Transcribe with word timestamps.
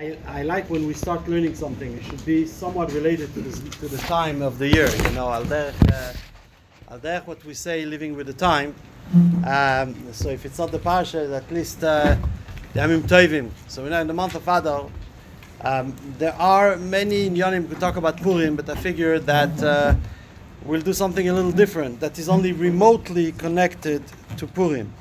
I, 0.00 0.16
I 0.26 0.42
like 0.44 0.70
when 0.70 0.86
we 0.86 0.94
start 0.94 1.28
learning 1.28 1.54
something. 1.54 1.92
It 1.92 2.02
should 2.04 2.24
be 2.24 2.46
somewhat 2.46 2.90
related 2.92 3.34
to, 3.34 3.42
this, 3.42 3.60
to 3.80 3.86
the 3.86 3.98
time 3.98 4.40
of 4.40 4.56
the 4.56 4.66
year. 4.66 4.88
You 4.88 5.10
know, 5.10 5.30
al 5.30 5.44
derech, 5.44 5.74
uh, 6.88 7.20
what 7.26 7.44
we 7.44 7.52
say, 7.52 7.84
living 7.84 8.16
with 8.16 8.26
the 8.26 8.32
time. 8.32 8.74
Um, 9.46 9.94
so 10.12 10.30
if 10.30 10.46
it's 10.46 10.58
not 10.58 10.72
the 10.72 10.78
parsha, 10.78 11.36
at 11.36 11.50
least 11.52 11.84
uh, 11.84 12.16
the 12.72 12.80
Yamim 12.80 13.02
Tovim. 13.02 13.50
So 13.68 13.82
we 13.84 13.90
know 13.90 14.00
in 14.00 14.06
the 14.06 14.14
month 14.14 14.36
of 14.36 14.48
Adar, 14.48 14.88
um, 15.60 15.94
there 16.16 16.34
are 16.36 16.76
many 16.78 17.28
Inyanim 17.28 17.68
who 17.68 17.74
talk 17.74 17.96
about 17.96 18.16
Purim, 18.22 18.56
but 18.56 18.70
I 18.70 18.76
figured 18.76 19.26
that 19.26 19.62
uh, 19.62 19.94
we'll 20.64 20.80
do 20.80 20.94
something 20.94 21.28
a 21.28 21.34
little 21.34 21.52
different 21.52 22.00
that 22.00 22.18
is 22.18 22.30
only 22.30 22.52
remotely 22.52 23.32
connected 23.32 24.02
to 24.38 24.46
Purim. 24.46 24.94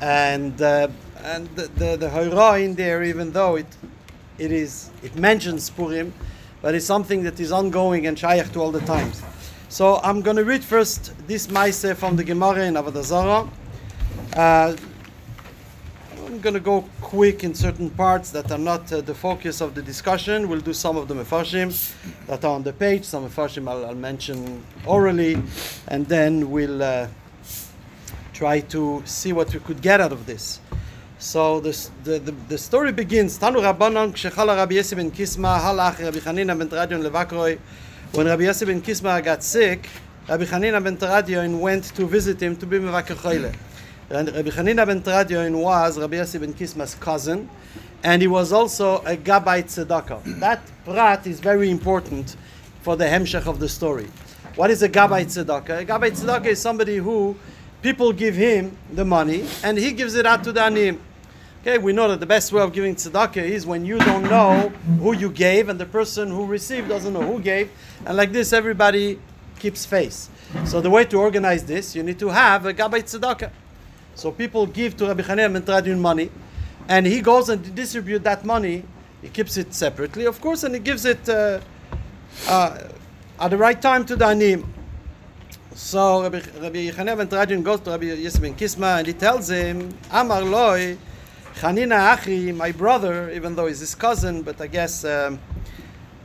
And 0.00 0.62
uh, 0.62 0.88
and 1.24 1.46
the 1.48 1.66
the, 1.76 1.96
the 1.96 2.54
in 2.54 2.74
there, 2.74 3.02
even 3.02 3.32
though 3.32 3.56
it 3.56 3.66
it 4.38 4.52
is 4.52 4.90
it 5.02 5.14
mentions 5.16 5.70
Purim, 5.70 6.12
but 6.62 6.74
it's 6.74 6.86
something 6.86 7.22
that 7.24 7.40
is 7.40 7.52
ongoing 7.52 8.06
and 8.06 8.18
shaykh 8.18 8.52
to 8.52 8.60
all 8.60 8.70
the 8.70 8.80
times. 8.80 9.22
So 9.68 10.00
I'm 10.02 10.22
going 10.22 10.36
to 10.36 10.44
read 10.44 10.64
first 10.64 11.12
this 11.26 11.50
Maise 11.50 11.92
from 11.92 12.16
the 12.16 12.24
Gemara 12.24 12.64
in 12.64 12.74
Avodah 12.74 13.04
Zarah. 13.04 13.48
Uh, 14.34 14.76
I'm 16.24 16.40
going 16.40 16.54
to 16.54 16.60
go 16.60 16.84
quick 17.00 17.42
in 17.42 17.54
certain 17.54 17.90
parts 17.90 18.30
that 18.30 18.50
are 18.50 18.58
not 18.58 18.92
uh, 18.92 19.00
the 19.00 19.14
focus 19.14 19.60
of 19.60 19.74
the 19.74 19.82
discussion. 19.82 20.48
We'll 20.48 20.60
do 20.60 20.72
some 20.72 20.96
of 20.96 21.08
the 21.08 21.14
mefarshim 21.14 21.68
that 22.26 22.44
are 22.44 22.54
on 22.54 22.62
the 22.62 22.72
page. 22.72 23.04
Some 23.04 23.28
mefarshim 23.28 23.68
I'll, 23.68 23.86
I'll 23.86 23.94
mention 23.94 24.62
orally, 24.86 25.42
and 25.88 26.06
then 26.06 26.50
we'll 26.50 26.82
uh, 26.82 27.08
try 28.32 28.60
to 28.60 29.02
see 29.04 29.32
what 29.32 29.52
we 29.52 29.60
could 29.60 29.82
get 29.82 30.00
out 30.00 30.12
of 30.12 30.26
this. 30.26 30.60
So 31.20 31.58
this, 31.58 31.90
the, 32.04 32.20
the, 32.20 32.30
the 32.30 32.56
story 32.56 32.92
begins, 32.92 33.38
Tanu 33.38 33.58
Rabbanan, 33.60 34.12
Kshechala 34.12 34.56
Rabbi 34.56 34.74
Yossi 34.74 34.94
ben 34.94 35.10
Kisma, 35.10 35.58
Halach 35.58 35.98
Rabbi 35.98 36.18
Hanina 36.18 36.56
ben 36.56 36.68
Tradion 36.68 37.02
Levakroi. 37.02 37.58
When 38.12 38.28
Rabbi 38.28 38.44
Yossi 38.44 38.64
ben 38.64 38.80
Kisma 38.80 39.20
got 39.20 39.42
sick, 39.42 39.88
Rabbi 40.28 40.44
Chanina 40.44 40.82
ben 40.82 40.96
Tradion 40.96 41.58
went 41.58 41.86
to 41.96 42.06
visit 42.06 42.40
him 42.40 42.54
to 42.58 42.66
be 42.66 42.78
Mevakechoyle. 42.78 43.52
And 44.10 44.32
Rabbi 44.32 44.50
Chanina 44.50 44.86
ben 44.86 45.02
Tradion 45.02 45.58
was 45.58 45.98
Rabbi 45.98 46.18
Yossi 46.18 46.38
ben 46.38 46.52
Kisma's 46.54 46.94
cousin, 46.94 47.50
and 48.04 48.22
he 48.22 48.28
was 48.28 48.52
also 48.52 48.98
a 48.98 49.16
Gabbai 49.16 49.64
Tzedakah. 49.64 50.38
that 50.38 50.60
prat 50.84 51.26
is 51.26 51.40
very 51.40 51.68
important 51.68 52.36
for 52.82 52.94
the 52.94 53.06
hemshech 53.06 53.48
of 53.48 53.58
the 53.58 53.68
story. 53.68 54.06
What 54.54 54.70
is 54.70 54.84
a 54.84 54.88
Gabbai 54.88 55.24
Tzedakah? 55.24 55.80
A 55.80 55.84
Gabbai 55.84 56.12
Tzedakah 56.12 56.46
is 56.46 56.60
somebody 56.60 56.98
who 56.98 57.36
people 57.82 58.12
give 58.12 58.34
him 58.34 58.76
the 58.92 59.04
money, 59.04 59.46
and 59.62 59.78
he 59.78 59.92
gives 59.92 60.14
it 60.14 60.26
out 60.26 60.44
to 60.44 60.52
the 60.52 60.62
anim. 60.62 61.00
Okay, 61.62 61.78
we 61.78 61.92
know 61.92 62.08
that 62.08 62.20
the 62.20 62.26
best 62.26 62.52
way 62.52 62.62
of 62.62 62.72
giving 62.72 62.94
tzedakah 62.94 63.42
is 63.42 63.66
when 63.66 63.84
you 63.84 63.98
don't 63.98 64.22
know 64.22 64.68
who 65.00 65.12
you 65.12 65.28
gave 65.30 65.68
and 65.68 65.78
the 65.78 65.86
person 65.86 66.30
who 66.30 66.46
received 66.46 66.88
doesn't 66.88 67.12
know 67.12 67.22
who 67.22 67.40
gave, 67.40 67.70
and 68.06 68.16
like 68.16 68.32
this 68.32 68.52
everybody 68.52 69.18
keeps 69.58 69.84
face. 69.84 70.30
So 70.64 70.80
the 70.80 70.88
way 70.88 71.04
to 71.06 71.18
organize 71.18 71.64
this, 71.64 71.94
you 71.94 72.02
need 72.02 72.18
to 72.20 72.28
have 72.28 72.64
a 72.64 72.72
gabbai 72.72 73.02
tzedakah. 73.02 73.50
So 74.14 74.30
people 74.30 74.66
give 74.66 74.96
to 74.98 75.06
Rabbi 75.06 75.22
Chanel 75.22 75.50
ben 75.50 75.62
Tradion 75.62 75.98
money, 76.00 76.30
and 76.88 77.06
he 77.06 77.20
goes 77.20 77.48
and 77.48 77.74
distributes 77.74 78.24
that 78.24 78.44
money. 78.44 78.84
He 79.20 79.28
keeps 79.28 79.56
it 79.56 79.74
separately, 79.74 80.26
of 80.26 80.40
course, 80.40 80.62
and 80.62 80.74
he 80.74 80.80
gives 80.80 81.04
it 81.04 81.28
uh, 81.28 81.60
uh, 82.48 82.78
at 83.40 83.48
the 83.48 83.56
right 83.56 83.80
time 83.80 84.04
to 84.06 84.16
the 84.16 84.26
anim. 84.26 84.72
So 85.78 86.22
Rabbi, 86.22 86.40
Rabbi 86.60 86.90
Chanel 86.90 87.24
ben 87.24 87.62
goes 87.62 87.78
to 87.80 87.90
Rabbi 87.90 88.06
Yosef 88.06 88.42
ben 88.42 88.56
Kisma 88.56 88.98
and 88.98 89.06
he 89.06 89.12
tells 89.12 89.48
him, 89.48 89.96
Amar 90.10 90.42
loy, 90.42 90.98
Chanina 91.54 92.14
Achi, 92.14 92.50
my 92.50 92.72
brother, 92.72 93.30
even 93.30 93.54
though 93.54 93.68
he's 93.68 93.78
his 93.78 93.94
cousin, 93.94 94.42
but 94.42 94.60
I 94.60 94.66
guess 94.66 95.04
um, 95.04 95.38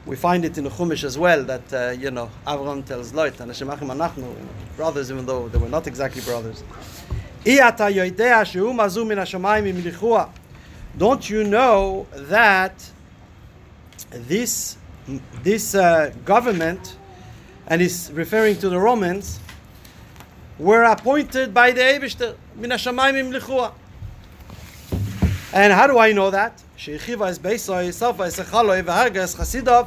we 0.08 0.16
find 0.16 0.44
it 0.44 0.58
in 0.58 0.64
the 0.64 0.72
Chumash 0.72 1.04
as 1.04 1.20
well 1.20 1.44
that, 1.44 1.72
uh, 1.72 1.92
you 1.92 2.10
know, 2.10 2.32
Avram 2.48 2.84
tells 2.84 3.12
Loit, 3.12 3.34
Anashim 3.34 3.72
Achim 3.72 3.90
Anachnu, 3.90 4.36
brothers, 4.76 5.12
even 5.12 5.28
though 5.28 5.48
they 5.50 5.60
were 5.60 5.70
not 5.70 5.86
exactly 5.86 6.24
brothers. 6.24 6.64
Don't 10.98 11.30
you 11.30 11.44
know 11.44 12.08
that 12.12 12.92
this, 14.10 14.78
this 15.44 15.76
uh, 15.76 16.12
government, 16.26 16.98
and 17.68 17.82
he's 17.82 18.12
referring 18.12 18.58
to 18.58 18.68
the 18.68 18.80
Romans, 18.80 19.40
were 20.59 20.85
appointed 20.85 21.55
by 21.55 21.73
the 21.73 21.81
Eibishter, 21.81 22.35
min 22.57 22.71
hashamayim 22.71 23.33
imlichua. 23.33 23.73
And 25.53 25.73
how 25.73 25.87
do 25.87 25.99
I 25.99 26.13
know 26.13 26.31
that? 26.31 26.63
שהרחיבה 26.77 27.31
את 27.31 27.39
ביסו, 27.39 27.75
סופה 27.91 28.27
את 28.27 28.33
שכלוי 28.33 28.81
והרגה 28.81 29.25
את 29.25 29.35
חסידוב, 29.35 29.87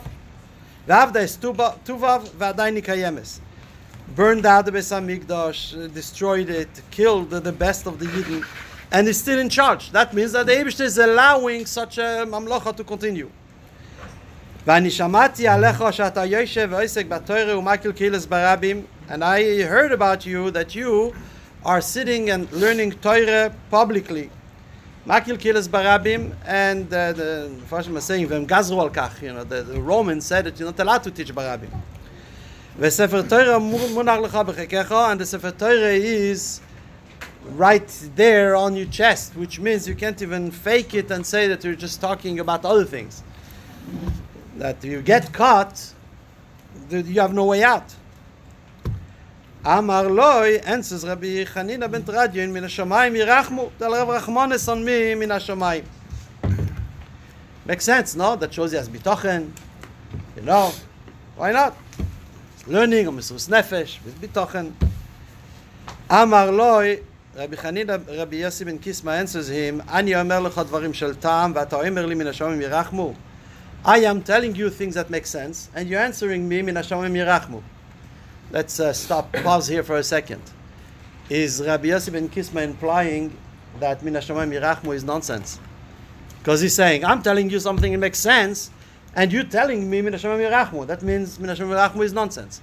ועבדה 0.87 1.23
את 1.23 1.45
טובב 1.83 2.21
ועדיין 2.37 2.75
היא 2.75 2.83
קיימת. 2.83 3.27
Burned 4.15 4.45
out 4.45 4.65
the 4.65 4.71
Beis 4.71 4.91
Hamikdash, 4.91 5.93
destroyed 5.93 6.49
it, 6.49 6.81
killed 6.91 7.29
the 7.29 7.51
best 7.51 7.87
of 7.87 7.97
the 7.97 8.05
Yidden, 8.05 8.43
and 8.91 9.07
is 9.07 9.17
still 9.17 9.39
in 9.39 9.47
charge. 9.47 9.91
That 9.91 10.13
means 10.13 10.33
that 10.33 10.47
the 10.47 10.51
Eibush 10.51 10.81
is 10.81 10.97
allowing 10.97 11.65
such 11.65 11.97
a 11.97 12.25
mamlocha 12.27 12.75
to 12.75 12.83
continue. 12.83 13.29
ואני 14.67 14.91
שמעתי 14.91 15.47
עליך 15.47 15.83
שאתה 15.91 16.25
יושב 16.25 16.67
ועוסק 16.71 17.05
בתוירה 17.05 17.57
ומקיל 17.57 17.91
קהילס 17.91 18.25
ברבים, 18.25 18.81
and 19.08 19.22
I 19.22 19.62
heard 19.62 19.92
about 19.92 20.26
you 20.26 20.50
that 20.50 20.74
you 20.74 21.14
are 21.64 21.80
sitting 21.80 22.30
and 22.30 22.50
learning 22.52 22.92
Torah 22.92 23.54
publicly. 23.70 24.30
Makil 25.06 25.38
Kilas 25.38 25.68
Barabim, 25.68 26.34
and 26.44 26.92
uh, 26.92 27.12
the 27.12 27.50
Fashim 27.70 27.92
was 27.92 28.04
saying, 28.04 28.26
Vem 28.26 28.46
Gazru 28.46 28.78
al 28.78 28.90
Kach, 28.90 29.22
you 29.22 29.32
know, 29.32 29.44
the, 29.44 29.62
the 29.62 29.80
Romans 29.80 30.26
said 30.26 30.46
that 30.46 30.58
you're 30.58 30.68
not 30.68 30.80
allowed 30.80 31.04
to 31.04 31.10
teach 31.12 31.32
Barabim. 31.32 31.70
Vesefer 32.78 33.28
Torah 33.28 33.60
munach 33.60 34.28
lecha 34.28 34.44
b'chekecha, 34.44 35.12
and 35.12 35.20
the 35.20 35.26
Sefer 35.26 35.52
Torah 35.52 35.92
is 35.92 36.60
right 37.54 37.88
there 38.16 38.56
on 38.56 38.74
your 38.74 38.86
chest, 38.86 39.36
which 39.36 39.60
means 39.60 39.86
you 39.86 39.94
can't 39.94 40.20
even 40.20 40.50
fake 40.50 40.92
it 40.94 41.10
and 41.10 41.24
say 41.24 41.46
that 41.46 41.62
you're 41.62 41.76
just 41.76 42.00
talking 42.00 42.40
about 42.40 42.64
other 42.64 42.84
things. 42.84 43.22
That 44.56 44.82
you 44.82 45.00
get 45.02 45.32
caught, 45.32 45.92
you 46.90 47.20
have 47.20 47.32
no 47.32 47.44
way 47.44 47.62
out. 47.62 47.94
Amar 49.65 50.09
loy, 50.09 50.55
answers 50.65 51.05
Rabbi 51.05 51.45
Chanina 51.45 51.89
ben 51.89 52.01
Tradion, 52.01 52.51
min 52.51 52.63
hashamayim 52.63 53.15
yirachmu, 53.15 53.71
del 53.77 53.91
Rav 53.91 54.07
Rachmanes 54.07 54.67
on 54.71 54.83
me, 54.83 55.13
min 55.13 55.29
hashamayim. 55.29 55.85
Makes 57.65 57.85
sense, 57.85 58.15
no? 58.15 58.35
That 58.35 58.51
shows 58.51 58.73
you 58.73 58.79
as 58.79 58.89
bitochen. 58.89 59.51
You 60.35 60.41
know, 60.41 60.73
why 61.35 61.51
not? 61.51 61.77
Learning, 62.65 63.07
or 63.07 63.11
Mesrus 63.11 63.47
Nefesh, 63.49 64.03
with 64.03 64.19
bitochen. 64.19 64.73
Amar 66.09 66.51
loy, 66.51 67.01
Rabbi 67.37 67.55
Chanina, 67.55 68.17
Rabbi 68.17 68.37
Yossi 68.37 68.65
ben 68.65 68.79
Kisma 68.79 69.11
answers 69.19 69.47
him, 69.47 69.81
אני 69.89 70.21
אומר 70.21 70.39
לך 70.39 70.61
דברים 70.67 70.93
של 70.93 71.15
טעם, 71.15 71.53
ואתה 71.55 71.75
אומר 71.75 72.05
לי 72.05 72.15
מן 72.15 72.27
השמיים 72.27 72.61
ירחמו. 72.61 73.13
I 73.85 73.99
am 73.99 74.21
telling 74.23 74.55
you 74.55 74.69
things 74.71 74.95
that 74.95 75.09
make 75.09 75.27
sense, 75.27 75.69
and 75.75 75.87
you're 75.87 75.99
answering 75.99 76.49
me 76.49 76.61
מן 76.63 76.77
השמיים 76.77 77.15
ירחמו. 77.15 77.61
Let's 78.51 78.79
uh, 78.79 78.93
stop, 78.93 79.31
pause 79.31 79.67
here 79.67 79.83
for 79.83 79.97
a 79.97 80.03
second. 80.03 80.41
Is 81.29 81.61
Rabbi 81.65 81.87
Yossi 81.87 82.11
ben 82.11 82.27
Kisma 82.27 82.61
implying 82.63 83.35
that 83.79 84.03
Min 84.03 84.13
Hashamayim 84.15 84.59
Yirachmu 84.59 84.93
is 84.93 85.03
nonsense? 85.03 85.59
Because 86.39 86.59
he's 86.61 86.75
saying, 86.75 87.05
I'm 87.05 87.21
telling 87.21 87.49
you 87.49 87.59
something 87.59 87.91
that 87.91 87.97
makes 87.97 88.19
sense, 88.19 88.69
and 89.15 89.31
you're 89.31 89.43
telling 89.43 89.89
me 89.89 90.01
Min 90.01 90.13
Hashamayim 90.13 90.51
Yirachmu. 90.51 90.87
That 90.87 91.01
means 91.01 91.39
Min 91.39 91.49
Hashamayim 91.49 91.93
Yirachmu 91.93 92.03
is 92.03 92.13
nonsense. 92.13 92.61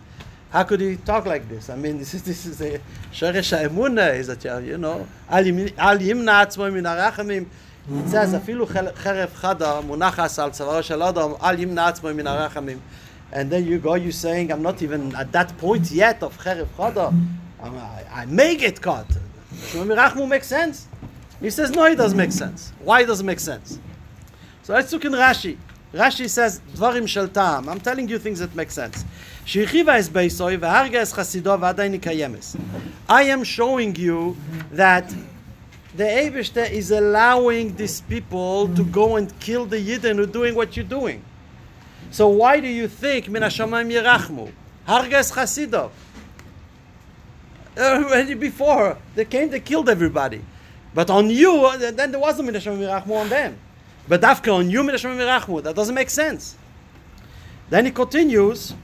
How 0.51 0.65
could 0.65 0.81
he 0.81 0.97
talk 0.97 1.27
like 1.27 1.49
this? 1.49 1.71
I 1.71 1.77
mean, 1.77 1.99
this 1.99 2.15
is 2.15 2.23
this 2.23 2.45
is 2.45 2.61
a 2.61 2.81
Shoresh 3.13 3.57
Ha'emunah, 3.57 4.15
is 4.15 4.27
that 4.27 4.45
you 4.65 4.79
know, 4.79 5.07
Al 5.29 5.45
Yimna 5.45 6.45
Atzmo 6.45 6.73
Min 6.73 6.85
Harachamim. 6.85 7.47
It 7.91 8.09
says, 8.11 8.35
אפילו 8.35 8.67
חרב 8.95 9.31
חדה 9.35 9.81
מונחס 9.81 10.39
על 10.39 10.51
צווארו 10.51 10.83
של 10.83 11.03
אדם, 11.03 11.31
אל 11.43 11.59
ימנע 11.59 11.89
עצמו 11.89 12.15
מן 12.15 12.27
הרחמים. 12.27 12.79
and 13.34 13.50
then 13.50 13.66
you 13.66 13.80
go, 13.80 13.96
you 13.96 14.12
saying, 14.12 14.52
I'm 14.52 14.62
not 14.62 14.84
even 14.84 15.14
at 15.16 15.32
that 15.32 15.58
point 15.58 15.90
yet 15.92 16.22
of 16.22 16.38
Kherif 16.38 16.68
Chada. 16.78 17.12
I, 17.62 18.04
I 18.12 18.26
may 18.26 18.56
get 18.56 18.80
caught. 18.80 19.10
Shlomi 19.52 19.96
Rachmu 19.98 20.28
makes 20.30 20.46
sense. 20.46 20.88
He 21.42 21.50
says, 21.50 21.72
no, 21.72 21.86
it 21.86 21.96
doesn't 21.96 22.18
make 22.18 22.32
sense. 22.32 22.72
Why 22.80 23.04
does 23.04 23.22
it 23.22 23.24
make 23.24 23.40
sense? 23.40 23.80
So 24.62 24.74
let's 24.74 24.94
look 24.94 25.04
in 25.06 25.14
Rashi. 25.14 25.58
Rashi 25.94 26.30
says, 26.30 26.62
Dvarim 26.76 27.08
shel. 27.08 27.28
I'm 27.70 27.80
telling 27.80 28.08
you 28.08 28.20
things 28.20 28.38
that 28.40 28.56
make 28.56 28.70
sense. 28.70 29.04
Shechiva 29.46 29.96
es 29.98 30.10
beisoi 30.10 30.58
v'harga. 30.60 31.04
I 33.10 33.24
am 33.24 33.44
showing 33.44 33.96
you 33.96 34.38
that 34.72 35.10
the 35.96 36.04
Eibishter 36.04 36.70
is 36.70 36.92
allowing 36.92 37.76
these 37.76 38.02
people 38.02 38.68
to 38.76 38.84
go 38.84 39.16
and 39.16 39.38
kill 39.40 39.66
the 39.66 39.78
Yidden 39.78 40.18
who 40.18 40.24
are 40.24 40.28
doing 40.28 40.54
what 40.54 40.78
you're 40.78 40.86
doing. 40.86 41.24
So 42.14 42.28
why 42.28 42.60
do 42.60 42.68
you 42.68 42.88
think 42.88 43.28
min 43.28 43.42
hashamayim 43.42 43.92
yirachmu? 43.92 44.52
Harges 44.86 45.32
chasidov. 45.32 45.90
Uh, 47.76 48.04
Already 48.06 48.34
before 48.50 48.98
they 49.16 49.26
came, 49.26 49.50
they 49.50 49.60
killed 49.60 49.90
everybody. 49.90 50.42
But 50.94 51.10
on 51.10 51.32
you, 51.32 51.66
uh, 51.66 51.92
then 51.92 52.12
there 52.12 52.20
wasn't 52.20 52.46
min 52.46 52.56
hashamayim 52.56 52.88
yirachmu 52.88 53.16
on 53.16 53.30
them. 53.30 53.58
But 54.08 54.22
dafka 54.22 54.54
on 54.54 54.70
you 54.70 54.88
Hashem 54.88 55.18
mirachmu. 55.18 55.64
That 55.64 55.76
doesn't 55.76 55.96
make 55.96 56.12
sense. 56.12 56.56
Then 57.70 57.86
he 57.86 57.92
continues. 57.92 58.76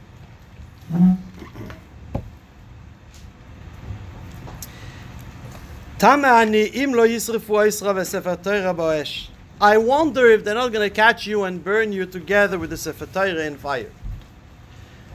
I 9.61 9.77
wonder 9.77 10.25
if 10.27 10.45
they're 10.45 10.56
not 10.56 10.71
going 10.71 10.89
to 10.89 10.95
catch 10.95 11.27
you 11.27 11.44
and 11.44 11.61
burn 11.61 11.91
you 11.91 12.06
together 12.06 12.57
with 12.57 12.69
the 12.69 12.77
Sefer 12.77 13.25
in 13.25 13.57
fire. 13.57 13.91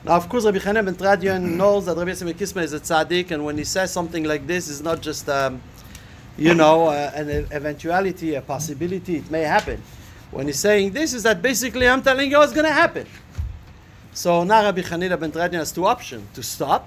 Now, 0.05 0.17
of 0.17 0.29
course, 0.29 0.45
Rabbi 0.45 0.59
Chanan 0.59 0.85
ben 0.85 0.97
Tradion 0.97 1.57
knows 1.57 1.87
that 1.87 1.97
Rabbi 1.97 2.11
Yosef 2.11 2.37
Kisma 2.37 2.63
is 2.63 2.75
a 2.75 2.81
tzaddik, 2.81 3.31
and 3.31 3.43
when 3.43 3.57
he 3.57 3.65
says 3.65 3.91
something 3.91 4.25
like 4.25 4.47
this, 4.47 4.69
it's 4.69 4.83
not 4.83 5.01
just, 5.01 5.31
um, 5.31 5.63
you 6.37 6.53
know, 6.53 6.89
uh, 6.89 7.11
an 7.15 7.49
eventuality, 7.53 8.35
a 8.35 8.43
possibility. 8.43 9.17
It 9.17 9.31
may 9.31 9.45
happen. 9.45 9.83
When 10.31 10.47
he's 10.47 10.59
saying 10.59 10.93
this, 10.93 11.15
is 11.15 11.23
that 11.23 11.41
basically 11.41 11.89
I'm 11.89 12.03
telling 12.03 12.31
you 12.31 12.37
what's 12.37 12.53
going 12.53 12.67
to 12.67 12.73
happen. 12.73 13.07
So 14.13 14.45
now 14.45 14.63
Rabbi 14.63 14.83
Chanina 14.83 15.19
ben 15.19 15.33
Tradion 15.33 15.55
has 15.61 15.73
two 15.73 15.87
options: 15.87 16.29
to 16.35 16.43
stop, 16.43 16.87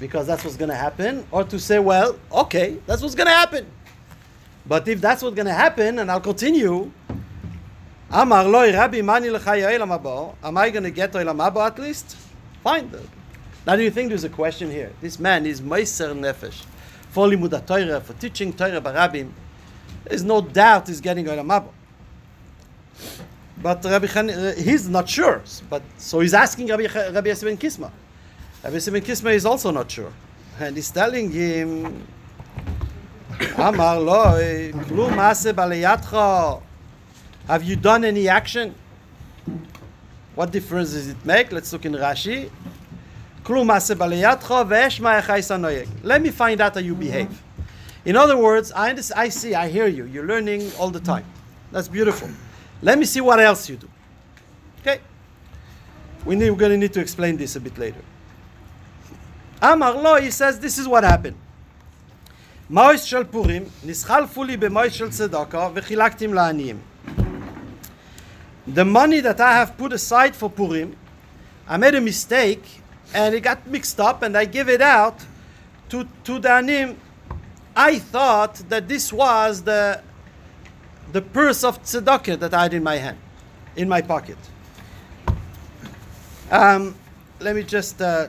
because 0.00 0.26
that's 0.26 0.44
what's 0.44 0.56
going 0.56 0.70
to 0.70 0.76
happen, 0.76 1.26
or 1.30 1.44
to 1.44 1.58
say, 1.58 1.78
well, 1.78 2.18
okay, 2.32 2.78
that's 2.86 3.02
what's 3.02 3.14
going 3.14 3.28
to 3.28 3.34
happen. 3.34 3.66
But 4.68 4.88
if 4.88 5.00
that's 5.00 5.22
what's 5.22 5.36
going 5.36 5.46
to 5.46 5.54
happen, 5.54 5.98
and 6.00 6.10
I'll 6.10 6.20
continue, 6.20 6.90
Am 8.10 8.32
I 8.32 8.44
going 8.44 8.72
to 10.84 10.90
get 10.90 11.12
to 11.12 11.18
Elam 11.18 11.40
at 11.40 11.78
least? 11.78 12.16
Fine. 12.62 12.90
Now, 13.66 13.74
do 13.74 13.82
you 13.82 13.90
think 13.90 14.10
there's 14.10 14.24
a 14.24 14.28
question 14.28 14.70
here? 14.70 14.92
This 15.00 15.18
man 15.18 15.44
is 15.44 15.60
Meiser 15.60 16.14
Nefesh 16.16 16.64
for 17.10 17.26
Limudat 17.26 17.66
Torah, 17.66 18.00
for 18.00 18.12
teaching 18.14 18.52
Torah 18.52 18.80
Barabim. 18.80 19.32
There's 20.04 20.22
no 20.22 20.40
doubt 20.40 20.86
he's 20.86 21.00
getting 21.00 21.24
Olam 21.24 21.46
Haba. 21.46 21.70
But 23.60 23.84
Rabbi 23.84 24.06
Chan, 24.06 24.30
uh, 24.30 24.54
he's 24.56 24.88
not 24.88 25.08
sure. 25.08 25.42
But 25.68 25.82
so 25.98 26.20
he's 26.20 26.34
asking 26.34 26.68
Rabbi 26.68 26.86
Rabbi 26.86 27.28
Yosef 27.28 27.58
Kisma. 27.58 27.90
Rabbi 28.62 28.74
Yosef 28.74 28.94
Kisma 29.04 29.32
is 29.32 29.44
also 29.44 29.72
not 29.72 29.90
sure, 29.90 30.12
and 30.60 30.76
he's 30.76 30.90
telling 30.92 31.32
him, 31.32 32.06
"Amar 33.58 33.98
lo, 34.00 34.38
klum 34.86 35.14
maase 35.14 35.52
baliyatcha. 35.52 36.62
Have 37.46 37.62
you 37.62 37.76
done 37.76 38.04
any 38.04 38.28
action? 38.28 38.74
What 40.34 40.50
difference 40.52 40.92
does 40.92 41.08
it 41.08 41.24
make? 41.24 41.52
Let's 41.52 41.72
look 41.72 41.84
in 41.84 41.92
Rashi. 41.92 42.50
Let 46.02 46.22
me 46.22 46.30
find 46.30 46.60
out 46.60 46.74
how 46.74 46.80
you 46.80 46.94
behave. 46.94 47.42
In 48.04 48.16
other 48.16 48.36
words, 48.36 48.72
I, 48.72 48.96
I 49.16 49.28
see, 49.28 49.54
I 49.54 49.68
hear 49.68 49.86
you. 49.86 50.04
You're 50.04 50.26
learning 50.26 50.72
all 50.78 50.90
the 50.90 51.00
time. 51.00 51.24
That's 51.70 51.88
beautiful. 51.88 52.28
Let 52.82 52.98
me 52.98 53.04
see 53.04 53.20
what 53.20 53.38
else 53.38 53.68
you 53.68 53.76
do. 53.76 53.88
Okay? 54.80 55.00
We 56.24 56.34
need, 56.34 56.50
we're 56.50 56.56
going 56.56 56.72
to 56.72 56.76
need 56.76 56.92
to 56.94 57.00
explain 57.00 57.36
this 57.36 57.54
a 57.56 57.60
bit 57.60 57.78
later. 57.78 58.02
Amar 59.62 59.94
lo, 59.94 60.20
he 60.20 60.30
says, 60.30 60.58
this 60.58 60.76
is 60.76 60.88
what 60.88 61.04
happened. 61.04 61.36
Mois 62.68 63.06
shel 63.06 63.24
Purim, 63.24 63.64
nischalfu 63.84 64.44
li 64.44 64.56
b'mois 64.56 64.90
shel 64.90 65.08
tzedakah, 65.08 65.72
v'chilaktim 65.72 66.32
la'aniyim. 66.32 66.78
The 68.66 68.84
money 68.84 69.20
that 69.20 69.40
I 69.40 69.52
have 69.52 69.76
put 69.76 69.92
aside 69.92 70.34
for 70.34 70.50
Purim, 70.50 70.96
I 71.68 71.76
made 71.76 71.94
a 71.94 72.00
mistake 72.00 72.64
and 73.14 73.36
it 73.36 73.42
got 73.42 73.64
mixed 73.68 74.00
up 74.00 74.22
and 74.22 74.36
I 74.36 74.46
give 74.46 74.68
it 74.68 74.80
out 74.80 75.24
to, 75.90 76.08
to 76.24 76.40
the 76.40 76.50
anim. 76.50 76.98
I 77.76 78.00
thought 78.00 78.56
that 78.68 78.88
this 78.88 79.12
was 79.12 79.62
the, 79.62 80.02
the 81.12 81.22
purse 81.22 81.62
of 81.62 81.80
tzedakah 81.84 82.40
that 82.40 82.52
I 82.52 82.64
had 82.64 82.74
in 82.74 82.82
my 82.82 82.96
hand, 82.96 83.18
in 83.76 83.88
my 83.88 84.02
pocket. 84.02 84.38
Um, 86.50 86.96
let 87.38 87.54
me 87.54 87.62
just 87.62 88.02
uh, 88.02 88.26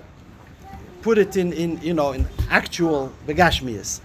put 1.02 1.18
it 1.18 1.36
in, 1.38 1.54
in, 1.54 1.82
you 1.82 1.96
know, 1.96 2.12
in 2.12 2.28
actual 2.52 3.12
begashmias. 3.26 4.02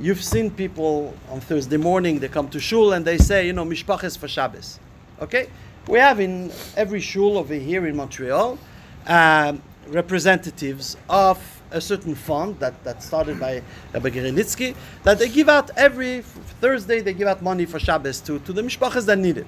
You've 0.00 0.24
seen 0.24 0.50
people 0.50 1.14
on 1.30 1.40
Thursday 1.40 1.76
morning, 1.76 2.18
they 2.18 2.28
come 2.28 2.48
to 2.48 2.58
shul 2.58 2.94
and 2.94 3.04
they 3.04 3.16
say, 3.16 3.46
you 3.46 3.52
know, 3.52 3.64
mishpaches 3.64 4.18
for 4.18 4.26
Shabbos. 4.26 4.80
Okay? 5.20 5.48
We 5.86 6.00
have 6.00 6.18
in 6.18 6.50
every 6.76 7.00
shul 7.00 7.38
over 7.38 7.54
here 7.54 7.86
in 7.86 7.94
Montreal 7.94 8.58
um, 9.06 9.62
representatives 9.86 10.96
of 11.08 11.38
a 11.70 11.80
certain 11.80 12.14
fund 12.16 12.58
that, 12.58 12.82
that 12.82 13.02
started 13.02 13.38
by 13.38 13.62
Rabbi 13.92 14.10
Gerenitsky 14.10 14.74
that 15.04 15.18
they 15.18 15.28
give 15.28 15.48
out 15.48 15.70
every 15.76 16.22
Thursday, 16.60 17.00
they 17.00 17.14
give 17.14 17.28
out 17.28 17.42
money 17.42 17.64
for 17.64 17.78
Shabbos 17.78 18.20
to, 18.22 18.40
to 18.40 18.52
the 18.52 18.62
mishpachas 18.62 19.06
that 19.06 19.18
need 19.18 19.38
it. 19.38 19.46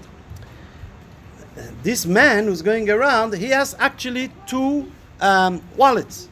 This 1.83 2.07
man 2.07 2.45
who's 2.45 2.63
going 2.63 2.89
around, 2.89 3.35
he 3.35 3.47
has 3.47 3.75
actually 3.79 4.31
two 4.47 4.93
um, 5.21 5.61
wallets. 5.77 6.29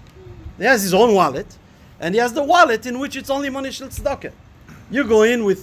He 0.58 0.64
has 0.64 0.82
his 0.82 0.94
own 0.94 1.14
wallet, 1.14 1.58
and 2.04 2.14
he 2.14 2.20
has 2.20 2.34
the 2.34 2.42
wallet 2.42 2.84
in 2.84 2.98
which 2.98 3.16
it's 3.16 3.30
only 3.30 3.48
money 3.48 3.70
shel 3.70 3.88
tzedakah. 3.88 4.30
You 4.90 5.04
go 5.04 5.22
in 5.22 5.42
with 5.42 5.62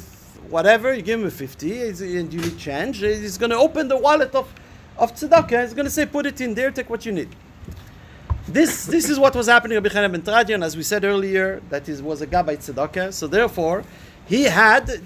whatever, 0.49 0.91
you 0.91 1.03
give 1.03 1.19
him 1.19 1.27
a 1.27 1.29
50, 1.29 1.81
and 1.89 2.33
you 2.33 2.41
need 2.41 2.57
change, 2.57 2.97
he's 2.97 3.37
going 3.37 3.51
to 3.51 3.57
open 3.57 3.87
the 3.87 3.95
wallet 3.95 4.33
of, 4.33 4.51
of 4.97 5.13
tzedakah, 5.13 5.61
he's 5.61 5.75
going 5.75 5.85
to 5.85 5.91
say, 5.91 6.07
put 6.07 6.25
it 6.25 6.41
in 6.41 6.55
there, 6.55 6.71
take 6.71 6.89
what 6.89 7.05
you 7.05 7.11
need. 7.11 7.29
This, 8.47 8.87
this 8.87 9.07
is 9.07 9.19
what 9.19 9.35
was 9.35 9.45
happening 9.45 9.79
to 9.79 9.87
Rabbi 9.87 10.07
ben 10.07 10.23
Tradion, 10.23 10.63
as 10.63 10.75
we 10.75 10.81
said 10.81 11.05
earlier, 11.05 11.61
that 11.69 11.87
is, 11.87 12.01
was 12.01 12.23
a 12.23 12.27
Gabbai 12.27 12.57
tzedakah, 12.57 13.13
so 13.13 13.27
therefore, 13.27 13.83
he 14.25 14.41
had, 14.45 14.99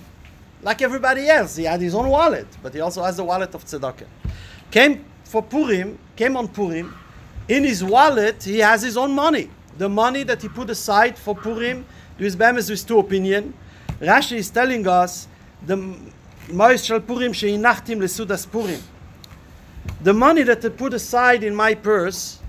like 0.61 0.81
everybody 0.81 1.27
else, 1.27 1.57
he 1.57 1.65
had 1.65 1.81
his 1.81 1.93
own 1.93 2.07
wallet, 2.07 2.47
but 2.63 2.73
he 2.73 2.79
also 2.79 3.03
has 3.03 3.17
the 3.17 3.25
wallet 3.25 3.53
of 3.53 3.65
tzedakah. 3.65 4.07
Came 4.71 5.03
for 5.25 5.43
Purim, 5.43 5.99
came 6.15 6.37
on 6.37 6.47
Purim, 6.47 6.95
in 7.49 7.65
his 7.65 7.83
wallet, 7.83 8.41
he 8.41 8.59
has 8.59 8.81
his 8.81 8.95
own 8.95 9.11
money. 9.11 9.49
The 9.77 9.89
money 9.89 10.23
that 10.23 10.41
he 10.41 10.47
put 10.47 10.69
aside 10.69 11.17
for 11.17 11.35
Purim, 11.35 11.85
there 12.17 12.27
is 12.27 12.35
Bemes 12.35 12.69
with 12.69 12.87
two 12.87 12.99
opinion. 12.99 13.53
Rashi 13.99 14.37
is 14.37 14.49
telling 14.49 14.87
us 14.87 15.27
the 15.65 15.75
Mois 16.49 16.87
Purim 16.87 17.33
Sheinachtim 17.33 17.99
Lesudas 17.99 18.49
Purim. 18.49 18.81
The 20.01 20.13
money 20.13 20.43
that 20.43 20.63
I 20.63 20.69
put 20.69 20.93
aside 20.93 21.43
in 21.43 21.53
my 21.55 21.75
purse, 21.75 22.39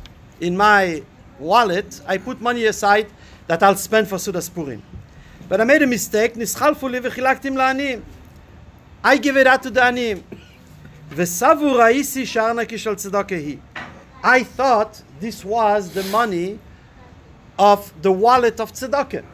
in 0.41 0.57
my 0.57 1.03
wallet, 1.39 2.01
I 2.07 2.19
put 2.19 2.41
money 2.41 2.65
aside 2.65 3.09
that 3.47 3.63
I'll 3.63 3.77
spend 3.77 4.09
for 4.09 4.17
Sudas 4.17 4.53
Purim. 4.53 4.83
But 5.49 5.61
I 5.61 5.65
made 5.65 5.83
a 5.83 5.87
mistake. 5.87 6.35
Nischalfu 6.35 6.91
li 6.91 7.01
v'chilaktim 7.01 7.55
la'anim. 7.55 8.03
I 9.03 9.17
give 9.17 9.37
it 9.37 9.47
out 9.47 9.63
to 9.65 9.71
the 9.71 9.83
anim. 9.83 10.25
V'savu 11.11 11.77
ra'isi 11.77 12.23
sharna 12.23 12.67
kishal 12.67 12.95
tzedakah 12.95 13.59
I 14.23 14.43
thought 14.43 15.03
this 15.21 15.45
was 15.45 15.91
the 15.93 16.03
money 16.05 16.59
of 17.59 17.93
the 18.03 18.13
wallet 18.13 18.61
of 18.61 18.73
tzedakah. 18.73 19.25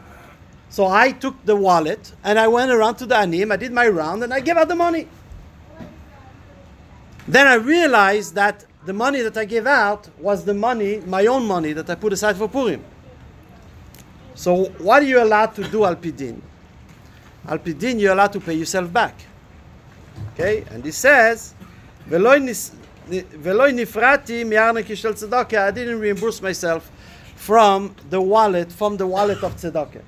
So 0.69 0.87
I 0.87 1.11
took 1.11 1.45
the 1.45 1.55
wallet 1.55 2.13
and 2.23 2.39
I 2.39 2.47
went 2.47 2.71
around 2.71 2.95
to 2.95 3.05
the 3.05 3.15
anim, 3.17 3.51
I 3.51 3.57
did 3.57 3.71
my 3.71 3.87
round 3.87 4.23
and 4.23 4.33
I 4.33 4.39
gave 4.39 4.57
out 4.57 4.67
the 4.67 4.75
money. 4.75 5.07
Then 7.27 7.47
I 7.47 7.55
realized 7.55 8.35
that 8.35 8.65
the 8.85 8.93
money 8.93 9.21
that 9.21 9.37
I 9.37 9.45
gave 9.45 9.67
out 9.67 10.09
was 10.17 10.43
the 10.43 10.53
money, 10.53 10.99
my 11.05 11.25
own 11.27 11.45
money 11.45 11.73
that 11.73 11.89
I 11.89 11.95
put 11.95 12.11
aside 12.11 12.35
for 12.37 12.49
Purim. 12.49 12.83
So 14.35 14.65
what 14.79 15.03
are 15.03 15.05
you 15.05 15.21
allowed 15.21 15.53
to 15.55 15.63
do 15.69 15.79
Alpidin? 15.81 16.41
Alpidin, 17.47 17.99
you're 17.99 18.13
allowed 18.13 18.33
to 18.33 18.39
pay 18.39 18.53
yourself 18.53 18.91
back. 18.91 19.15
Okay? 20.33 20.65
And 20.71 20.83
he 20.83 20.91
says, 20.91 21.53
I 22.11 22.17
didn't 25.71 25.99
reimburse 25.99 26.41
myself 26.41 26.91
from 27.43 27.93
the 28.09 28.21
wallet, 28.21 28.71
from 28.71 28.95
the 28.95 29.05
wallet 29.05 29.43
of 29.43 29.53
tzedakah. 29.57 30.01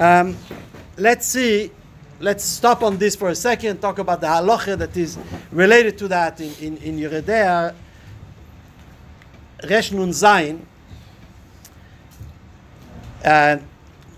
Um, 0.00 0.34
let's 0.96 1.26
see, 1.26 1.70
let's 2.18 2.42
stop 2.42 2.82
on 2.82 2.96
this 2.96 3.14
for 3.14 3.28
a 3.28 3.34
second, 3.34 3.78
talk 3.82 3.98
about 3.98 4.22
the 4.22 4.26
halacha 4.26 4.78
that 4.78 4.96
is 4.96 5.18
related 5.52 5.98
to 5.98 6.08
that 6.08 6.40
in, 6.40 6.54
in, 6.54 6.76
in 6.78 6.98
Yoreh 6.98 7.20
De'ah, 7.20 7.74
Resh 9.68 9.92
Nun 9.92 10.08
Zayin. 10.08 10.60
And 13.22 13.62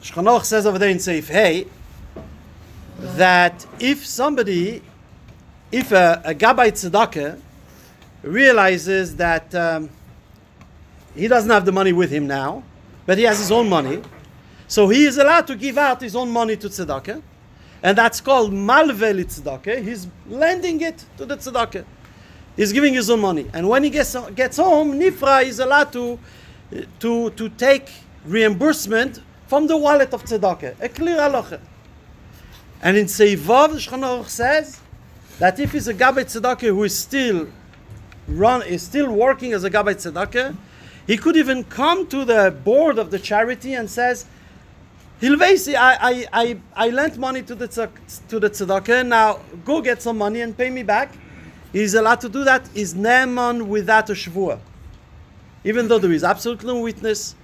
Shchanoch 0.01 0.45
says 0.45 0.65
over 0.65 0.79
there 0.79 0.91
in 0.91 0.99
Seif 0.99 1.29
Hey 1.29 1.67
that 3.01 3.67
if 3.81 4.07
somebody, 4.07 4.81
if 5.73 5.91
a, 5.91 6.23
a 6.25 6.35
Gabbai 6.37 6.71
Tzedakah 6.71 7.41
realizes 8.23 9.17
that 9.17 9.53
um, 9.57 9.91
he 11.15 11.29
doesn't 11.29 11.51
have 11.51 11.65
the 11.65 11.73
money 11.73 11.93
with 11.93 12.11
him 12.11 12.27
now, 12.27 12.63
but 13.07 13.19
he 13.19 13.25
has 13.25 13.39
his 13.39 13.51
own 13.51 13.69
money, 13.69 14.03
so 14.69 14.89
he 14.89 15.05
is 15.05 15.19
allowed 15.19 15.47
to 15.49 15.57
give 15.57 15.79
out 15.79 16.01
his 16.01 16.17
own 16.17 16.31
money 16.31 16.57
to 16.57 16.69
tzedakah, 16.69 17.23
and 17.83 17.99
that's 17.99 18.21
called 18.21 18.53
malveli 18.53 19.25
tzedakah. 19.25 19.83
He's 19.83 20.07
lending 20.29 20.81
it 20.81 21.05
to 21.19 21.27
the 21.27 21.37
tzedakah. 21.37 21.85
He's 22.57 22.73
giving 22.73 22.95
his 22.95 23.11
own 23.11 23.21
money, 23.21 23.51
and 23.53 23.69
when 23.69 23.83
he 23.83 23.91
gets 23.91 24.17
gets 24.35 24.57
home, 24.57 24.99
nifra 24.99 25.45
is 25.45 25.59
allowed 25.59 25.93
to 25.93 26.19
to 27.01 27.31
to 27.31 27.49
take 27.51 27.91
reimbursement 28.25 29.21
from 29.47 29.67
the 29.67 29.77
wallet 29.77 30.13
of 30.15 30.25
tzedakah. 30.25 30.81
A 30.81 30.89
clear 30.89 31.19
halacha. 31.19 31.61
And 32.83 32.97
in 32.97 33.07
Seivav, 33.07 33.75
the 33.75 34.29
says 34.29 34.81
that 35.39 35.61
if 35.61 35.71
he's 35.71 35.87
a 35.87 35.95
Gabbai 35.95 36.25
Tzedakah 36.25 36.67
who 36.67 36.83
is 36.83 36.99
still 36.99 37.49
run 38.27 38.63
is 38.63 38.83
still 38.83 39.13
working 39.13 39.53
as 39.53 39.63
a 39.63 39.71
Gabbai 39.71 39.95
Tzedakah, 39.95 40.57
he 41.07 41.17
could 41.17 41.37
even 41.37 41.65
come 41.65 42.07
to 42.09 42.25
the 42.25 42.55
board 42.65 42.99
of 42.99 43.11
the 43.11 43.19
charity 43.19 43.75
and 43.75 43.91
says, 43.91 44.27
Hilvesi, 45.21 45.75
I, 45.75 45.97
I, 46.01 46.27
I, 46.33 46.59
I 46.75 46.91
lent 46.91 47.17
money 47.17 47.43
to 47.43 47.55
the, 47.55 47.69
tzak- 47.69 48.29
to 48.29 48.41
the 48.41 48.51
tzedakah, 48.51 49.07
now 49.07 49.41
go 49.65 49.81
get 49.81 50.03
some 50.03 50.19
money 50.19 50.41
and 50.41 50.57
pay 50.57 50.71
me 50.71 50.83
back. 50.83 51.13
He's 51.73 51.95
allowed 51.95 52.21
to 52.23 52.29
do 52.29 52.45
that. 52.45 52.69
Is 52.75 52.95
Naaman 52.95 53.69
without 53.69 54.11
a 54.11 54.15
shvuah. 54.15 54.59
Even 55.65 55.89
though 55.89 55.99
there 55.99 56.13
is 56.13 56.25
absolutely 56.25 56.67
no 56.67 56.81
witness, 56.81 57.37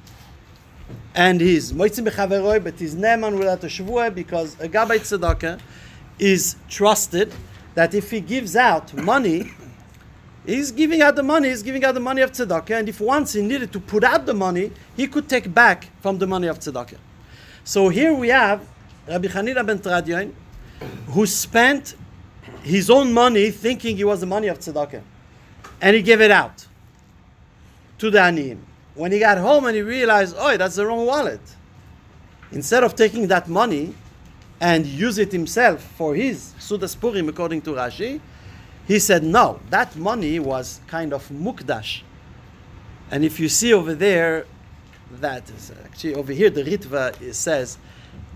and 1.14 1.40
he's 1.40 1.72
moitzim 1.72 2.08
bechaveroi, 2.08 2.62
but 2.62 2.78
he's 2.78 2.94
Naaman 2.94 3.38
without 3.38 3.62
a 3.64 3.68
shvuah 3.68 4.14
because 4.14 4.54
a 4.60 4.68
gabbai 4.68 4.98
tzedakah 4.98 5.60
is 6.18 6.56
trusted 6.68 7.32
that 7.74 7.94
if 7.94 8.10
he 8.10 8.20
gives 8.20 8.56
out 8.56 8.92
money, 8.94 9.52
he's 10.48 10.72
giving 10.72 11.02
out 11.02 11.14
the 11.14 11.22
money, 11.22 11.50
he's 11.50 11.62
giving 11.62 11.84
out 11.84 11.92
the 11.92 12.00
money 12.00 12.22
of 12.22 12.32
tzedakah, 12.32 12.78
and 12.78 12.88
if 12.88 13.00
once 13.00 13.34
he 13.34 13.42
needed 13.42 13.70
to 13.72 13.78
put 13.78 14.02
out 14.02 14.24
the 14.24 14.32
money, 14.32 14.72
he 14.96 15.06
could 15.06 15.28
take 15.28 15.52
back 15.52 15.88
from 16.00 16.18
the 16.18 16.26
money 16.26 16.48
of 16.48 16.58
tzedakah. 16.58 16.96
So 17.64 17.90
here 17.90 18.14
we 18.14 18.28
have 18.28 18.66
Rabbi 19.06 19.28
Hanina 19.28 19.64
ben 19.64 19.78
Tradion, 19.78 20.32
who 21.08 21.26
spent 21.26 21.94
his 22.62 22.88
own 22.88 23.12
money 23.12 23.50
thinking 23.50 23.98
it 23.98 24.04
was 24.04 24.20
the 24.20 24.26
money 24.26 24.48
of 24.48 24.58
tzedakah, 24.58 25.02
and 25.82 25.94
he 25.94 26.00
gave 26.02 26.22
it 26.22 26.30
out 26.30 26.66
to 27.98 28.10
the 28.10 28.18
aniyim. 28.18 28.58
When 28.94 29.12
he 29.12 29.18
got 29.18 29.38
home 29.38 29.66
and 29.66 29.76
he 29.76 29.82
realized, 29.82 30.34
oh, 30.38 30.56
that's 30.56 30.76
the 30.76 30.86
wrong 30.86 31.04
wallet. 31.04 31.40
Instead 32.50 32.82
of 32.82 32.96
taking 32.96 33.28
that 33.28 33.48
money 33.48 33.94
and 34.60 34.86
use 34.86 35.18
it 35.18 35.30
himself 35.30 35.82
for 35.82 36.14
his 36.14 36.54
Sudas 36.58 36.98
Purim, 36.98 37.28
according 37.28 37.60
to 37.62 37.72
Rashi, 37.72 38.20
he 38.88 38.98
said, 38.98 39.22
no, 39.22 39.60
that 39.68 39.94
money 39.96 40.40
was 40.40 40.80
kind 40.86 41.12
of 41.12 41.28
mukdash. 41.28 42.00
And 43.10 43.22
if 43.22 43.38
you 43.38 43.50
see 43.50 43.74
over 43.74 43.94
there, 43.94 44.46
that 45.20 45.48
is 45.50 45.70
actually 45.84 46.14
over 46.14 46.32
here, 46.32 46.48
the 46.48 46.64
Ritva 46.64 47.34
says 47.34 47.76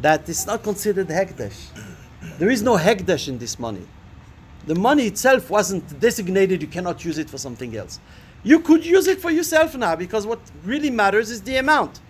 that 0.03 0.29
it's 0.29 0.47
not 0.47 0.63
considered 0.63 1.09
hekdesh. 1.09 1.59
There 2.39 2.51
is 2.51 2.63
no 2.63 2.77
hekdesh 2.77 3.29
in 3.29 3.39
this 3.39 3.59
money. 3.59 3.87
The 4.67 4.75
money 4.75 5.07
itself 5.07 5.49
wasn't 5.49 5.99
designated, 5.99 6.61
you 6.61 6.69
cannot 6.69 7.03
use 7.03 7.17
it 7.17 7.31
for 7.31 7.39
something 7.39 7.75
else. 7.75 7.99
You 8.45 8.61
could 8.61 8.85
use 8.85 9.07
it 9.07 9.23
for 9.23 9.31
yourself 9.31 9.75
now 9.75 9.97
because 9.97 10.27
what 10.27 10.39
really 10.65 10.91
matters 10.91 11.31
is 11.31 11.41
the 11.41 11.57
amount. 11.57 12.01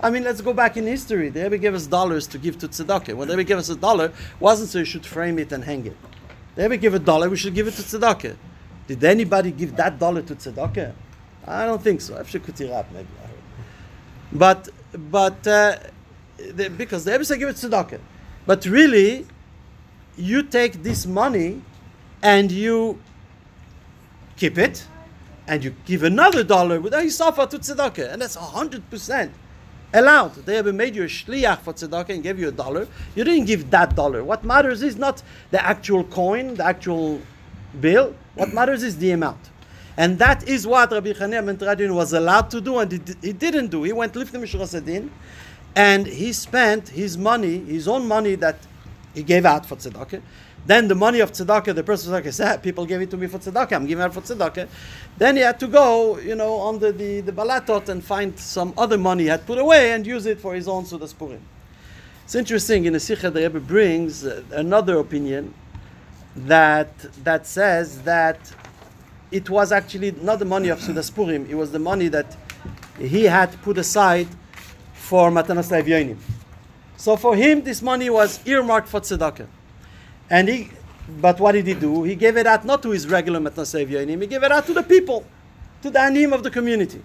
I 0.00 0.10
mean, 0.10 0.22
let's 0.22 0.40
go 0.40 0.52
back 0.52 0.76
in 0.76 0.86
history. 0.86 1.30
They 1.30 1.40
ever 1.40 1.56
gave 1.56 1.74
us 1.74 1.88
dollars 1.88 2.28
to 2.28 2.38
give 2.38 2.58
to 2.58 2.68
tzedakah. 2.68 3.14
When 3.14 3.26
they 3.26 3.34
ever 3.34 3.42
gave 3.42 3.58
us 3.58 3.68
a 3.70 3.76
dollar, 3.76 4.12
wasn't 4.38 4.70
so 4.70 4.78
you 4.78 4.84
should 4.84 5.04
frame 5.04 5.40
it 5.40 5.50
and 5.50 5.64
hang 5.64 5.86
it. 5.86 5.96
They 6.58 6.64
ever 6.64 6.76
give 6.76 6.92
a 6.92 6.98
dollar, 6.98 7.30
we 7.30 7.36
should 7.36 7.54
give 7.54 7.68
it 7.68 7.74
to 7.74 7.82
tzedakah. 7.82 8.36
Did 8.88 9.04
anybody 9.04 9.52
give 9.52 9.76
that 9.76 9.96
dollar 9.96 10.22
to 10.22 10.34
tzedakah? 10.34 10.92
I 11.46 11.64
don't 11.64 11.80
think 11.80 12.00
so. 12.00 12.18
After 12.18 12.40
Kutirab, 12.40 12.86
maybe. 12.92 13.06
But, 14.32 14.68
but, 14.92 15.46
uh, 15.46 15.76
the, 16.36 16.68
because 16.68 17.04
they 17.04 17.12
ever 17.12 17.22
say 17.22 17.38
give 17.38 17.48
it 17.48 17.54
to 17.58 17.68
tzedakah. 17.68 18.00
But 18.44 18.66
really, 18.66 19.24
you 20.16 20.42
take 20.42 20.82
this 20.82 21.06
money 21.06 21.62
and 22.24 22.50
you 22.50 23.00
keep 24.36 24.58
it, 24.58 24.84
and 25.46 25.62
you 25.62 25.76
give 25.84 26.02
another 26.02 26.42
dollar 26.42 26.80
with 26.80 26.92
a 26.92 26.96
hisafa 26.96 27.48
to 27.50 27.60
tzedakah, 27.60 28.12
and 28.12 28.20
that's 28.20 28.34
hundred 28.34 28.90
percent 28.90 29.30
allowed. 29.92 30.34
They 30.46 30.56
ever 30.56 30.72
made 30.72 30.94
you 30.94 31.04
a 31.04 31.06
shliach 31.06 31.60
for 31.60 31.72
tzedakah 31.72 32.10
and 32.10 32.22
gave 32.22 32.38
you 32.38 32.48
a 32.48 32.52
dollar. 32.52 32.86
You 33.14 33.24
didn't 33.24 33.46
give 33.46 33.70
that 33.70 33.94
dollar. 33.96 34.24
What 34.24 34.44
matters 34.44 34.82
is 34.82 34.96
not 34.96 35.22
the 35.50 35.64
actual 35.64 36.04
coin, 36.04 36.54
the 36.54 36.64
actual 36.64 37.20
bill. 37.80 38.14
What 38.34 38.52
matters 38.52 38.82
is 38.82 38.98
the 38.98 39.12
amount. 39.12 39.50
And 39.96 40.18
that 40.20 40.46
is 40.46 40.66
what 40.66 40.92
Rabbi 40.92 41.12
Chaneh 41.12 41.78
ben 41.78 41.94
was 41.94 42.12
allowed 42.12 42.50
to 42.50 42.60
do, 42.60 42.78
and 42.78 42.92
he, 42.92 43.00
he 43.20 43.32
didn't 43.32 43.68
do. 43.68 43.82
He 43.82 43.92
went 43.92 44.14
lifting 44.14 44.40
Mishra 44.40 44.64
and 45.74 46.06
he 46.06 46.32
spent 46.32 46.88
his 46.90 47.18
money, 47.18 47.58
his 47.58 47.88
own 47.88 48.06
money 48.06 48.34
that 48.36 48.56
he 49.14 49.22
gave 49.22 49.44
out 49.44 49.66
for 49.66 49.76
tzedakah. 49.76 50.22
Then 50.66 50.88
the 50.88 50.94
money 50.94 51.20
of 51.20 51.32
tzedakah, 51.32 51.74
the 51.74 51.82
person 51.82 52.12
tzedakah 52.12 52.32
said, 52.32 52.62
people 52.62 52.84
gave 52.84 53.00
it 53.00 53.10
to 53.10 53.16
me 53.16 53.26
for 53.26 53.38
tzedakah, 53.38 53.72
I'm 53.72 53.86
giving 53.86 54.04
it 54.04 54.12
for 54.12 54.20
tzedakah. 54.20 54.68
Then 55.16 55.36
he 55.36 55.42
had 55.42 55.58
to 55.60 55.66
go, 55.66 56.18
you 56.18 56.34
know, 56.34 56.68
under 56.68 56.92
the, 56.92 57.20
the 57.22 57.32
balatot 57.32 57.88
and 57.88 58.04
find 58.04 58.38
some 58.38 58.74
other 58.76 58.98
money 58.98 59.24
he 59.24 59.28
had 59.28 59.46
put 59.46 59.58
away 59.58 59.92
and 59.92 60.06
use 60.06 60.26
it 60.26 60.40
for 60.40 60.54
his 60.54 60.68
own 60.68 60.84
Sudas 60.84 61.16
Purim. 61.16 61.40
It's 62.24 62.34
interesting, 62.34 62.84
in 62.84 62.92
the 62.92 63.00
Sikha, 63.00 63.30
the 63.30 63.40
Rebbe 63.40 63.60
brings 63.60 64.26
uh, 64.26 64.42
another 64.52 64.98
opinion 64.98 65.54
that, 66.36 66.92
that 67.24 67.46
says 67.46 68.02
that 68.02 68.38
it 69.30 69.48
was 69.48 69.72
actually 69.72 70.12
not 70.12 70.38
the 70.38 70.44
money 70.44 70.68
of 70.68 70.80
Sudas 70.80 71.14
Purim, 71.14 71.46
it 71.48 71.54
was 71.54 71.72
the 71.72 71.78
money 71.78 72.08
that 72.08 72.36
he 72.98 73.24
had 73.24 73.50
put 73.62 73.78
aside 73.78 74.28
for 74.92 75.30
Matanas 75.30 75.70
Yonim. 75.84 76.18
So 76.98 77.16
for 77.16 77.34
him, 77.36 77.62
this 77.62 77.80
money 77.80 78.10
was 78.10 78.46
earmarked 78.46 78.88
for 78.88 79.00
tzedakah. 79.00 79.46
And 80.30 80.48
he, 80.48 80.70
but 81.20 81.40
what 81.40 81.52
did 81.52 81.66
he 81.66 81.74
do? 81.74 82.02
He 82.04 82.14
gave 82.14 82.36
it 82.36 82.46
out 82.46 82.64
not 82.64 82.82
to 82.82 82.90
his 82.90 83.08
regular 83.08 83.40
Matnasev 83.40 83.88
Yonim, 83.88 84.20
he 84.20 84.26
gave 84.26 84.42
it 84.42 84.52
out 84.52 84.66
to 84.66 84.74
the 84.74 84.82
people, 84.82 85.24
to 85.82 85.90
the 85.90 86.00
anim 86.00 86.32
of 86.32 86.42
the 86.42 86.50
community. 86.50 87.02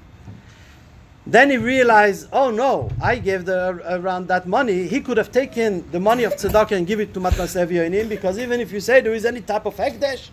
Then 1.26 1.50
he 1.50 1.58
realized, 1.58 2.28
oh 2.34 2.52
no, 2.52 2.92
I 3.02 3.16
gave 3.16 3.46
the, 3.46 3.82
around 3.90 4.28
that 4.28 4.46
money. 4.46 4.88
He 4.88 5.00
could 5.00 5.16
have 5.16 5.32
taken 5.32 5.90
the 5.92 6.00
money 6.00 6.26
of 6.26 6.36
tzedakah 6.36 6.76
and 6.76 6.86
give 6.86 7.00
it 7.00 7.14
to 7.14 7.22
Matnasev 7.22 7.70
Yonim 7.70 8.10
because 8.10 8.38
even 8.38 8.60
if 8.60 8.74
you 8.74 8.82
say 8.82 9.00
there 9.00 9.14
is 9.14 9.24
any 9.24 9.40
type 9.40 9.66
of 9.66 9.76
hekdesh, 9.76 10.30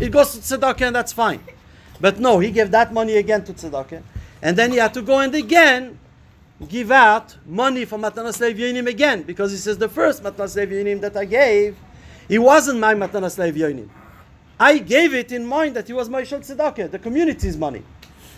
it 0.00 0.10
goes 0.10 0.32
to 0.32 0.38
tzedakah 0.38 0.86
and 0.86 0.96
that's 0.96 1.12
fine. 1.12 1.40
But 2.00 2.18
no, 2.18 2.38
he 2.38 2.50
gave 2.50 2.70
that 2.70 2.94
money 2.94 3.16
again 3.16 3.44
to 3.44 3.52
tzedakah. 3.52 4.02
And 4.40 4.56
then 4.56 4.70
he 4.72 4.78
had 4.78 4.94
to 4.94 5.02
go 5.02 5.18
and 5.18 5.34
again 5.34 5.98
give 6.68 6.90
out 6.90 7.36
money 7.44 7.84
for 7.84 7.98
Matanas 7.98 8.40
Yonim 8.54 8.86
again 8.86 9.22
because 9.22 9.50
he 9.50 9.58
says 9.58 9.76
the 9.76 9.88
first 9.88 10.22
Matanas 10.22 10.56
Yonim 10.56 11.00
that 11.02 11.16
I 11.16 11.26
gave 11.26 11.76
he 12.32 12.38
wasn't 12.38 12.80
my 12.80 12.94
Matanas 12.94 13.36
Yonim. 13.52 13.90
I 14.58 14.78
gave 14.78 15.12
it 15.12 15.32
in 15.32 15.44
mind 15.44 15.76
that 15.76 15.86
he 15.86 15.92
was 15.92 16.08
my 16.08 16.24
Shel 16.24 16.40
Tzedakah, 16.40 16.90
the 16.90 16.98
community's 16.98 17.58
money. 17.58 17.82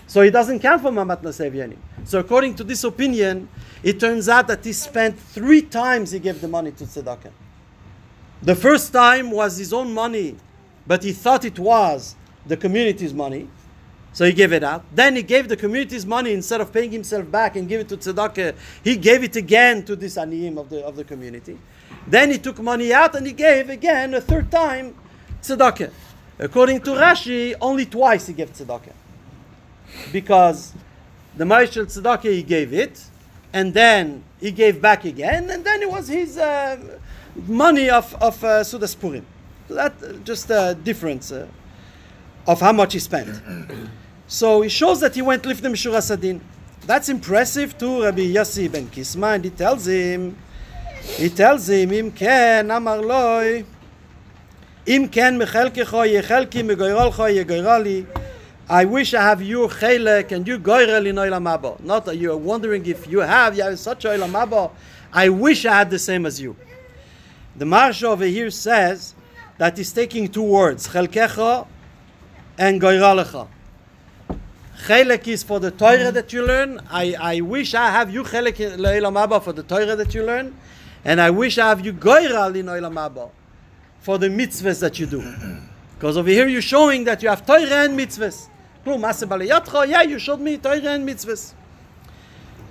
So 0.09 0.23
he 0.23 0.31
doesn't 0.31 0.59
count 0.59 0.83
for 0.83 0.91
my 0.91 1.05
Matanas 1.05 1.39
Yonim. 1.49 1.77
So 2.03 2.19
according 2.19 2.57
to 2.57 2.65
this 2.65 2.83
opinion, 2.83 3.49
it 3.85 4.01
turns 4.01 4.29
out 4.29 4.49
that 4.49 4.65
he 4.65 4.73
spent 4.73 5.17
three 5.17 5.63
times 5.63 6.11
he 6.11 6.19
gave 6.19 6.41
the 6.41 6.49
money 6.49 6.73
to 6.73 6.83
Tzedakah. 6.83 7.31
The 8.43 8.57
first 8.57 8.93
time 8.93 9.31
was 9.31 9.59
his 9.59 9.73
own 9.73 9.95
money, 9.95 10.39
but 10.89 11.05
he 11.05 11.13
thought 11.13 11.45
it 11.45 11.61
was 11.61 12.17
the 12.45 12.57
community's 12.57 13.15
money. 13.15 13.49
So 14.13 14.25
he 14.25 14.33
gave 14.33 14.53
it 14.53 14.65
out. 14.65 14.85
Then 14.93 15.15
he 15.15 15.23
gave 15.23 15.47
the 15.47 15.57
community's 15.57 16.05
money 16.05 16.33
instead 16.33 16.61
of 16.61 16.73
paying 16.73 16.91
himself 16.91 17.31
back 17.31 17.55
and 17.55 17.69
give 17.69 17.81
it 17.81 17.89
to 17.91 17.97
tzedakah. 17.97 18.57
He 18.83 18.97
gave 18.97 19.23
it 19.23 19.37
again 19.37 19.85
to 19.85 19.95
this 19.95 20.17
aniyim 20.17 20.59
of 20.59 20.69
the 20.69 20.85
of 20.85 20.97
the 20.97 21.05
community. 21.05 21.59
Then 22.07 22.31
he 22.31 22.39
took 22.39 22.59
money 22.61 22.93
out 22.93 23.15
and 23.15 23.27
he 23.27 23.33
gave 23.33 23.71
again 23.71 24.15
a 24.15 24.21
third 24.21 24.51
time 24.51 24.95
tzedakah. 25.43 25.91
According 26.39 26.81
to 26.83 26.91
Rashi, 26.91 27.55
only 27.61 27.87
twice 27.87 28.27
he 28.27 28.35
gave 28.35 28.53
tzedakah. 28.53 28.93
Because 30.13 30.73
the 31.37 31.45
Maishel 31.45 31.87
tzedakah 31.87 32.33
he 32.33 32.43
gave 32.43 32.73
it, 32.73 33.05
and 33.53 33.73
then 33.73 34.25
he 34.41 34.51
gave 34.51 34.83
back 34.83 35.05
again, 35.05 35.49
and 35.49 35.65
then 35.65 35.81
it 35.81 35.91
was 35.91 36.09
his 36.09 36.37
uh, 36.37 36.77
money 37.47 37.89
of, 37.89 38.13
of 38.15 38.43
uh, 38.43 38.61
Sudas 38.63 38.99
Purim. 38.99 39.25
That 39.69 39.95
uh, 40.03 40.13
just 40.25 40.51
a 40.51 40.77
difference 40.83 41.33
uh, 41.33 41.47
of 42.47 42.61
how 42.61 42.73
much 42.73 42.93
he 42.93 42.99
spent. 42.99 43.41
so 44.27 44.63
he 44.63 44.69
shows 44.69 45.01
that 45.01 45.15
he 45.15 45.23
went 45.23 45.47
lifting 45.47 45.73
Mishura 45.73 46.03
Sadin. 46.03 46.41
That's 46.87 47.09
impressive 47.09 47.79
to 47.79 48.03
Rabbi 48.03 48.35
Yossi 48.35 48.71
ben 48.71 48.89
Kisma, 48.89 49.37
and 49.37 49.45
he 49.45 49.51
tells 49.51 49.87
him 49.87 50.37
he 51.17 51.29
tells 51.29 51.69
him, 51.69 51.93
Im 51.93 52.11
ken, 52.11 52.71
amar 52.71 53.01
Im 54.87 55.09
ken 55.09 55.39
mechelkecho 55.39 56.05
yechelki 56.05 56.63
megoyrolcho 56.63 57.45
yegoyroli, 57.45 58.07
I 58.69 58.85
wish 58.85 59.15
I 59.15 59.23
have 59.23 59.43
you 59.43 59.69
chelek 59.69 60.33
and 60.33 60.49
you 60.49 60.59
goyrel 60.59 61.07
in 61.07 61.17
oilam. 61.17 61.81
Not 61.83 62.07
that 62.07 62.17
you 62.17 62.33
are 62.33 62.37
wondering 62.37 62.85
if 62.87 63.07
you 63.07 63.21
have, 63.21 63.57
you 63.57 63.63
have 63.63 63.79
such 63.79 64.05
oilam 64.05 64.33
haba. 64.33 64.71
I 65.13 65.29
wish 65.29 65.65
I 65.67 65.79
had 65.79 65.91
the 65.91 65.99
same 65.99 66.27
as 66.27 66.41
you. 66.41 66.57
The 67.57 67.65
Maharsha 67.65 68.05
over 68.05 68.25
here 68.25 68.51
says 68.51 69.15
that 69.59 69.77
he's 69.79 69.93
taking 69.93 70.29
two 70.29 70.43
words, 70.43 70.89
chelkecho 70.89 71.67
and 72.59 72.81
goyralecha. 72.81 73.49
Chelek 74.87 75.29
is 75.29 75.43
for 75.43 75.61
the 75.61 75.71
Torah 75.71 76.11
that 76.11 76.33
you 76.33 76.45
learn. 76.45 76.81
I, 76.91 77.15
I 77.19 77.41
wish 77.41 77.75
I 77.75 77.91
have 77.91 78.13
you 78.13 78.23
chelek 78.25 78.57
le'ilam 78.77 79.15
haba 79.15 79.43
for 79.43 79.53
the 79.53 79.63
Torah 79.63 79.95
that 79.97 80.15
you 80.15 80.25
learn. 80.25 80.55
And 81.05 81.21
I 81.21 81.31
wish 81.31 81.59
I 81.59 81.69
have 81.69 81.85
you 81.85 81.93
goiral 81.93 82.57
in 82.57 82.67
Olam 82.67 82.95
Haba 82.95 83.31
for 84.01 84.19
the 84.19 84.29
mitzvahs 84.29 84.81
that 84.81 84.99
you 84.99 85.07
do. 85.07 85.23
Because 85.95 86.17
over 86.17 86.29
here 86.29 86.49
you're 86.49 86.61
showing 86.61 87.05
that 87.05 87.23
you 87.23 87.29
have 87.29 87.47
Torah 87.47 87.85
and 87.85 87.99
mitzvahs. 87.99 88.49
Yeah, 89.89 90.03
you 90.03 90.19
showed 90.19 90.41
me 90.41 90.59
Torah 90.59 90.77
and 90.77 91.09
mitzvahs. 91.09 91.55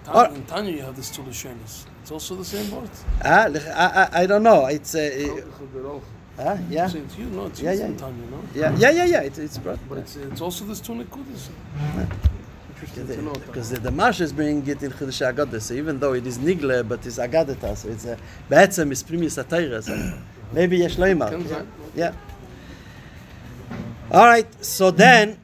Tanya, 0.04 0.36
in 0.36 0.46
Tanya 0.46 0.72
you 0.72 0.82
have 0.82 0.96
this 0.96 1.10
Tulashenis. 1.16 1.86
It's 2.02 2.12
also 2.12 2.36
the 2.36 2.46
same 2.46 2.70
word. 2.70 2.90
Uh, 3.24 3.50
I, 3.74 4.10
I, 4.12 4.22
I 4.24 4.26
don't 4.26 4.44
know. 4.44 4.66
It's 4.66 4.94
uh, 4.94 5.42
Huh? 6.36 6.58
Yeah. 6.70 6.88
Saying 6.88 7.06
it's 7.06 7.18
you, 7.18 7.26
no, 7.26 7.46
it's 7.46 7.62
Yeah, 7.62 7.74
yeah, 7.74 7.80
yeah. 7.80 7.88
yeah. 7.90 7.98
Tanya, 7.98 8.26
no? 8.26 8.44
Yeah, 8.56 8.76
yeah, 8.76 8.90
yeah, 8.92 9.06
yeah. 9.06 9.22
It's, 9.22 9.38
it's 9.38 9.58
brought. 9.60 9.80
But 9.88 10.00
it's, 10.00 10.16
it's 10.16 10.42
also 10.42 10.66
this 10.66 10.80
two 10.82 10.94
Nekudas. 10.94 11.50
Interesting 11.86 11.96
to 11.96 11.98
know. 11.98 12.43
Because 12.86 13.70
the, 13.70 13.76
the, 13.76 13.82
the 13.82 13.92
Marsh 13.92 14.22
is 14.22 14.34
bringing 14.34 14.68
it 14.68 14.84
in 14.84 14.92
Chiddush 14.92 15.34
Agadah, 15.34 15.62
so 15.62 15.74
even 15.74 16.00
though 16.00 16.14
it 16.14 16.26
is 16.26 16.38
Nigle, 16.38 16.88
but 16.88 17.06
it's 17.06 17.18
Agadata, 17.18 17.76
so 17.76 17.90
it's 17.90 18.06
a, 18.06 18.18
Be'etzem 18.50 18.92
is 18.92 19.04
Primus 19.04 19.38
Atayra, 19.38 19.84
so 19.84 20.20
maybe 20.52 20.78
Yesh 20.78 20.98
Leimah. 20.98 21.68
Yeah. 21.96 22.14
All 24.12 24.26
right, 24.26 24.48
so 24.64 24.92
then, 24.92 25.40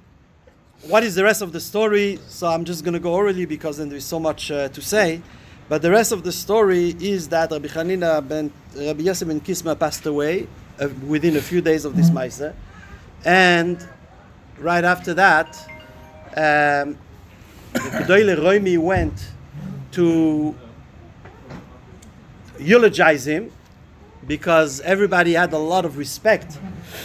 what 0.88 1.03
is 1.03 1.15
the 1.15 1.24
rest 1.24 1.41
of 1.41 1.51
the 1.51 1.60
story? 1.60 2.19
So 2.27 2.48
I'm 2.48 2.65
just 2.65 2.84
going 2.84 2.93
to 2.93 3.00
go 3.00 3.13
orally 3.13 3.46
because 3.46 3.77
then 3.77 3.89
there's 3.89 4.05
so 4.05 4.19
much 4.19 4.51
uh, 4.51 4.69
to 4.69 4.81
say. 4.81 5.22
But 5.67 5.81
the 5.81 5.91
rest 5.91 6.12
of 6.12 6.24
the 6.24 6.31
story 6.31 6.96
is 7.00 7.29
that 7.29 7.51
Rabbi 7.51 7.67
Hanina 7.67 8.27
ben 8.27 8.51
Rabbi 8.75 9.01
Yosef 9.01 9.27
ben 9.27 9.39
Kisma 9.39 9.75
passed 9.75 10.05
away 10.05 10.48
uh, 10.79 10.89
within 11.05 11.38
a 11.38 11.41
few 11.41 11.62
days 11.62 11.86
of 11.86 11.96
this 11.96 12.10
Meiser. 12.10 12.53
And 13.24 13.88
right 14.58 14.84
after 14.84 15.13
that, 15.13 15.58
um, 16.36 16.98
the 17.73 17.79
Gedoyle 17.79 18.38
Roimi 18.38 18.77
went 18.77 19.31
to 19.91 20.55
eulogize 22.59 23.25
him 23.27 23.51
because 24.27 24.81
everybody 24.81 25.33
had 25.33 25.53
a 25.53 25.57
lot 25.57 25.85
of 25.85 25.97
respect 25.97 26.57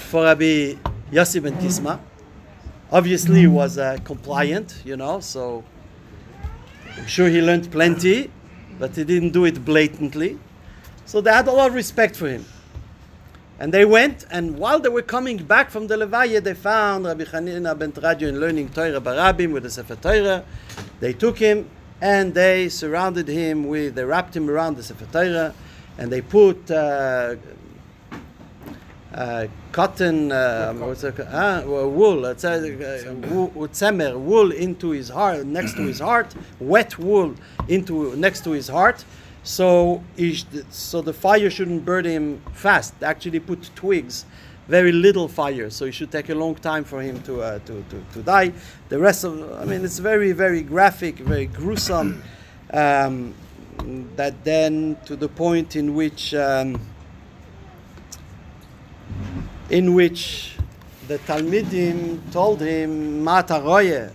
for 0.08 0.24
Rabbi 0.24 0.74
Yossi 1.12 1.42
ben 1.42 1.56
Kisma. 1.58 2.00
Obviously, 2.90 3.40
he 3.40 3.46
was 3.46 3.78
uh, 3.78 3.98
compliant, 4.04 4.82
you 4.84 4.96
know, 4.96 5.20
so 5.20 5.64
I'm 6.96 7.06
sure 7.06 7.28
he 7.28 7.40
learned 7.40 7.70
plenty, 7.70 8.30
but 8.78 8.94
he 8.94 9.04
didn't 9.04 9.30
do 9.30 9.44
it 9.44 9.64
blatantly. 9.64 10.38
So 11.06 11.20
they 11.20 11.32
had 11.32 11.48
a 11.48 11.52
lot 11.52 11.68
of 11.68 11.74
respect 11.74 12.16
for 12.16 12.28
him. 12.28 12.44
And 13.58 13.72
they 13.72 13.84
went, 13.84 14.26
and 14.30 14.58
while 14.58 14.80
they 14.80 14.88
were 14.88 15.02
coming 15.02 15.36
back 15.38 15.70
from 15.70 15.86
the 15.86 15.96
Levaya, 15.96 16.42
they 16.42 16.54
found 16.54 17.06
Rabbi 17.06 17.24
Hanina 17.24 17.78
ben 17.78 17.92
Tradio 17.92 18.32
learning 18.36 18.70
Torah 18.70 19.00
Barabim 19.00 19.52
with 19.52 19.62
the 19.62 19.70
Sefer 19.70 19.94
Torah. 19.94 20.44
They 20.98 21.12
took 21.12 21.38
him 21.38 21.70
and 22.00 22.34
they 22.34 22.68
surrounded 22.68 23.28
him 23.28 23.68
with, 23.68 23.94
they 23.94 24.04
wrapped 24.04 24.36
him 24.36 24.50
around 24.50 24.76
the 24.76 24.82
Sefer 24.82 25.06
Torah, 25.06 25.54
and 25.98 26.10
they 26.10 26.20
put 26.20 26.68
uh, 26.70 27.36
uh, 29.14 29.46
cotton, 29.70 30.32
uh, 30.32 30.72
what's 30.74 31.04
it, 31.04 31.20
uh, 31.20 31.62
wool, 31.64 32.24
it's 32.26 32.42
a, 32.42 32.54
uh, 32.54 33.12
tzemer, 33.68 34.18
wool 34.18 34.50
into 34.50 34.90
his 34.90 35.08
heart, 35.08 35.46
next 35.46 35.74
to 35.74 35.82
his 35.82 36.00
heart, 36.00 36.34
wet 36.58 36.98
wool 36.98 37.34
into 37.68 38.16
next 38.16 38.42
to 38.42 38.50
his 38.50 38.66
heart. 38.66 39.04
So, 39.44 40.02
so 40.70 41.02
the 41.02 41.12
fire 41.12 41.50
shouldn't 41.50 41.84
burn 41.84 42.06
him 42.06 42.42
fast. 42.52 42.98
They 42.98 43.06
actually 43.06 43.40
put 43.40 43.70
twigs, 43.76 44.24
very 44.68 44.90
little 44.90 45.28
fire, 45.28 45.68
so 45.68 45.84
it 45.84 45.92
should 45.92 46.10
take 46.10 46.30
a 46.30 46.34
long 46.34 46.54
time 46.54 46.82
for 46.84 47.02
him 47.02 47.22
to, 47.22 47.42
uh, 47.42 47.58
to, 47.60 47.84
to, 47.90 48.04
to 48.14 48.22
die. 48.22 48.52
The 48.88 48.98
rest 48.98 49.22
of, 49.24 49.52
I 49.60 49.66
mean, 49.66 49.84
it's 49.84 49.98
very, 49.98 50.32
very 50.32 50.62
graphic, 50.62 51.18
very 51.18 51.46
gruesome. 51.46 52.22
Um, 52.72 53.34
that 54.16 54.44
then 54.44 54.96
to 55.04 55.16
the 55.16 55.28
point 55.28 55.76
in 55.76 55.94
which 55.94 56.34
um, 56.34 56.80
in 59.70 59.94
which 59.94 60.56
the 61.08 61.18
Talmidim 61.18 62.32
told 62.32 62.60
him 62.60 63.22
Mata 63.22 63.60
Roye. 63.62 64.10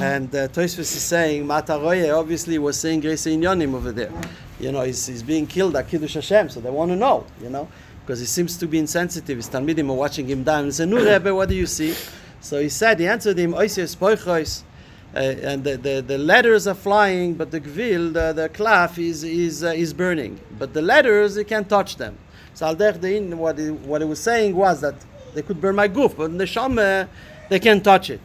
And 0.00 0.34
uh, 0.34 0.48
Tosfos 0.48 0.78
is 0.78 1.02
saying 1.02 1.46
Mata 1.46 1.72
Roye 1.74 2.10
obviously 2.10 2.58
was 2.58 2.78
saying 2.78 3.00
Grace 3.00 3.26
Inyonim 3.26 3.74
over 3.74 3.92
there. 3.92 4.12
You 4.58 4.72
know, 4.72 4.82
he's, 4.82 5.06
he's 5.06 5.22
being 5.22 5.46
killed 5.46 5.76
at 5.76 5.88
Kiddush 5.88 6.14
Hashem, 6.14 6.50
so 6.50 6.60
they 6.60 6.70
want 6.70 6.90
to 6.90 6.96
know, 6.96 7.26
you 7.42 7.48
know, 7.48 7.68
because 8.00 8.20
he 8.20 8.26
seems 8.26 8.56
to 8.58 8.66
be 8.66 8.78
insensitive. 8.78 9.36
His 9.36 9.48
Talmidim 9.48 9.88
are 9.90 9.94
watching 9.94 10.26
him 10.26 10.42
down 10.42 10.64
and 10.64 10.74
say, 10.74 10.84
Nu 10.86 10.98
Rebbe, 10.98 11.34
what 11.34 11.48
do 11.48 11.54
you 11.54 11.66
see? 11.66 11.94
So 12.40 12.60
he 12.60 12.68
said, 12.68 13.00
he 13.00 13.06
answered 13.06 13.38
him, 13.38 13.52
Oisies 13.52 13.96
Poichois. 13.96 14.64
Uh, 15.12 15.18
and 15.18 15.64
the, 15.64 15.76
the, 15.76 16.04
the 16.06 16.18
letters 16.18 16.68
are 16.68 16.74
flying, 16.74 17.34
but 17.34 17.50
the 17.50 17.60
gvil, 17.60 18.12
the, 18.12 18.32
the 18.32 18.48
klaf, 18.48 18.96
is, 18.96 19.24
is, 19.24 19.64
uh, 19.64 19.68
is 19.68 19.92
burning. 19.92 20.38
But 20.56 20.72
the 20.72 20.82
letters, 20.82 21.36
you 21.36 21.44
can't 21.44 21.68
touch 21.68 21.96
them. 21.96 22.16
So 22.54 22.66
al 22.66 22.76
what 22.76 23.58
he, 23.58 23.70
what 23.70 24.02
he 24.02 24.06
was 24.06 24.20
saying 24.20 24.54
was 24.54 24.80
that 24.82 24.94
they 25.34 25.42
could 25.42 25.60
burn 25.60 25.74
my 25.74 25.88
goof, 25.88 26.16
but 26.16 26.36
the 26.36 26.44
neshama, 26.44 27.08
they 27.48 27.58
can't 27.58 27.82
touch 27.82 28.10
it. 28.10 28.20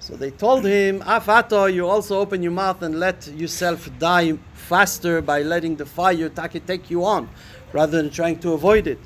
So 0.00 0.14
they 0.14 0.30
told 0.30 0.64
him, 0.64 1.00
Afato, 1.00 1.72
you 1.72 1.86
also 1.88 2.20
open 2.20 2.42
your 2.42 2.52
mouth 2.52 2.82
and 2.82 3.00
let 3.00 3.26
yourself 3.28 3.88
die 3.98 4.38
faster 4.54 5.20
by 5.20 5.42
letting 5.42 5.76
the 5.76 5.86
fire 5.86 6.28
take, 6.28 6.90
you 6.90 7.04
on, 7.04 7.28
rather 7.72 8.00
than 8.00 8.10
trying 8.10 8.38
to 8.40 8.52
avoid 8.52 8.86
it. 8.86 8.98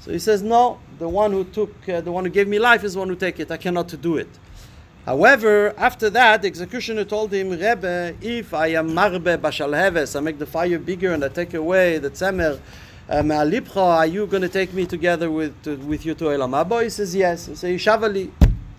So 0.00 0.12
he 0.12 0.18
says, 0.18 0.42
No, 0.42 0.78
the 0.98 1.08
one 1.08 1.32
who 1.32 1.44
took, 1.44 1.88
uh, 1.88 2.00
the 2.00 2.12
one 2.12 2.24
who 2.24 2.30
gave 2.30 2.46
me 2.46 2.58
life 2.58 2.84
is 2.84 2.92
the 2.92 2.98
one 2.98 3.08
who 3.08 3.16
take 3.16 3.40
it. 3.40 3.50
I 3.50 3.56
cannot 3.56 3.88
do 4.00 4.16
it. 4.16 4.28
However, 5.06 5.74
after 5.76 6.08
that, 6.10 6.42
the 6.42 6.48
executioner 6.48 7.04
told 7.04 7.32
him, 7.32 7.50
Rebbe, 7.50 8.14
if 8.20 8.54
I 8.54 8.68
am 8.68 8.94
marbe 8.94 9.38
bashalheves, 9.38 10.16
I 10.16 10.20
make 10.20 10.38
the 10.38 10.46
fire 10.46 10.78
bigger 10.78 11.12
and 11.12 11.24
I 11.24 11.28
take 11.28 11.54
away 11.54 11.98
the 11.98 12.10
tzemer 12.10 12.60
uh, 13.08 13.22
me'alipcha, 13.22 13.76
are 13.76 14.06
you 14.06 14.26
going 14.26 14.42
to 14.42 14.48
take 14.48 14.72
me 14.72 14.86
together 14.86 15.30
with, 15.30 15.62
to, 15.62 15.76
with 15.76 16.06
you 16.06 16.14
to 16.14 16.32
Elam 16.32 16.52
Haba? 16.52 16.82
He 16.82 16.88
says, 16.88 17.14
yes. 17.14 17.46
He 17.46 17.54
says, 17.54 17.80
Shavali, 17.80 18.30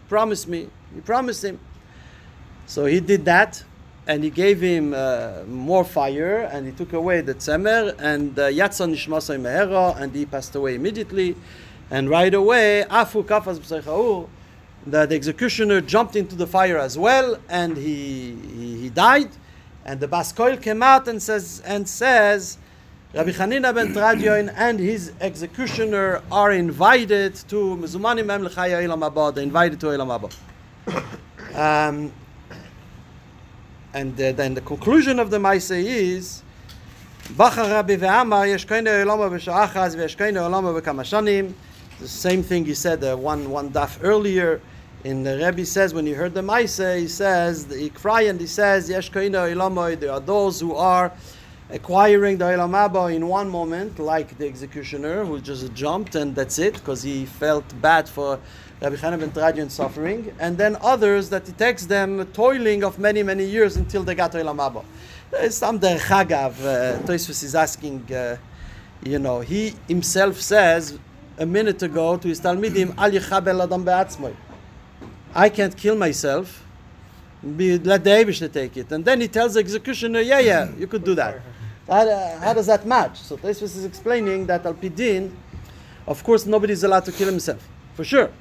promise 0.09 0.47
me. 0.47 0.69
He 0.93 1.01
promised 1.01 1.43
him. 1.43 1.59
So 2.67 2.85
he 2.85 2.99
did 2.99 3.25
that, 3.25 3.63
and 4.07 4.23
he 4.23 4.29
gave 4.29 4.61
him 4.61 4.93
uh, 4.93 5.43
more 5.47 5.83
fire, 5.83 6.49
and 6.51 6.65
he 6.65 6.71
took 6.71 6.93
away 6.93 7.21
the 7.21 7.35
tzemer, 7.35 7.95
and 7.99 8.35
Yatsan 8.35 8.93
Nishmasai 8.93 9.39
Mehera, 9.39 9.99
and 9.99 10.13
he 10.15 10.25
passed 10.25 10.55
away 10.55 10.75
immediately. 10.75 11.35
And 11.91 12.09
right 12.09 12.33
away, 12.33 12.85
Afu 12.89 13.23
Kafas 13.23 13.59
B'Seichaur, 13.59 14.27
the, 14.87 15.05
the 15.05 15.15
executioner 15.15 15.81
jumped 15.81 16.15
into 16.15 16.35
the 16.35 16.47
fire 16.47 16.77
as 16.77 16.97
well, 16.97 17.37
and 17.49 17.77
he, 17.77 18.35
he, 18.55 18.81
he 18.81 18.89
died. 18.89 19.29
And 19.85 19.99
the 19.99 20.07
Baskoil 20.07 20.59
came 20.61 20.81
out 20.81 21.07
and 21.07 21.21
says, 21.21 21.61
and 21.65 21.87
says, 21.87 22.57
Rabbi 23.15 23.31
Hanina 23.31 23.73
ben 23.73 23.93
Tradion 23.93 24.53
and 24.57 24.77
his 24.77 25.13
executioner 25.21 26.21
are 26.29 26.51
invited 26.51 27.33
to 27.47 27.77
Mezumanim 27.77 28.25
Mem 28.25 28.43
L'chaya 28.43 28.83
Elam 28.83 28.99
Haba. 28.99 29.33
They're 29.33 29.41
invited 29.41 29.79
to 29.79 29.93
Elam 29.93 30.09
Haba. 30.09 30.33
Um, 31.57 32.11
and 33.93 34.19
uh, 34.19 34.33
then 34.33 34.53
the 34.53 34.59
conclusion 34.59 35.17
of 35.19 35.29
the 35.29 35.39
Maise 35.39 35.71
is, 35.71 36.43
Rabbi 37.37 37.95
ve'amar 37.95 38.49
yesh 38.49 38.67
koine 38.67 39.05
olama 39.05 39.29
b'sha'achaz 39.31 39.95
ve'yesh 39.95 40.17
koine 40.17 40.35
olama 40.35 40.77
b'kama 40.77 41.03
shanim. 41.05 41.53
The 42.01 42.09
same 42.09 42.43
thing 42.43 42.65
he 42.65 42.73
said 42.73 43.01
uh, 43.01 43.15
one, 43.15 43.49
one 43.49 43.69
daf 43.69 43.97
earlier. 44.03 44.59
In 45.05 45.23
the 45.23 45.37
Rebbe 45.37 45.65
says 45.65 45.93
when 45.93 46.05
he 46.05 46.11
heard 46.11 46.33
the 46.33 46.41
Maise, 46.41 46.79
he 46.79 47.07
says 47.07 47.73
he 47.73 47.91
cry 47.91 48.23
and 48.23 48.41
he 48.41 48.47
says 48.47 48.89
Yesh 48.89 49.09
koine 49.09 49.31
olama. 49.31 49.97
There 49.97 50.11
are 50.11 50.19
those 50.19 50.59
who 50.59 50.75
are 50.75 51.13
acquiring 51.69 52.37
the 52.37 52.45
Olam 52.45 52.71
Haba 52.71 53.13
in 53.13 53.27
one 53.27 53.49
moment, 53.49 53.97
like 53.99 54.37
the 54.37 54.47
executioner 54.47 55.25
who 55.25 55.39
just 55.39 55.73
jumped 55.73 56.15
and 56.15 56.35
that's 56.35 56.59
it, 56.59 56.75
because 56.75 57.01
he 57.03 57.25
felt 57.25 57.65
bad 57.81 58.07
for 58.07 58.39
Rabbi 58.81 58.95
Chanan 58.95 59.19
ben 59.19 59.31
Tradion 59.31 59.69
suffering, 59.71 60.33
and 60.39 60.57
then 60.57 60.77
others 60.81 61.29
that 61.29 61.47
it 61.49 61.57
takes 61.57 61.85
them 61.85 62.25
toiling 62.33 62.83
of 62.83 62.99
many 62.99 63.23
many 63.23 63.45
years 63.45 63.77
until 63.77 64.03
they 64.03 64.15
got 64.15 64.33
Olam. 64.33 64.83
There's 65.31 65.55
some 65.55 65.79
der 65.79 65.97
Chagav. 65.97 66.53
Uh, 66.59 67.01
Tosfos 67.03 67.43
is 67.43 67.55
asking, 67.55 68.13
uh, 68.13 68.37
you 69.03 69.17
know, 69.17 69.39
he 69.39 69.73
himself 69.87 70.39
says 70.39 70.99
a 71.37 71.45
minute 71.45 71.81
ago 71.81 72.17
to 72.17 72.27
his 72.27 72.39
Talmidim, 72.39 72.95
Al 72.97 73.11
yichabel 73.11 73.63
adam 73.63 73.83
be'atzmoi. 73.83 74.35
I 75.33 75.49
can't 75.49 75.75
kill 75.75 75.95
myself. 75.95 76.63
Be, 77.57 77.77
let 77.77 78.03
the 78.03 78.09
Abish 78.11 78.51
take 78.53 78.77
it. 78.77 78.91
And 78.91 79.03
then 79.03 79.19
he 79.19 79.27
tells 79.27 79.55
the 79.55 79.59
executioner, 79.59 80.21
yeah, 80.21 80.39
yeah, 80.39 80.71
you 80.77 80.87
could 80.87 81.03
do 81.03 81.13
that. 81.15 81.41
How, 81.87 82.07
uh, 82.07 82.39
how 82.39 82.53
does 82.53 82.65
that 82.65 82.85
match? 82.85 83.19
So 83.19 83.37
Tosfos 83.37 83.75
is 83.77 83.85
explaining 83.85 84.47
that 84.47 84.65
Al 84.65 84.73
Pidin, 84.73 85.31
of 86.07 86.23
course, 86.23 86.45
nobody 86.45 86.73
is 86.73 86.83
allowed 86.83 87.05
to 87.05 87.11
kill 87.11 87.27
himself, 87.27 87.67
for 87.93 88.03
sure. 88.03 88.31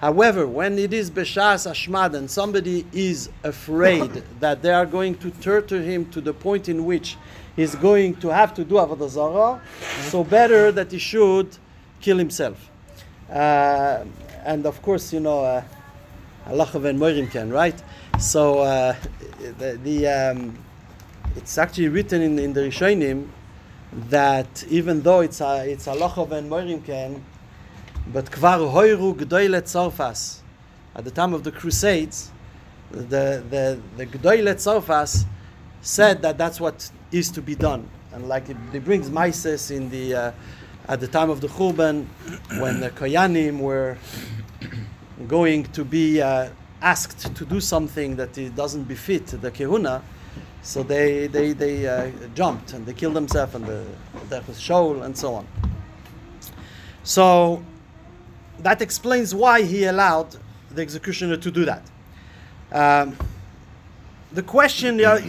However, 0.00 0.46
when 0.46 0.78
it 0.78 0.92
is 0.92 1.10
Beshas 1.10 1.68
Ashmad 1.68 2.14
and 2.14 2.30
somebody 2.30 2.86
is 2.92 3.30
afraid 3.42 4.22
that 4.40 4.62
they 4.62 4.72
are 4.72 4.86
going 4.86 5.16
to 5.16 5.30
torture 5.32 5.82
him 5.82 6.08
to 6.10 6.20
the 6.20 6.32
point 6.32 6.68
in 6.68 6.84
which 6.84 7.16
he's 7.56 7.74
going 7.74 8.14
to 8.16 8.28
have 8.28 8.54
to 8.54 8.64
do 8.64 8.76
Avodah 8.76 9.08
Zarah, 9.08 9.60
so 10.02 10.22
better 10.22 10.70
that 10.72 10.92
he 10.92 10.98
should 10.98 11.48
kill 12.00 12.16
himself. 12.16 12.70
Uh, 13.28 14.04
and 14.44 14.64
of 14.64 14.80
course, 14.80 15.12
you 15.12 15.20
know, 15.20 15.40
uh, 15.40 15.62
Allah 16.46 16.70
and 16.74 16.98
Moirim 16.98 17.30
can, 17.30 17.50
right? 17.50 17.82
So 18.18 18.60
uh, 18.60 18.94
the, 19.58 19.78
the 19.82 20.06
um, 20.06 20.58
it's 21.38 21.56
actually 21.56 21.88
written 21.88 22.20
in, 22.20 22.38
in 22.38 22.52
the 22.52 22.62
Rishonim 22.62 23.28
that 24.10 24.64
even 24.68 25.02
though 25.02 25.20
it's 25.20 25.40
a, 25.40 25.70
it's 25.70 25.86
Allah 25.86 26.12
and 26.32 26.50
Moirim 26.50 26.84
can, 26.84 27.24
but 28.12 28.26
kvar 28.26 28.58
hoiru 28.58 29.14
gdoile 29.14 29.62
tzorfas. 29.62 30.40
At 30.96 31.04
the 31.04 31.12
time 31.12 31.32
of 31.32 31.44
the 31.44 31.52
Crusades, 31.52 32.32
the 32.90 33.44
the 33.48 33.80
the 33.96 34.06
gdoile 34.06 34.52
tzorfas 34.54 35.26
said 35.80 36.22
that 36.22 36.36
that's 36.38 36.60
what 36.60 36.90
is 37.12 37.30
to 37.30 37.40
be 37.40 37.54
done, 37.54 37.88
and 38.12 38.28
like 38.28 38.50
it, 38.50 38.56
it 38.72 38.84
brings 38.84 39.08
mises 39.08 39.70
in 39.70 39.88
the 39.90 40.14
uh, 40.14 40.32
at 40.88 40.98
the 40.98 41.06
time 41.06 41.30
of 41.30 41.40
the 41.40 41.46
Churban, 41.46 42.06
when 42.58 42.80
the 42.80 42.90
Koyanim 42.90 43.60
were 43.60 43.96
going 45.28 45.64
to 45.64 45.84
be 45.84 46.20
uh, 46.20 46.48
asked 46.82 47.34
to 47.36 47.44
do 47.44 47.60
something 47.60 48.16
that 48.16 48.36
it 48.36 48.56
doesn't 48.56 48.84
befit 48.84 49.26
the 49.26 49.50
Kehuna, 49.50 50.02
so 50.62 50.82
they, 50.82 51.28
they, 51.28 51.52
they 51.52 51.86
uh, 51.86 52.10
jumped 52.34 52.72
and 52.72 52.84
they 52.84 52.92
killed 52.92 53.14
themselves 53.14 53.54
and 53.54 53.64
the, 53.64 53.84
there 54.28 54.42
was 54.46 54.58
Shaul 54.58 55.04
and 55.04 55.16
so 55.16 55.34
on. 55.34 55.46
So 57.04 57.62
that 58.58 58.82
explains 58.82 59.34
why 59.34 59.62
he 59.62 59.84
allowed 59.84 60.36
the 60.70 60.82
executioner 60.82 61.36
to 61.36 61.50
do 61.50 61.64
that. 61.64 61.82
Um, 62.70 63.16
the 64.30 64.42
question, 64.42 64.98
whoever 64.98 65.22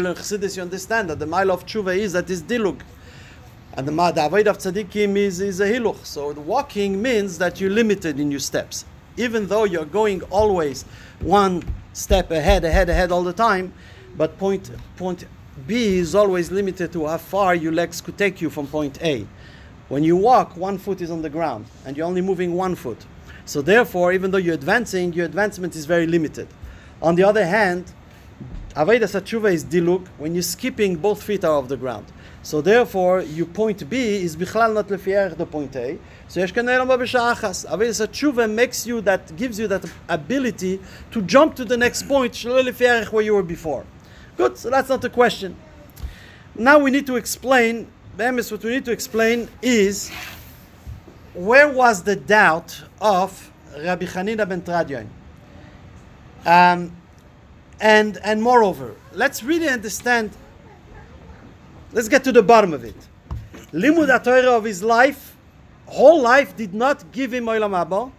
learn 0.00 0.14
Chassidus, 0.14 0.56
you 0.56 0.62
understand 0.62 1.10
that 1.10 1.18
the 1.18 1.26
mile 1.26 1.50
of 1.50 1.66
tshuva 1.66 1.94
is 1.94 2.14
that 2.14 2.30
is 2.30 2.42
dilug. 2.42 2.80
And 3.74 3.86
the, 3.86 4.24
avoid 4.24 4.48
of 4.48 4.56
tzaddikim 4.58 5.16
is, 5.16 5.40
is 5.40 5.60
a 5.60 5.66
hiluch. 5.66 6.04
So 6.04 6.32
the 6.32 6.40
walking 6.40 7.02
means 7.02 7.38
that 7.38 7.60
you're 7.60 7.70
limited 7.70 8.18
in 8.18 8.30
your 8.30 8.40
steps. 8.40 8.86
Even 9.16 9.46
though 9.46 9.64
you're 9.64 9.84
going 9.84 10.22
always 10.30 10.84
one 11.20 11.62
step 11.98 12.30
ahead, 12.30 12.64
ahead, 12.64 12.88
ahead 12.88 13.10
all 13.10 13.24
the 13.24 13.32
time, 13.32 13.72
but 14.16 14.38
point, 14.38 14.70
point 14.96 15.26
B 15.66 15.98
is 15.98 16.14
always 16.14 16.50
limited 16.50 16.92
to 16.92 17.06
how 17.06 17.18
far 17.18 17.54
your 17.54 17.72
legs 17.72 18.00
could 18.00 18.16
take 18.16 18.40
you 18.40 18.48
from 18.50 18.68
point 18.68 19.02
A. 19.02 19.26
When 19.88 20.04
you 20.04 20.16
walk, 20.16 20.56
one 20.56 20.78
foot 20.78 21.00
is 21.00 21.10
on 21.10 21.22
the 21.22 21.30
ground, 21.30 21.66
and 21.84 21.96
you're 21.96 22.06
only 22.06 22.20
moving 22.20 22.54
one 22.54 22.76
foot. 22.76 23.04
So 23.46 23.62
therefore, 23.62 24.12
even 24.12 24.30
though 24.30 24.38
you're 24.38 24.54
advancing, 24.54 25.12
your 25.12 25.26
advancement 25.26 25.74
is 25.74 25.86
very 25.86 26.06
limited. 26.06 26.46
On 27.02 27.16
the 27.16 27.24
other 27.24 27.44
hand, 27.44 27.92
Aveda 28.74 29.08
Satshuva 29.08 29.52
is 29.52 29.64
diluk 29.64 30.06
when 30.18 30.34
you're 30.34 30.42
skipping 30.42 30.94
both 30.94 31.22
feet 31.22 31.42
are 31.44 31.54
off 31.56 31.66
the 31.66 31.76
ground. 31.76 32.06
So 32.48 32.62
therefore, 32.62 33.20
your 33.20 33.44
point 33.44 33.90
B 33.90 34.22
is 34.22 34.34
bichlal 34.34 34.72
not 34.72 34.88
lefier 34.88 35.36
the 35.36 35.44
point 35.44 35.76
A. 35.76 35.98
So 36.28 36.40
yesh 36.40 36.54
kanei 36.54 36.78
b'sha'achas. 36.78 37.66
Aveda 37.68 37.92
Satshuva 38.00 38.50
makes 38.50 38.86
you 38.86 39.02
that 39.02 39.36
gives 39.36 39.60
you 39.60 39.68
that 39.68 39.84
ability 40.08 40.80
to 41.10 41.20
jump 41.20 41.56
to 41.56 41.66
the 41.66 41.76
next 41.76 42.04
point 42.04 42.32
shelo 42.32 43.12
where 43.12 43.22
you 43.22 43.34
were 43.34 43.42
before. 43.42 43.84
Good. 44.38 44.56
So 44.56 44.70
that's 44.70 44.88
not 44.88 45.02
the 45.02 45.10
question. 45.10 45.56
Now 46.54 46.78
we 46.78 46.90
need 46.90 47.06
to 47.08 47.16
explain. 47.16 47.86
Bemis, 48.16 48.50
what 48.50 48.64
we 48.64 48.70
need 48.70 48.86
to 48.86 48.92
explain 48.92 49.50
is 49.60 50.10
where 51.34 51.68
was 51.68 52.02
the 52.02 52.16
doubt 52.16 52.82
of 52.98 53.52
Rabbi 53.76 54.06
Hanina 54.06 54.48
ben 54.48 54.62
Tradion? 54.62 55.06
Um, 56.46 56.96
and, 57.78 58.16
and 58.24 58.42
moreover, 58.42 58.94
let's 59.12 59.42
really 59.44 59.68
understand, 59.68 60.30
let's 61.92 62.08
get 62.08 62.24
to 62.24 62.32
the 62.32 62.42
bottom 62.42 62.72
of 62.72 62.84
it. 62.84 62.96
Limud 63.72 64.24
Torah 64.24 64.56
of 64.56 64.64
his 64.64 64.82
life, 64.82 65.36
whole 65.86 66.20
life, 66.20 66.56
did 66.56 66.74
not 66.74 67.10
give 67.12 67.32
him 67.32 67.46
Olam 67.46 67.70
Haba, 67.72 68.10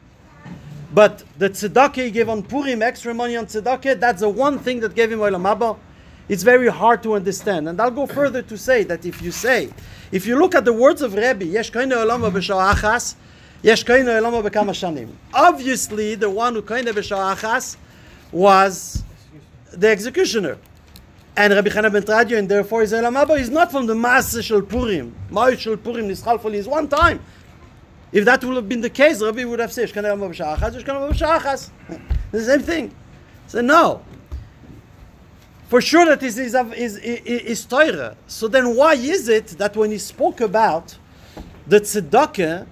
but 0.94 1.24
the 1.38 1.50
tzedakah 1.50 2.06
he 2.06 2.12
gave 2.12 2.30
on 2.30 2.44
Purim, 2.44 2.82
extra 2.82 3.14
money 3.14 3.36
on 3.36 3.46
tzedakah, 3.46 4.00
that's 4.00 4.22
the 4.22 4.30
one 4.30 4.60
thing 4.60 4.80
that 4.80 4.96
gave 4.96 5.12
him 5.12 5.20
Olam 5.20 5.44
Haba. 5.44 5.78
It's 6.28 6.44
very 6.44 6.68
hard 6.68 7.02
to 7.04 7.16
understand. 7.16 7.68
And 7.68 7.82
I'll 7.82 7.90
go 7.90 8.06
further 8.06 8.44
to 8.44 8.58
say 8.58 8.84
that 8.84 9.04
if 9.04 9.20
you 9.20 9.32
say, 9.32 9.72
if 10.12 10.28
you 10.28 10.38
look 10.38 10.54
at 10.54 10.64
the 10.64 10.74
words 10.74 11.02
of 11.02 11.16
Rebbe, 11.16 11.46
Yesh 11.46 11.72
koine 11.72 11.92
olama 11.92 12.32
b'sha'achas, 12.32 13.16
Yesh 13.64 13.84
koine 13.84 14.06
b'kama 14.06 14.72
shanim. 14.72 15.10
Obviously, 15.34 16.14
the 16.14 16.30
one 16.30 16.54
who 16.54 16.62
koine 16.62 16.86
b'sha'achas 16.86 17.78
was 18.32 19.04
the 19.72 19.88
executioner. 19.90 20.58
And 21.40 21.54
Rabbi 21.54 21.70
Chana 21.70 21.90
ben 21.90 22.38
and 22.38 22.50
therefore, 22.50 22.82
his 22.82 22.92
Elam 22.92 23.16
Abba 23.16 23.36
is 23.36 23.50
not 23.50 23.72
from 23.72 23.86
the 23.86 23.94
Maaseh 23.94 24.44
Shel 24.44 24.62
Purim. 24.62 25.16
Ma'it 25.32 25.58
Shel 25.58 25.78
Purim 25.78 26.10
Nischalfali 26.10 26.56
is 26.56 26.68
one 26.68 26.90
time. 26.90 27.22
If 28.12 28.26
that 28.26 28.44
would 28.44 28.58
have 28.58 28.68
been 28.68 28.82
the 28.82 28.90
case, 28.90 29.22
Rabbi 29.22 29.46
would 29.46 29.62
have 29.62 29.72
said, 29.72 29.88
olama 29.88 30.30
b'sha'achas, 30.30 30.74
Yesh 30.74 30.84
koine 30.84 31.10
b'sha'achas. 31.10 31.70
The 32.32 32.44
same 32.44 32.60
thing. 32.60 32.94
So 33.48 33.62
no. 33.62 34.04
For 35.70 35.80
sure 35.80 36.06
that 36.08 36.22
is, 36.24 36.38
is, 36.38 36.54
is, 36.54 36.98
is, 36.98 37.22
is 37.24 37.64
Torah. 37.66 38.18
So 38.28 38.50
then 38.50 38.76
why 38.76 38.96
is 38.96 39.30
it 39.30 39.48
that 39.60 39.78
when 39.78 39.92
he 39.92 39.98
spoke 39.98 40.42
about 40.42 40.98
the 41.68 41.80
tzedakah, 41.80 42.68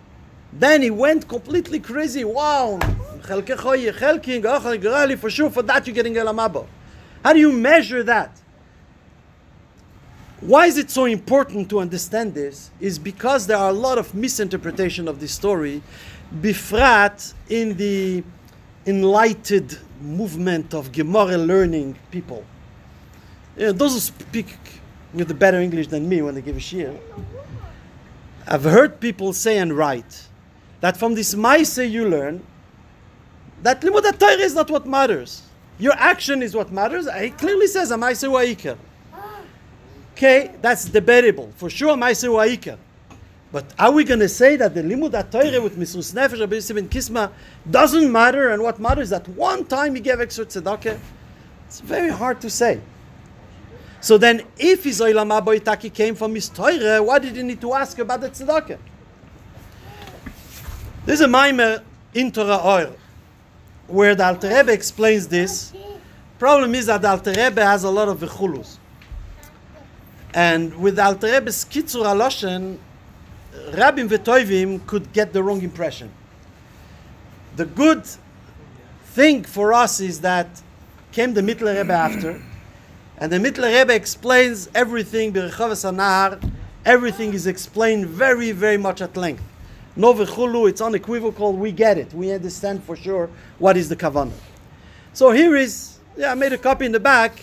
then 0.52 0.82
he 0.82 0.92
went 0.92 1.30
completely 1.30 1.80
crazy. 1.80 2.26
Wow, 2.26 2.80
for 3.22 3.46
sure, 5.30 5.50
for 5.52 5.62
that 5.62 5.88
you're 5.88 5.94
getting 5.94 6.16
elamabo. 6.16 6.68
How 7.24 7.32
do 7.32 7.40
you 7.40 7.54
measure 7.54 8.04
that? 8.04 8.42
Why 10.42 10.68
is 10.68 10.78
it 10.78 10.92
so 10.92 11.06
important 11.06 11.70
to 11.72 11.80
understand 11.80 12.36
this? 12.36 12.70
Is 12.80 13.00
because 13.00 13.48
there 13.48 13.58
are 13.58 13.70
a 13.70 13.74
lot 13.74 13.98
of 13.98 14.14
misinterpretation 14.14 15.08
of 15.08 15.20
this 15.20 15.32
story, 15.32 15.82
bifrat 16.42 17.34
in 17.50 17.76
the 17.76 18.24
enlightened 18.86 19.80
movement 20.00 20.74
of 20.74 20.92
Gemara 20.92 21.38
learning 21.38 21.98
people. 22.12 22.46
You 23.58 23.68
know, 23.68 23.72
those 23.72 23.94
who 23.94 24.00
speak 24.00 24.56
with 25.14 25.28
the 25.28 25.34
better 25.34 25.60
English 25.60 25.88
than 25.88 26.08
me 26.08 26.22
when 26.22 26.36
they 26.36 26.42
give 26.42 26.58
a 26.58 26.60
shir. 26.60 26.96
I've 28.48 28.64
heard 28.64 29.00
people 29.00 29.34
say 29.34 29.58
and 29.58 29.74
write 29.76 30.28
that 30.82 30.96
from 30.96 31.16
this 31.16 31.34
Maise 31.34 31.80
you 31.80 32.08
learn 32.08 32.46
that 33.64 33.82
Limud 33.82 34.20
Torah 34.20 34.34
is 34.34 34.54
not 34.54 34.70
what 34.70 34.86
matters. 34.86 35.42
Your 35.80 35.94
action 35.94 36.44
is 36.44 36.56
what 36.56 36.72
matters. 36.72 37.08
He 37.20 37.32
clearly 37.32 37.68
says 37.68 37.90
a 37.92 37.98
Maise 37.98 38.24
Wa'ikar. 38.24 38.78
Okay, 40.18 40.50
that's 40.64 40.86
debatable. 40.86 41.54
For 41.58 41.70
sure, 41.70 41.96
Maise 41.96 42.24
Wa'ikar. 42.24 42.80
But 43.52 43.72
are 43.78 43.92
we 43.92 44.04
going 44.04 44.20
to 44.20 44.28
say 44.28 44.56
that 44.56 44.74
the 44.74 44.82
Limud 44.82 45.12
Torah 45.30 45.62
with 45.62 45.78
Misrus 45.78 46.12
Nefesh 46.12 46.40
Rabbi 46.40 46.56
Yosef 46.56 46.76
Kisma 46.90 47.32
doesn't 47.70 48.12
matter 48.12 48.50
and 48.50 48.64
what 48.64 48.80
matters 48.80 49.12
that 49.12 49.28
one 49.30 49.64
time 49.66 49.94
he 49.94 50.02
gave 50.02 50.20
extra 50.20 50.44
tzedakah? 50.44 50.98
It's 51.68 51.82
very 51.82 52.10
hard 52.10 52.42
to 52.42 52.50
say. 52.50 52.82
So 54.02 54.18
then, 54.18 54.42
if 54.58 54.86
his 54.86 55.02
Olam 55.02 55.40
Aboitaki 55.40 55.94
came 55.94 56.16
from 56.16 56.34
his 56.34 56.50
Torah, 56.50 57.04
why 57.04 57.20
did 57.20 57.36
he 57.36 57.44
need 57.44 57.62
to 57.62 57.76
ask 57.76 58.00
about 58.00 58.22
the 58.22 58.30
tzedakah? 58.32 58.80
There's 61.06 61.22
a 61.22 61.28
Maimer 61.28 61.84
in 62.16 62.32
Torah 62.32 62.58
Ohr 62.58 62.92
where 63.86 64.16
the 64.16 64.26
Alter 64.26 64.50
Rebbe 64.50 64.74
explains 64.74 65.28
this. 65.28 65.74
Problem 66.40 66.74
is 66.74 66.88
that 66.88 67.04
the 67.04 67.10
Alter 67.10 67.34
Rebbe 67.34 67.64
has 67.64 67.84
a 67.84 67.90
lot 67.92 68.08
of 68.10 68.20
vechulus. 68.20 68.80
And 70.34 70.76
with 70.80 71.00
Alter 71.00 71.32
Rebbe's 71.32 71.66
Kitzur 71.66 72.06
Aloshen, 72.06 72.78
Rabbim 73.72 74.08
Vetoivim 74.08 74.86
could 74.86 75.12
get 75.14 75.34
the 75.34 75.42
wrong 75.42 75.62
impression. 75.62 76.12
The 77.56 77.66
good 77.66 78.06
thing 79.06 79.44
for 79.44 79.74
us 79.74 80.00
is 80.00 80.22
that 80.22 80.62
came 81.12 81.34
the 81.34 81.42
Mittler 81.42 81.78
Rebbe 81.78 81.94
after, 81.94 82.42
and 83.18 83.32
the 83.32 83.38
Mittler 83.38 83.74
Rebbe 83.80 83.96
explains 83.96 84.70
everything, 84.76 85.36
everything 86.86 87.34
is 87.34 87.48
explained 87.48 88.06
very, 88.06 88.52
very 88.52 88.78
much 88.78 89.02
at 89.02 89.18
length. 89.18 89.44
No 89.96 90.14
v'chulu, 90.14 90.70
it's 90.70 90.82
unequivocal, 90.82 91.54
we 91.54 91.72
get 91.72 91.98
it. 91.98 92.14
We 92.14 92.32
understand 92.32 92.84
for 92.84 92.96
sure 92.96 93.32
what 93.58 93.76
is 93.76 93.90
the 93.90 93.96
kavanah. 93.96 94.32
So 95.14 95.32
here 95.32 95.56
is, 95.56 95.98
yeah, 96.16 96.32
I 96.32 96.36
made 96.36 96.54
a 96.54 96.58
copy 96.60 96.86
in 96.86 96.92
the 96.92 97.00
back 97.00 97.42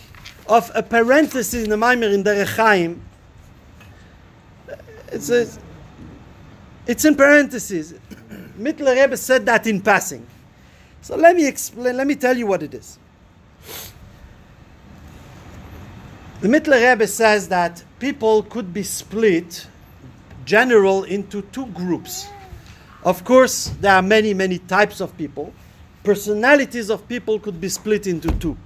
of 0.49 0.71
a 0.75 0.83
parenthesis 0.83 1.65
in 1.65 1.71
the 1.71 1.77
Maimer 1.77 2.13
in 2.13 2.23
Derech 2.23 2.55
Chaim. 2.57 3.01
It's, 5.09 5.31
a, 5.31 5.47
it's 6.87 7.05
in 7.05 7.15
parentheses. 7.15 7.95
Mittler 8.59 9.01
Rebbe 9.01 9.17
said 9.17 9.47
that 9.47 9.67
in 9.67 9.81
passing. 9.81 10.27
So 11.03 11.17
let 11.17 11.37
me 11.37 11.47
explain, 11.47 11.97
let 11.97 12.07
me 12.07 12.15
tell 12.15 12.37
you 12.37 12.47
what 12.47 12.63
it 12.63 12.75
is. 12.75 12.99
The 16.41 16.49
Mittler 16.49 16.91
Rebbe 16.91 17.07
says 17.07 17.49
that 17.49 17.83
people 17.99 18.43
could 18.43 18.75
be 18.75 18.83
split, 18.83 19.67
general, 20.45 21.05
into 21.05 21.43
two 21.43 21.67
groups. 21.67 22.27
Of 23.05 23.25
course, 23.25 23.73
there 23.81 23.95
are 23.95 24.03
many, 24.03 24.35
many 24.35 24.59
types 24.59 25.01
of 25.01 25.17
people. 25.17 25.53
Personalities 26.03 26.91
of 26.91 27.07
people 27.09 27.39
could 27.39 27.61
be 27.61 27.69
split 27.69 28.07
into 28.07 28.31
two. 28.33 28.57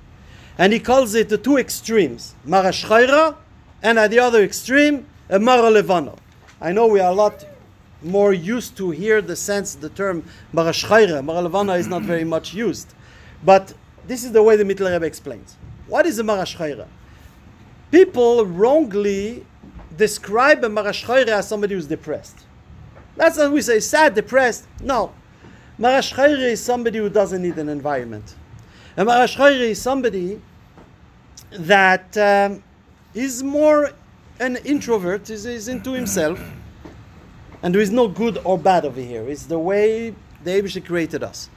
And 0.59 0.73
he 0.73 0.81
calls 0.81 1.14
it 1.14 1.29
the 1.29 1.38
two 1.38 1.57
extremes, 1.57 2.35
Marashchaira, 2.47 3.37
and 3.83 3.99
at 3.99 4.11
the 4.11 4.18
other 4.18 4.42
extreme, 4.42 5.07
a 5.31 5.38
Mara 5.38 5.71
Levano. 5.71 6.18
I 6.61 6.73
know 6.73 6.88
we 6.88 7.01
are 7.01 7.12
a 7.12 7.14
lot 7.14 7.47
more 8.03 8.33
used 8.33 8.77
to 8.77 8.90
hear 8.90 9.23
the 9.23 9.37
sense, 9.37 9.77
the 9.77 9.88
term 9.88 10.25
Marashchaira. 10.53 11.25
Mara 11.25 11.49
Levano 11.49 11.79
is 11.79 11.87
not 11.87 12.03
very 12.03 12.25
much 12.25 12.53
used. 12.53 12.92
But 13.44 13.73
this 14.07 14.25
is 14.25 14.33
the 14.33 14.42
way 14.42 14.57
the 14.57 14.64
Mittler 14.64 14.92
Rebbe 14.92 15.07
explains. 15.07 15.57
What 15.87 16.05
is 16.05 16.18
a 16.18 16.25
Marashchaira? 16.25 16.88
people 17.90 18.44
wrongly 18.44 19.44
describe 19.97 20.62
a 20.64 20.68
marashchayre 20.68 21.29
as 21.29 21.49
somebody 21.49 21.75
who's 21.75 21.87
depressed. 21.87 22.44
That's 23.16 23.38
what 23.38 23.53
we 23.53 23.62
say, 23.62 23.81
sad, 23.81 24.14
depressed. 24.14 24.66
No. 24.81 25.12
Marashchayre 25.79 26.53
is 26.53 26.62
somebody 26.62 26.99
who 26.99 27.09
doesn't 27.09 27.42
need 27.42 27.57
an 27.59 27.68
environment. 27.68 28.35
A 28.97 29.05
marashchayre 29.05 29.71
is 29.71 29.81
somebody 29.81 30.40
that 31.51 32.16
um, 32.16 32.62
is 33.14 33.42
more 33.42 33.90
an 34.40 34.57
introvert 34.64 35.31
is, 35.31 35.46
is 35.46 35.68
into 35.68 35.92
himself. 35.92 36.40
And 37.62 37.74
there 37.74 37.83
is 37.83 37.90
no 37.90 38.07
good 38.07 38.38
or 38.44 38.57
bad 38.59 38.85
over 38.85 39.01
here. 39.01 39.29
It's 39.29 39.46
the 39.46 39.59
way 39.59 40.14
the 40.44 40.51
Abishah 40.51 40.85
created 40.85 41.22
us. 41.24 41.51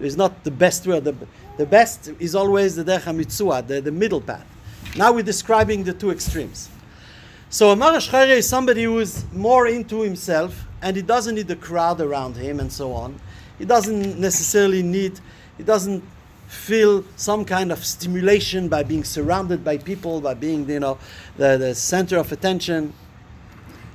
It's 0.00 0.16
not 0.16 0.42
the 0.44 0.50
best 0.50 0.86
way. 0.86 0.98
The, 1.00 1.14
the 1.58 1.66
best 1.66 2.10
is 2.18 2.34
always 2.34 2.76
the 2.76 2.84
Derech 2.84 3.02
HaMitzua, 3.02 3.66
the, 3.66 3.80
the 3.80 3.92
middle 3.92 4.20
path. 4.20 4.46
Now 4.96 5.12
we're 5.12 5.22
describing 5.22 5.84
the 5.84 5.92
two 5.92 6.10
extremes. 6.10 6.70
So 7.50 7.70
a 7.70 7.76
Marash 7.76 8.08
Chayre 8.08 8.36
is 8.38 8.48
somebody 8.48 8.84
who 8.84 8.98
is 8.98 9.26
more 9.32 9.66
into 9.66 10.00
himself 10.00 10.64
and 10.80 10.96
he 10.96 11.02
doesn't 11.02 11.34
need 11.34 11.48
the 11.48 11.56
crowd 11.56 12.00
around 12.00 12.36
him 12.36 12.60
and 12.60 12.72
so 12.72 12.92
on. 12.94 13.20
He 13.58 13.66
doesn't 13.66 14.18
necessarily 14.18 14.82
need, 14.82 15.20
he 15.58 15.62
doesn't 15.62 16.02
feel 16.52 17.02
some 17.16 17.44
kind 17.44 17.72
of 17.72 17.84
stimulation 17.84 18.68
by 18.68 18.82
being 18.82 19.04
surrounded 19.04 19.64
by 19.64 19.78
people, 19.78 20.20
by 20.20 20.34
being, 20.34 20.68
you 20.68 20.80
know, 20.80 20.98
the, 21.38 21.56
the 21.56 21.74
center 21.74 22.18
of 22.18 22.30
attention. 22.30 22.92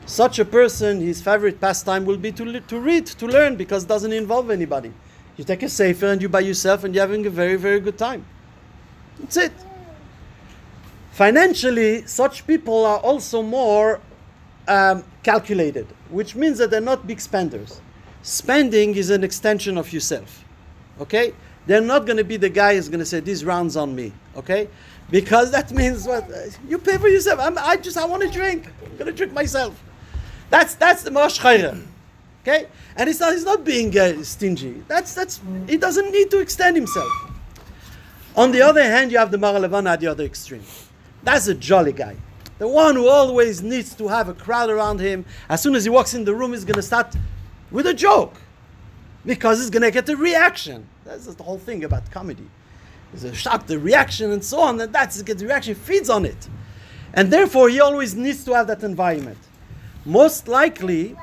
Such 0.08 0.40
a 0.40 0.46
person, 0.46 1.00
his 1.00 1.22
favorite 1.22 1.62
pastime 1.62 2.04
will 2.04 2.18
be 2.18 2.32
to, 2.32 2.60
to 2.60 2.80
read, 2.80 3.06
to 3.06 3.28
learn, 3.28 3.56
because 3.58 3.84
it 3.84 3.88
doesn't 3.88 4.12
involve 4.12 4.50
anybody. 4.50 4.92
You 5.38 5.44
take 5.44 5.62
a 5.62 5.70
sefer 5.70 6.08
and 6.08 6.22
you 6.22 6.30
by 6.30 6.40
yourself 6.40 6.84
and 6.84 6.96
you're 6.96 7.06
having 7.06 7.26
a 7.28 7.30
very, 7.30 7.58
very 7.58 7.80
good 7.80 7.98
time. 7.98 8.26
That's 9.20 9.38
it. 9.38 9.54
Financially, 11.12 12.08
such 12.08 12.48
people 12.48 12.86
are 12.86 13.00
also 13.00 13.44
more 13.44 14.02
um, 14.68 15.04
calculated, 15.22 15.88
which 16.10 16.36
means 16.36 16.58
that 16.58 16.72
they're 16.72 16.82
not 16.82 17.06
big 17.06 17.22
spenders. 17.22 17.82
Spending 18.24 18.96
is 18.96 19.12
an 19.12 19.24
extension 19.24 19.78
of 19.78 19.94
yourself. 19.94 20.44
Okay? 21.00 21.34
They're 21.68 21.82
not 21.82 22.06
going 22.06 22.18
to 22.18 22.24
be 22.24 22.38
the 22.38 22.50
guy 22.50 22.76
who's 22.76 22.88
going 22.88 23.00
to 23.00 23.06
say, 23.06 23.20
These 23.20 23.46
rounds 23.46 23.76
on 23.76 23.94
me. 23.94 24.14
Okay? 24.36 24.70
Because 25.12 25.52
that 25.52 25.72
means 25.72 26.08
what? 26.08 26.30
You 26.68 26.78
pay 26.80 26.98
for 26.98 27.10
yourself. 27.10 27.40
I'm, 27.40 27.58
I 27.58 27.76
just, 27.76 27.98
I 27.98 28.06
want 28.06 28.24
to 28.24 28.30
drink. 28.30 28.66
I'm 28.84 28.98
going 28.98 29.06
to 29.06 29.12
drink 29.12 29.34
myself. 29.34 29.82
That's, 30.50 30.76
that's 30.76 31.04
the 31.04 31.12
Marash 31.12 31.84
Okay? 32.42 32.68
And 32.96 33.10
it's 33.10 33.20
not, 33.20 33.34
he's 33.34 33.44
not 33.44 33.66
being 33.66 33.98
uh, 33.98 34.24
stingy. 34.24 34.84
That's, 34.88 35.14
that's, 35.14 35.42
he 35.68 35.78
doesn't 35.78 36.12
need 36.12 36.32
to 36.32 36.40
extend 36.40 36.78
himself. 36.78 37.12
On 38.36 38.52
the 38.52 38.62
other 38.62 38.84
hand, 38.84 39.12
you 39.12 39.18
have 39.18 39.32
the 39.32 39.38
Maralevana 39.38 39.94
at 39.94 40.00
the 40.00 40.08
other 40.08 40.24
extreme. 40.24 40.64
That's 41.24 41.48
a 41.48 41.56
jolly 41.56 41.92
guy. 41.92 42.16
The 42.60 42.68
one 42.68 42.96
who 42.96 43.10
always 43.10 43.62
needs 43.62 43.94
to 43.96 44.08
have 44.08 44.30
a 44.30 44.34
crowd 44.34 44.70
around 44.70 45.00
him. 45.00 45.26
As 45.50 45.62
soon 45.62 45.76
as 45.76 45.84
he 45.84 45.90
walks 45.90 46.14
in 46.14 46.24
the 46.24 46.34
room, 46.34 46.54
he's 46.54 46.64
going 46.64 46.76
to 46.76 46.84
start 46.84 47.16
with 47.72 47.88
a 47.88 47.94
joke 47.94 48.36
because 49.28 49.60
he's 49.60 49.70
going 49.70 49.84
to 49.84 49.92
get 49.92 50.10
a 50.10 50.16
reaction. 50.16 50.88
That's 51.06 51.28
the 51.28 51.44
whole 51.44 51.60
thing 51.60 51.84
about 51.84 52.10
comedy. 52.10 52.48
There's 53.12 53.26
a 53.26 53.36
shock, 53.36 53.68
the 53.68 53.78
reaction, 53.78 54.32
and 54.32 54.44
so 54.44 54.60
on, 54.62 54.80
and 54.82 54.92
that's 54.92 55.22
the 55.22 55.46
reaction 55.46 55.76
feeds 55.76 56.10
on 56.10 56.26
it. 56.26 56.50
And 57.14 57.32
therefore, 57.32 57.70
he 57.70 57.80
always 57.80 58.16
needs 58.16 58.44
to 58.46 58.54
have 58.54 58.68
that 58.68 58.84
environment. 58.84 59.38
Most 60.06 60.48
likely, 60.48 61.16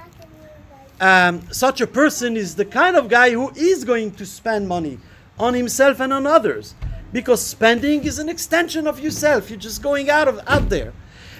um, 1.00 1.42
such 1.50 1.80
a 1.80 1.86
person 1.86 2.36
is 2.36 2.54
the 2.54 2.64
kind 2.64 2.96
of 2.96 3.08
guy 3.08 3.30
who 3.30 3.50
is 3.56 3.84
going 3.84 4.12
to 4.12 4.26
spend 4.26 4.68
money 4.68 4.98
on 5.38 5.54
himself 5.54 6.00
and 6.00 6.12
on 6.12 6.26
others 6.26 6.74
because 7.12 7.44
spending 7.44 8.04
is 8.04 8.18
an 8.18 8.28
extension 8.28 8.86
of 8.86 9.00
yourself 9.00 9.50
you're 9.50 9.58
just 9.58 9.82
going 9.82 10.08
out 10.08 10.28
of 10.28 10.38
out 10.46 10.68
there 10.68 10.92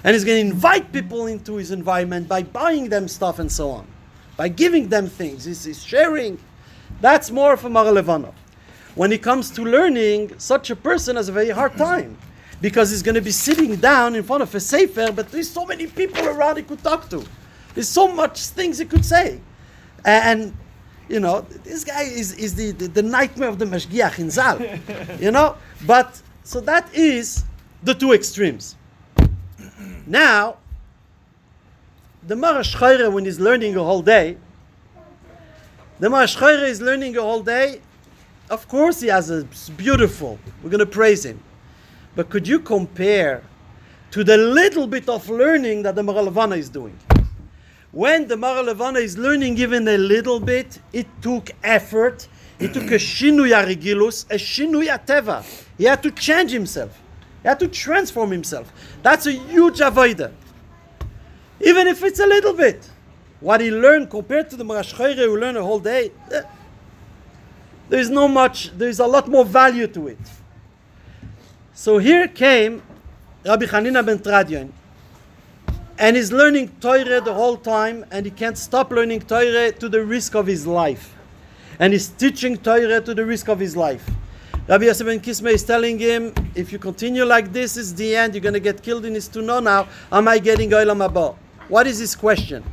and 0.02 0.14
he's 0.14 0.24
going 0.24 0.44
to 0.44 0.50
invite 0.50 0.92
people 0.92 1.26
into 1.26 1.54
his 1.54 1.70
environment 1.70 2.26
by 2.26 2.42
buying 2.42 2.88
them 2.88 3.06
stuff 3.06 3.38
and 3.38 3.50
so 3.50 3.70
on 3.70 3.86
by 4.36 4.48
giving 4.48 4.88
them 4.88 5.06
things 5.06 5.44
he's, 5.44 5.62
he's 5.62 5.82
sharing 5.82 6.36
that's 7.00 7.30
more 7.30 7.52
of 7.52 7.64
a 7.64 7.68
Maralevana. 7.68 8.32
when 8.94 9.12
it 9.12 9.22
comes 9.22 9.50
to 9.50 9.62
learning 9.64 10.32
such 10.38 10.70
a 10.70 10.76
person 10.76 11.16
has 11.16 11.28
a 11.28 11.32
very 11.32 11.50
hard 11.50 11.76
time 11.76 12.16
because 12.60 12.90
he's 12.90 13.02
going 13.02 13.14
to 13.14 13.20
be 13.20 13.32
sitting 13.32 13.76
down 13.76 14.14
in 14.14 14.22
front 14.22 14.42
of 14.42 14.54
a 14.54 14.60
sefer 14.60 15.10
but 15.12 15.28
there's 15.30 15.50
so 15.50 15.66
many 15.66 15.86
people 15.86 16.26
around 16.26 16.56
he 16.56 16.62
could 16.62 16.82
talk 16.82 17.08
to 17.10 17.24
there's 17.74 17.88
so 17.88 18.06
much 18.08 18.40
things 18.46 18.78
he 18.78 18.84
could 18.84 19.04
say 19.04 19.40
and 20.04 20.54
you 21.08 21.20
know, 21.20 21.42
this 21.64 21.84
guy 21.84 22.02
is, 22.02 22.32
is 22.34 22.54
the, 22.54 22.70
the, 22.72 22.88
the 22.88 23.02
nightmare 23.02 23.48
of 23.48 23.58
the 23.58 23.64
Mashgiach 23.66 24.18
in 24.18 24.30
Zal. 24.30 24.58
you 25.20 25.30
know? 25.30 25.56
But, 25.86 26.20
so 26.44 26.60
that 26.60 26.92
is 26.94 27.44
the 27.82 27.94
two 27.94 28.12
extremes. 28.12 28.76
Now, 30.06 30.58
the 32.26 32.34
Marash 32.34 33.12
when 33.12 33.24
he's 33.24 33.38
learning 33.38 33.76
a 33.76 33.82
whole 33.82 34.02
day, 34.02 34.38
the 35.98 36.08
Marash 36.08 36.68
is 36.68 36.80
learning 36.80 37.16
all 37.18 37.42
day. 37.42 37.80
Of 38.50 38.68
course, 38.68 39.00
he 39.00 39.08
has 39.08 39.30
a 39.30 39.44
beautiful. 39.76 40.38
We're 40.62 40.70
going 40.70 40.80
to 40.80 40.86
praise 40.86 41.24
him. 41.24 41.40
But 42.14 42.30
could 42.30 42.46
you 42.46 42.60
compare 42.60 43.42
to 44.10 44.22
the 44.22 44.36
little 44.36 44.86
bit 44.86 45.08
of 45.08 45.28
learning 45.28 45.82
that 45.82 45.94
the 45.94 46.02
Maralavana 46.02 46.56
is 46.56 46.68
doing? 46.68 46.98
when 47.94 48.26
the 48.26 48.36
Mara 48.36 48.60
Levana 48.60 48.98
is 48.98 49.16
learning 49.16 49.56
even 49.58 49.86
a 49.86 49.96
little 49.96 50.40
bit, 50.40 50.80
it 50.92 51.06
took 51.22 51.52
effort. 51.62 52.26
It 52.58 52.74
took 52.74 52.90
a 52.90 52.96
shinui 53.12 53.54
arigilus, 53.54 54.28
a 54.30 54.34
shinui 54.34 54.88
ateva. 54.88 55.44
He 55.78 55.84
had 55.84 56.02
to 56.02 56.10
change 56.10 56.50
himself. 56.50 57.00
He 57.42 57.48
had 57.48 57.60
to 57.60 57.68
transform 57.68 58.32
himself. 58.32 58.72
That's 59.02 59.26
a 59.26 59.32
huge 59.32 59.78
avodah. 59.78 60.32
Even 61.60 61.86
if 61.86 62.02
it's 62.02 62.18
a 62.18 62.26
little 62.26 62.52
bit. 62.52 62.90
What 63.44 63.60
he 63.60 63.70
learned 63.70 64.08
compared 64.08 64.48
to 64.50 64.56
the 64.56 64.64
Marashchayre 64.64 65.16
who 65.16 65.36
learned 65.36 65.58
a 65.58 65.62
whole 65.62 65.78
day, 65.78 66.12
eh, 66.32 66.44
there's 67.90 68.08
no 68.08 68.26
much, 68.26 68.70
there's 68.78 69.00
a 69.00 69.06
lot 69.06 69.28
more 69.28 69.44
value 69.44 69.86
to 69.86 70.08
it. 70.08 70.18
So 71.74 71.98
here 71.98 72.26
came 72.26 72.82
Rabbi 73.44 73.66
Hanina 73.66 74.02
ben 74.02 74.18
Tradion, 74.20 74.72
and 75.98 76.16
he's 76.16 76.32
learning 76.32 76.70
Torah 76.80 77.20
the 77.20 77.34
whole 77.34 77.58
time, 77.58 78.06
and 78.10 78.24
he 78.24 78.30
can't 78.30 78.56
stop 78.56 78.90
learning 78.90 79.20
Torah 79.20 79.70
to 79.72 79.90
the 79.90 80.02
risk 80.02 80.34
of 80.34 80.46
his 80.46 80.66
life. 80.66 81.14
And 81.78 81.92
he's 81.92 82.08
teaching 82.08 82.56
Torah 82.56 83.02
to 83.02 83.12
the 83.12 83.26
risk 83.26 83.48
of 83.48 83.60
his 83.60 83.76
life. 83.76 84.08
Rabbi 84.66 84.86
Yosef 84.86 85.06
ben 85.06 85.20
Kisma 85.20 85.50
is 85.50 85.64
telling 85.64 85.98
him, 85.98 86.32
if 86.54 86.72
you 86.72 86.78
continue 86.78 87.26
like 87.26 87.52
this, 87.52 87.76
it's 87.76 87.92
the 87.92 88.16
end, 88.16 88.32
you're 88.32 88.40
going 88.40 88.54
to 88.54 88.58
get 88.70 88.82
killed 88.82 89.04
in 89.04 89.12
his 89.12 89.28
to 89.28 89.42
know 89.42 89.60
now, 89.60 89.86
am 90.10 90.28
I 90.28 90.38
getting 90.38 90.70
Olam 90.70 91.06
Haba? 91.06 91.36
What 91.68 91.86
is 91.86 91.98
his 91.98 92.16
question? 92.16 92.64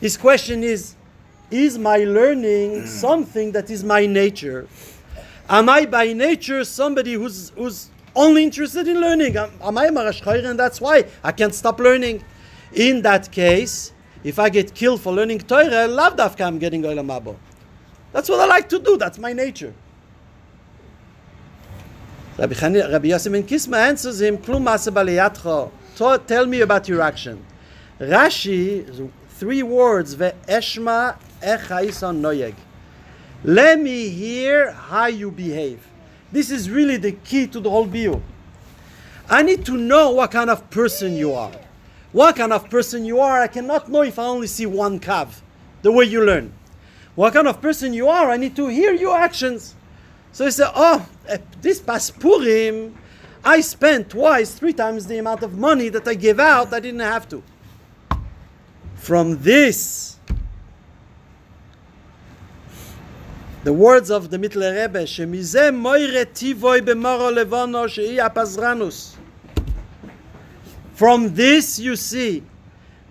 His 0.00 0.16
question 0.16 0.62
is, 0.62 0.94
is 1.50 1.78
my 1.78 1.98
learning 1.98 2.82
mm. 2.82 2.86
something 2.86 3.52
that 3.52 3.70
is 3.70 3.82
my 3.82 4.06
nature? 4.06 4.68
Am 5.48 5.68
I 5.68 5.86
by 5.86 6.12
nature 6.12 6.64
somebody 6.64 7.14
who's, 7.14 7.50
who's 7.50 7.90
only 8.14 8.44
interested 8.44 8.86
in 8.86 9.00
learning? 9.00 9.36
Am, 9.36 9.50
am 9.62 9.78
I 9.78 9.86
a 9.86 9.90
Marash 9.90 10.44
and 10.44 10.58
that's 10.58 10.80
why 10.80 11.04
I 11.24 11.32
can't 11.32 11.54
stop 11.54 11.80
learning? 11.80 12.22
In 12.72 13.02
that 13.02 13.32
case, 13.32 13.92
if 14.22 14.38
I 14.38 14.50
get 14.50 14.74
killed 14.74 15.00
for 15.00 15.12
learning 15.12 15.40
Torah, 15.40 15.74
I 15.74 15.86
love 15.86 16.16
dafka 16.16 16.46
I'm 16.46 16.58
getting 16.58 16.82
Olam 16.82 17.06
Haba. 17.06 17.34
That's 18.12 18.28
what 18.28 18.40
I 18.40 18.46
like 18.46 18.68
to 18.68 18.78
do. 18.78 18.96
That's 18.96 19.18
my 19.18 19.32
nature. 19.32 19.74
Rabbi, 22.36 22.54
Chani, 22.54 22.92
Rabbi 22.92 23.08
Yosef 23.08 23.32
ben 23.32 23.42
Kisma 23.42 23.78
answers 23.78 24.20
him, 24.20 24.38
Tell 24.38 26.46
me 26.46 26.60
about 26.60 26.88
your 26.88 27.00
action. 27.00 27.44
Rashi, 27.98 29.10
three 29.38 29.62
words, 29.62 30.16
ve'eshma 30.16 31.16
echaisan 31.40 32.20
noyeg. 32.20 32.54
Let 33.44 33.80
me 33.80 34.08
hear 34.08 34.72
how 34.72 35.06
you 35.06 35.30
behave. 35.30 35.86
This 36.32 36.50
is 36.50 36.68
really 36.68 36.96
the 36.96 37.12
key 37.12 37.46
to 37.46 37.60
the 37.60 37.70
whole 37.70 37.84
view. 37.84 38.20
I 39.30 39.42
need 39.42 39.64
to 39.66 39.76
know 39.76 40.10
what 40.10 40.32
kind 40.32 40.50
of 40.50 40.68
person 40.70 41.14
you 41.14 41.32
are. 41.34 41.52
What 42.12 42.36
kind 42.36 42.52
of 42.52 42.68
person 42.68 43.04
you 43.04 43.20
are, 43.20 43.40
I 43.40 43.46
cannot 43.46 43.88
know 43.88 44.02
if 44.02 44.18
I 44.18 44.24
only 44.24 44.48
see 44.48 44.66
one 44.66 44.98
kav, 44.98 45.40
the 45.82 45.92
way 45.92 46.04
you 46.04 46.24
learn. 46.24 46.52
What 47.14 47.34
kind 47.34 47.46
of 47.46 47.60
person 47.60 47.92
you 47.92 48.08
are, 48.08 48.30
I 48.30 48.36
need 48.38 48.56
to 48.56 48.66
hear 48.68 48.92
your 48.92 49.16
actions. 49.16 49.76
So 50.32 50.46
he 50.46 50.50
said, 50.50 50.70
Oh, 50.74 51.06
this 51.60 51.80
past 51.80 52.18
Purim, 52.18 52.96
I 53.44 53.60
spent 53.60 54.10
twice, 54.10 54.54
three 54.54 54.72
times 54.72 55.06
the 55.06 55.18
amount 55.18 55.42
of 55.42 55.56
money 55.56 55.90
that 55.90 56.08
I 56.08 56.14
gave 56.14 56.40
out, 56.40 56.72
I 56.72 56.80
didn't 56.80 57.00
have 57.00 57.28
to. 57.28 57.42
From 58.98 59.42
this, 59.42 60.16
the 63.64 63.72
words 63.72 64.10
of 64.10 64.30
the 64.30 64.36
Mittler 64.36 64.74
Rebbe, 64.74 65.04
Shemize 65.04 65.74
moire 65.74 66.26
tivoy 66.26 66.80
b'moro 66.80 67.32
levono 67.32 67.88
she'i 67.88 68.18
apazranus. 68.18 69.14
From 70.94 71.34
this 71.34 71.78
you 71.78 71.96
see 71.96 72.42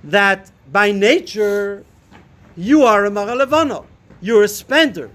that 0.03 0.51
by 0.71 0.91
nature 0.91 1.83
you 2.55 2.83
are 2.83 3.05
a 3.05 3.09
maralevano. 3.09 3.85
You're 4.21 4.43
a 4.43 4.47
spender. 4.47 5.09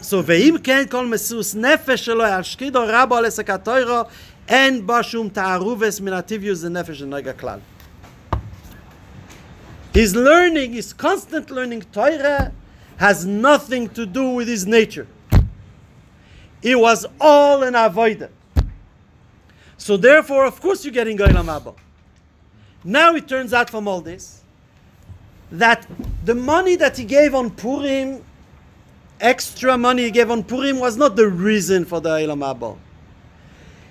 So 0.00 0.22
ve'im 0.22 0.62
ken 0.62 0.88
kol 0.88 1.04
mesus 1.04 1.54
nefesh 1.54 2.08
shelo 2.08 2.26
yashkido 2.28 2.86
rabo 2.86 3.16
al 3.16 3.24
esakatoiro 3.24 4.10
en 4.48 4.84
ba 4.84 5.02
shum 5.02 5.30
ta'aruves 5.30 6.00
min 6.00 6.12
nefesh 6.12 7.02
nega 7.02 7.34
klal. 7.34 7.60
His 9.98 10.14
learning, 10.14 10.74
his 10.74 10.92
constant 10.92 11.50
learning 11.50 11.82
Torah, 11.90 12.52
has 12.98 13.26
nothing 13.26 13.88
to 13.88 14.06
do 14.06 14.30
with 14.30 14.46
his 14.46 14.64
nature. 14.64 15.08
It 16.62 16.78
was 16.78 17.04
all 17.20 17.64
an 17.64 17.74
avodah. 17.74 18.30
So 19.76 19.96
therefore, 19.96 20.46
of 20.46 20.60
course, 20.60 20.84
you're 20.84 20.94
getting 20.94 21.18
Olam 21.18 21.46
Haba. 21.46 21.74
Now 22.84 23.16
it 23.16 23.26
turns 23.26 23.52
out 23.52 23.70
from 23.70 23.88
all 23.88 24.00
this 24.00 24.42
that 25.50 25.84
the 26.24 26.36
money 26.36 26.76
that 26.76 26.96
he 26.96 27.02
gave 27.02 27.34
on 27.34 27.50
Purim, 27.50 28.24
extra 29.20 29.76
money 29.76 30.04
he 30.04 30.12
gave 30.12 30.30
on 30.30 30.44
Purim, 30.44 30.78
was 30.78 30.96
not 30.96 31.16
the 31.16 31.26
reason 31.26 31.84
for 31.84 32.00
the 32.00 32.10
Olam 32.10 32.38
Haba. 32.38 32.78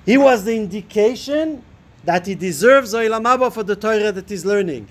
He 0.06 0.18
was 0.18 0.46
the 0.46 0.56
indication 0.56 1.64
that 2.06 2.26
he 2.26 2.34
deserves 2.34 2.94
Olam 2.94 3.24
Haba 3.24 3.52
for 3.52 3.64
the 3.64 3.76
Torah 3.76 4.14
that 4.14 4.30
he's 4.30 4.46
learning. 4.46 4.88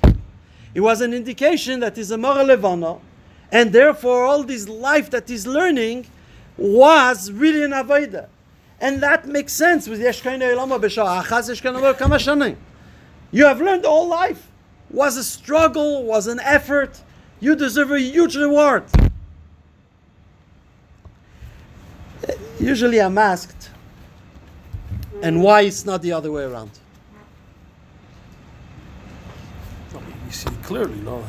It 0.76 0.80
was 0.80 1.00
an 1.00 1.14
indication 1.14 1.80
that 1.80 1.96
he's 1.96 2.10
a 2.10 2.18
Mora 2.18 2.44
Levana, 2.44 2.98
and 3.50 3.72
therefore 3.72 4.26
all 4.26 4.42
this 4.42 4.68
life 4.68 5.08
that 5.08 5.26
he's 5.26 5.46
learning 5.46 6.06
was 6.58 7.32
really 7.32 7.64
an 7.64 7.70
Avodah. 7.70 8.26
And 8.78 9.02
that 9.02 9.26
makes 9.26 9.54
sense 9.54 9.88
with 9.88 10.02
Yeshkain 10.02 10.40
Olam 10.42 10.78
B'Shah 10.78 11.22
Achaz 11.22 11.48
Yeshkain 11.48 11.80
Olam 11.80 11.96
Kama 11.96 12.16
Shanim. 12.16 12.56
You 13.32 13.46
have 13.46 13.58
learned 13.58 13.86
all 13.86 14.06
life. 14.06 14.48
Was 14.90 15.16
a 15.16 15.24
struggle, 15.24 16.02
was 16.02 16.26
an 16.26 16.40
effort. 16.40 17.00
You 17.40 17.56
deserve 17.56 17.92
a 17.92 17.98
huge 17.98 18.36
reward. 18.36 18.84
Usually 22.60 23.00
I'm 23.00 23.16
asked, 23.16 23.70
and 25.22 25.42
why 25.42 25.62
it's 25.62 25.86
not 25.86 26.02
the 26.02 26.12
other 26.12 26.30
way 26.30 26.42
around. 26.42 26.72
I 29.94 30.00
mean, 30.00 30.14
you 30.26 30.32
see 30.32 30.50
it 30.50 30.55
clearly, 30.66 31.00
no. 31.00 31.24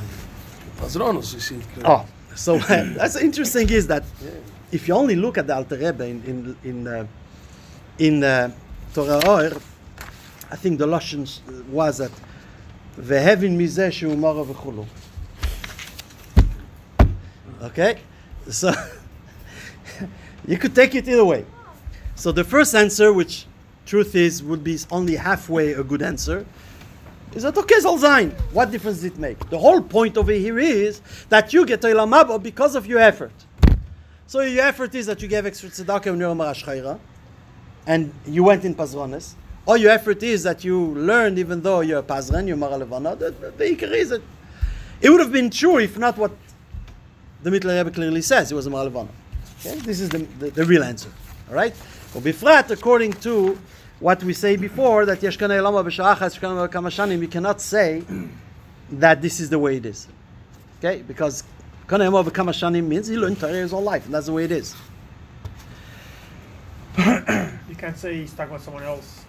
Pazronos, 0.78 1.34
you 1.34 1.40
see 1.40 1.56
it 1.56 1.68
clearly. 1.74 1.90
Oh, 1.90 2.06
so 2.36 2.58
that's 3.00 3.16
interesting 3.16 3.70
is 3.70 3.88
that 3.88 4.04
yeah. 4.24 4.32
if 4.72 4.88
you 4.88 4.94
only 4.96 5.16
look 5.16 5.38
at 5.38 5.48
the 5.48 5.56
Alter 5.56 5.78
Rebbe 5.78 6.06
in, 6.06 6.24
in, 6.24 6.58
in, 6.64 6.88
uh, 6.88 7.08
in 8.00 8.24
uh, 8.24 8.52
Torah 8.94 9.22
Ohr, 9.28 9.52
I 10.50 10.56
think 10.56 10.80
the 10.80 10.88
Lashon 10.88 11.26
was 11.70 11.98
that 12.00 12.12
the 12.98 13.14
מזה 13.14 13.92
שהוא 13.92 14.18
מורה 14.18 14.44
וכולו. 14.52 14.86
Okay? 17.62 18.00
So, 18.50 18.72
you 20.48 20.58
could 20.58 20.74
take 20.74 20.96
it 20.96 21.08
either 21.08 21.26
way. 21.26 21.46
So 22.16 22.32
the 22.32 22.44
first 22.44 22.74
answer, 22.76 23.12
which 23.14 23.46
truth 23.86 24.16
is, 24.16 24.42
would 24.42 24.64
be 24.64 24.80
only 24.90 25.16
halfway 25.16 25.74
a 25.74 25.84
good 25.84 26.02
answer 26.02 26.46
is 27.36 27.44
that 27.44 27.58
okay, 27.58 27.80
sein. 27.80 28.32
What 28.52 28.72
difference 28.72 28.98
does 28.98 29.06
it 29.06 29.18
make? 29.18 29.50
The 29.50 29.58
whole 29.58 29.82
point 29.82 30.18
over 30.18 30.32
here 30.32 30.60
is 30.60 31.02
that 31.30 31.54
you 31.54 31.66
get 31.66 31.82
Olam 31.82 32.12
Haba 32.12 32.42
because 32.42 32.76
of 32.76 32.86
your 32.86 33.00
effort. 33.00 33.34
So 34.26 34.42
your 34.42 34.66
effort 34.66 34.94
is 34.96 35.06
that 35.06 35.22
you 35.22 35.28
gave 35.28 35.46
extra 35.46 35.70
tzedakah 35.70 36.08
when 36.08 36.20
you're 36.20 36.32
a 36.32 36.36
Marash 36.36 37.00
and 37.86 38.14
you 38.26 38.44
went 38.44 38.66
in 38.66 38.76
Pazrones. 38.76 39.36
All 39.66 39.78
your 39.78 39.92
effort 39.92 40.24
is 40.24 40.44
that 40.44 40.64
you 40.64 40.80
learned, 40.96 41.40
even 41.40 41.62
though 41.62 41.82
you're 41.82 42.00
a 42.00 42.04
Pazran, 42.04 42.48
you're 42.48 42.58
Mara 42.58 42.78
Levana. 42.78 43.16
The, 43.16 43.32
the, 43.32 43.52
the 43.52 43.64
Iker 43.66 43.92
is 43.92 44.12
it. 44.12 44.22
It 45.02 45.10
would 45.10 45.20
have 45.20 45.32
been 45.32 45.50
true 45.50 45.78
if 45.80 45.98
not 45.98 46.18
what 46.18 46.32
the 47.44 47.50
Mittler 47.50 47.78
Rebbe 47.78 47.92
clearly 47.92 48.22
says. 48.22 48.52
It 48.52 48.56
was 48.56 48.66
a 48.66 48.70
Mara 48.70 48.86
Levana. 48.86 49.10
Okay? 49.60 49.76
This 49.80 50.00
is 50.00 50.10
the, 50.10 50.20
the, 50.40 50.50
the 50.52 50.66
real 50.66 50.84
answer. 50.84 51.12
All 51.50 51.56
right? 51.56 51.76
Well, 52.14 52.24
Bifrat, 52.24 52.72
according 52.72 53.14
to 53.14 53.58
what 54.00 54.24
we 54.24 54.34
say 54.34 54.56
before, 54.56 55.06
that 55.06 55.20
Yeshkana 55.20 55.60
Elama 55.60 55.84
B'Sha'achas, 55.86 56.40
Yeshkana 56.40 56.68
Kamashanim, 56.70 57.20
we 57.20 57.28
cannot 57.28 57.62
say 57.62 58.04
that 58.92 59.22
this 59.22 59.40
is 59.40 59.50
the 59.50 59.60
way 59.60 59.78
it 59.78 59.86
is. 59.86 60.08
Okay? 60.80 61.02
Because 61.02 61.44
Kana 61.88 62.06
Elama 62.06 62.26
B'Kamashanim 62.30 62.86
means 62.86 63.08
he 63.08 63.18
learned 63.18 63.40
Torah 63.40 63.54
his 63.54 63.72
whole 63.72 63.82
life, 63.82 64.06
and 64.06 64.14
that's 64.14 64.28
the 64.28 64.34
way 64.34 64.46
it 64.46 64.52
is. 64.52 64.76
You 66.98 67.76
can't 67.78 67.98
say 67.98 68.16
he's 68.16 68.34
talking 68.34 68.56
about 68.56 68.62
someone 68.64 68.84
else. 68.84 69.24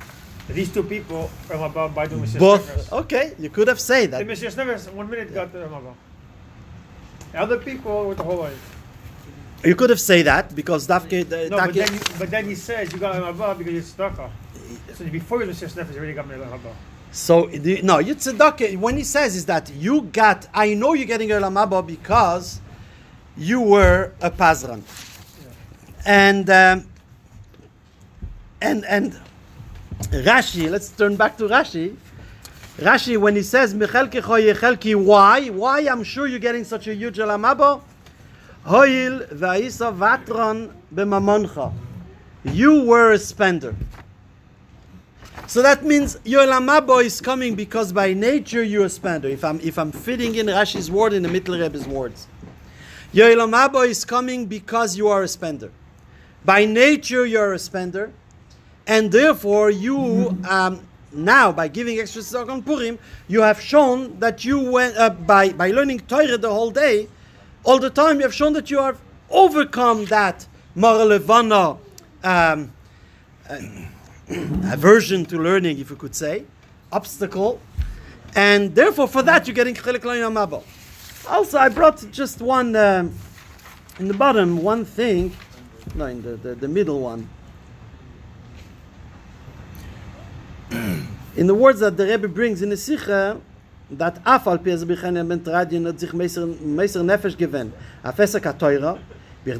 These 0.48 0.72
two 0.72 0.82
people, 0.82 1.30
Ramabah, 1.48 1.94
by 1.94 2.06
doing 2.06 2.26
Both, 2.38 2.90
okay, 2.90 3.34
you 3.38 3.50
could 3.50 3.68
have 3.68 3.78
said 3.78 4.12
that. 4.12 4.18
The. 4.20 4.24
Messias 4.24 4.54
Nefesh, 4.54 4.90
one 4.94 5.10
minute 5.10 5.34
got 5.34 5.52
the. 5.52 5.68
Other 7.34 7.58
people 7.58 8.08
with 8.08 8.16
the 8.16 8.24
whole 8.24 8.38
life. 8.38 8.76
You 9.64 9.74
could 9.74 9.90
have 9.90 10.00
said 10.00 10.24
that 10.26 10.54
because 10.54 10.86
Dafke, 10.86 11.50
No, 11.50 11.58
but 11.58 11.74
then, 11.74 11.92
you, 11.92 12.00
but 12.18 12.30
then 12.30 12.46
he 12.46 12.54
says 12.54 12.90
you 12.92 12.98
got 12.98 13.20
Ramabah 13.20 13.58
because 13.58 13.72
you're 13.74 13.82
tzedakah. 13.82 14.30
So 14.94 15.04
before 15.06 15.40
you 15.40 15.46
Messias 15.46 15.74
Nefesh, 15.74 15.94
you 15.94 15.98
already 15.98 16.14
got. 16.14 16.26
So 17.10 17.46
the, 17.46 17.80
no. 17.82 18.02
When 18.78 18.96
he 18.96 19.04
says 19.04 19.36
is 19.36 19.46
that 19.46 19.70
you 19.74 20.02
got, 20.02 20.46
I 20.52 20.74
know 20.74 20.94
you're 20.94 21.06
getting 21.06 21.30
Olam 21.30 21.54
Haba 21.54 21.86
because 21.86 22.60
you 23.36 23.60
were 23.60 24.12
a 24.20 24.30
pazran, 24.30 24.82
and 26.04 26.50
um, 26.50 26.86
and 28.60 28.84
and 28.84 29.18
Rashi. 30.10 30.70
Let's 30.70 30.90
turn 30.90 31.16
back 31.16 31.38
to 31.38 31.44
Rashi. 31.44 31.96
Rashi, 32.78 33.16
when 33.16 33.34
he 33.34 33.42
says 33.42 33.74
why? 33.74 35.48
Why? 35.48 35.80
I'm 35.80 36.04
sure 36.04 36.26
you're 36.26 36.38
getting 36.38 36.64
such 36.64 36.86
a 36.86 36.94
huge 36.94 37.16
Olam 37.16 37.42
Haba. 37.42 37.80
Hoil 38.64 39.20
va'isa 39.32 39.96
vatron 39.96 40.72
b'mamoncha. 40.94 41.72
You 42.44 42.84
were 42.84 43.12
a 43.12 43.18
spender. 43.18 43.74
So 45.48 45.62
that 45.62 45.82
means 45.82 46.18
your 46.24 46.46
lamabo 46.46 47.02
is 47.02 47.22
coming 47.22 47.54
because 47.54 47.90
by 47.90 48.12
nature 48.12 48.62
you're 48.62 48.84
a 48.84 48.90
spender. 48.90 49.28
If 49.28 49.42
I'm 49.42 49.58
if 49.60 49.78
I'm 49.78 49.92
fitting 49.92 50.34
in 50.34 50.44
Rashi's 50.46 50.90
word 50.90 51.14
in 51.14 51.22
the 51.22 51.28
Mittler 51.30 51.62
Rebbe's 51.62 51.88
words, 51.88 52.28
your 53.12 53.30
lamabo 53.30 53.88
is 53.88 54.04
coming 54.04 54.44
because 54.44 54.98
you 54.98 55.08
are 55.08 55.22
a 55.22 55.28
spender. 55.28 55.72
By 56.44 56.66
nature 56.66 57.24
you're 57.24 57.54
a 57.54 57.58
spender, 57.58 58.12
and 58.86 59.10
therefore 59.10 59.70
you 59.70 60.36
um, 60.46 60.86
now 61.12 61.50
by 61.50 61.68
giving 61.68 61.98
extra 61.98 62.20
stock 62.20 62.50
on 62.50 62.62
Purim, 62.62 62.98
you 63.26 63.40
have 63.40 63.58
shown 63.58 64.20
that 64.20 64.44
you 64.44 64.60
went 64.60 64.98
uh, 64.98 65.08
by 65.08 65.52
by 65.54 65.70
learning 65.70 66.00
Torah 66.00 66.36
the 66.36 66.52
whole 66.52 66.70
day, 66.70 67.08
all 67.64 67.78
the 67.78 67.88
time 67.88 68.18
you 68.18 68.24
have 68.24 68.34
shown 68.34 68.52
that 68.52 68.70
you 68.70 68.82
have 68.82 69.00
overcome 69.30 70.04
that 70.06 70.46
Levana. 70.76 71.78
Um, 72.22 72.70
aversion 74.72 75.24
to 75.26 75.38
learning, 75.38 75.78
if 75.78 75.90
you 75.90 75.96
could 75.96 76.14
say, 76.14 76.44
obstacle, 76.92 77.60
and 78.34 78.74
therefore 78.74 79.08
for 79.08 79.22
that 79.22 79.46
you're 79.46 79.54
getting 79.54 79.74
chelik 79.74 80.02
mabo. 80.02 80.62
Also, 81.28 81.58
I 81.58 81.68
brought 81.68 82.04
just 82.10 82.40
one 82.40 82.74
um, 82.76 83.14
in 83.98 84.08
the 84.08 84.14
bottom, 84.14 84.62
one 84.62 84.84
thing, 84.84 85.34
no, 85.94 86.06
in 86.06 86.22
the, 86.22 86.36
the, 86.36 86.54
the 86.54 86.68
middle 86.68 87.00
one. 87.00 87.28
in 90.70 91.46
the 91.46 91.54
words 91.54 91.80
that 91.80 91.96
the 91.96 92.06
Rebbe 92.06 92.28
brings 92.28 92.62
in 92.62 92.68
the 92.70 92.76
Sikha, 92.76 93.40
that 93.90 94.22
afal 94.24 94.52
al 94.52 94.58
pi 94.58 94.70
azbichen 94.70 95.28
ben 95.28 95.40
tradien 95.40 95.86
hat 95.86 95.96
meiser 96.12 97.02
nefesh 97.02 97.36
given 97.36 97.72
a 98.04 98.12
fesak 98.12 98.44
a 98.46 98.52
teura 98.52 98.98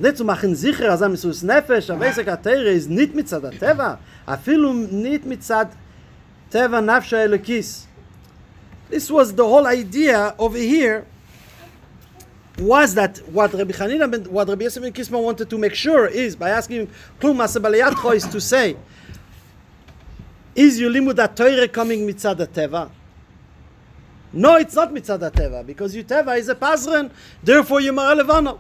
net 0.01 0.19
zu 0.19 0.25
machen 0.25 0.55
sicher 0.55 0.91
as 0.91 1.01
sus 1.21 1.43
nefesh 1.43 1.89
a 1.89 1.99
fesak 1.99 2.29
a 2.29 2.51
is 2.69 2.89
nit 2.89 3.15
mit 3.15 3.27
teva 3.27 3.99
this 8.91 9.11
was 9.11 9.35
the 9.35 9.45
whole 9.45 9.67
idea 9.67 10.35
over 10.39 10.59
here 10.59 11.07
was 12.59 12.95
that 12.95 13.19
what 13.29 13.53
Rabbi 13.53 13.73
Hanina 13.73 14.11
ben 14.11 14.25
what 14.25 14.49
Rabbi 14.49 14.65
Yosef 14.65 14.83
ben 14.83 15.23
wanted 15.23 15.49
to 15.49 15.59
make 15.59 15.75
sure 15.75 16.07
is 16.07 16.37
by 16.37 16.51
asking 16.51 16.89
klum 17.21 17.37
masabaliyat 17.37 18.15
is 18.15 18.27
to 18.27 18.41
say 18.41 18.77
is 20.55 20.81
your 20.81 20.91
limud 20.91 21.37
Torah 21.37 21.69
coming 21.69 22.07
mitzad 22.07 22.39
teva 22.49 22.91
no, 24.33 24.57
it's 24.57 24.75
not 24.75 24.93
mitzad 24.93 25.21
teva 25.33 25.65
because 25.67 25.95
your 25.95 26.05
teva 26.05 26.39
is 26.39 26.49
a 26.49 26.55
pazran, 26.55 27.11
therefore 27.43 27.81
you're 27.81 27.95
levano. 27.95 28.59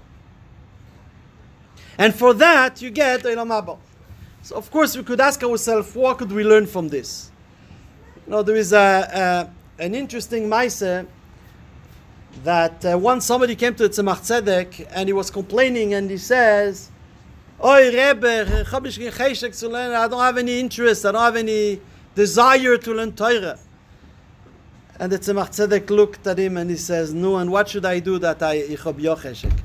And 1.99 2.15
for 2.15 2.33
that 2.35 2.81
you 2.81 2.91
get 2.91 3.23
Haba. 3.23 3.79
So 4.49 4.57
of 4.57 4.71
course 4.71 4.97
we 4.97 5.03
could 5.03 5.21
ask 5.21 5.45
ourselves, 5.45 5.95
what 5.95 6.17
could 6.17 6.33
we 6.33 6.43
learn 6.43 6.67
from 6.67 6.89
this? 6.89 7.31
You 8.27 8.43
there 8.43 8.57
is 8.57 8.73
a, 8.73 9.51
a 9.79 9.83
an 9.83 9.95
interesting 9.95 10.49
maise 10.49 10.79
that 12.45 12.83
uh, 12.83 12.97
once 12.97 13.27
somebody 13.27 13.55
came 13.55 13.75
to 13.75 13.91
Tzemach 13.91 14.21
Tzedek 14.21 14.89
and 14.91 15.07
he 15.07 15.13
was 15.13 15.31
complaining 15.31 15.93
and 15.93 16.09
he 16.09 16.17
says, 16.17 16.91
Oy 17.63 17.93
Rebbe, 17.93 18.65
I 18.73 20.09
don't 20.09 20.19
have 20.19 20.39
any 20.39 20.61
interest, 20.61 21.05
I 21.05 21.13
don't 21.13 21.21
have 21.21 21.37
any 21.37 21.79
desire 22.15 22.79
to 22.79 22.95
learn 22.95 23.13
Torah. 23.13 23.59
And 24.99 25.13
the 25.13 25.19
Tzemach 25.19 25.51
Tzedek 25.51 25.91
looked 25.91 26.27
at 26.27 26.39
him 26.39 26.57
and 26.57 26.71
he 26.71 26.77
says, 26.77 27.13
No, 27.13 27.37
and 27.37 27.53
what 27.53 27.69
should 27.69 27.85
I 27.85 27.99
do 27.99 28.19
that 28.21 28.43
I 28.43 28.55
ich 28.55 28.81
hab 28.81 28.99
cheshek? 28.99 29.61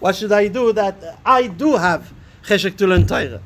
What 0.00 0.16
should 0.16 0.32
I 0.32 0.48
do 0.48 0.72
that 0.72 1.18
I 1.26 1.46
do 1.46 1.76
have 1.76 2.10
cheshek 2.42 2.78
to 2.78 2.86
learn 2.86 3.06
Torah? 3.06 3.42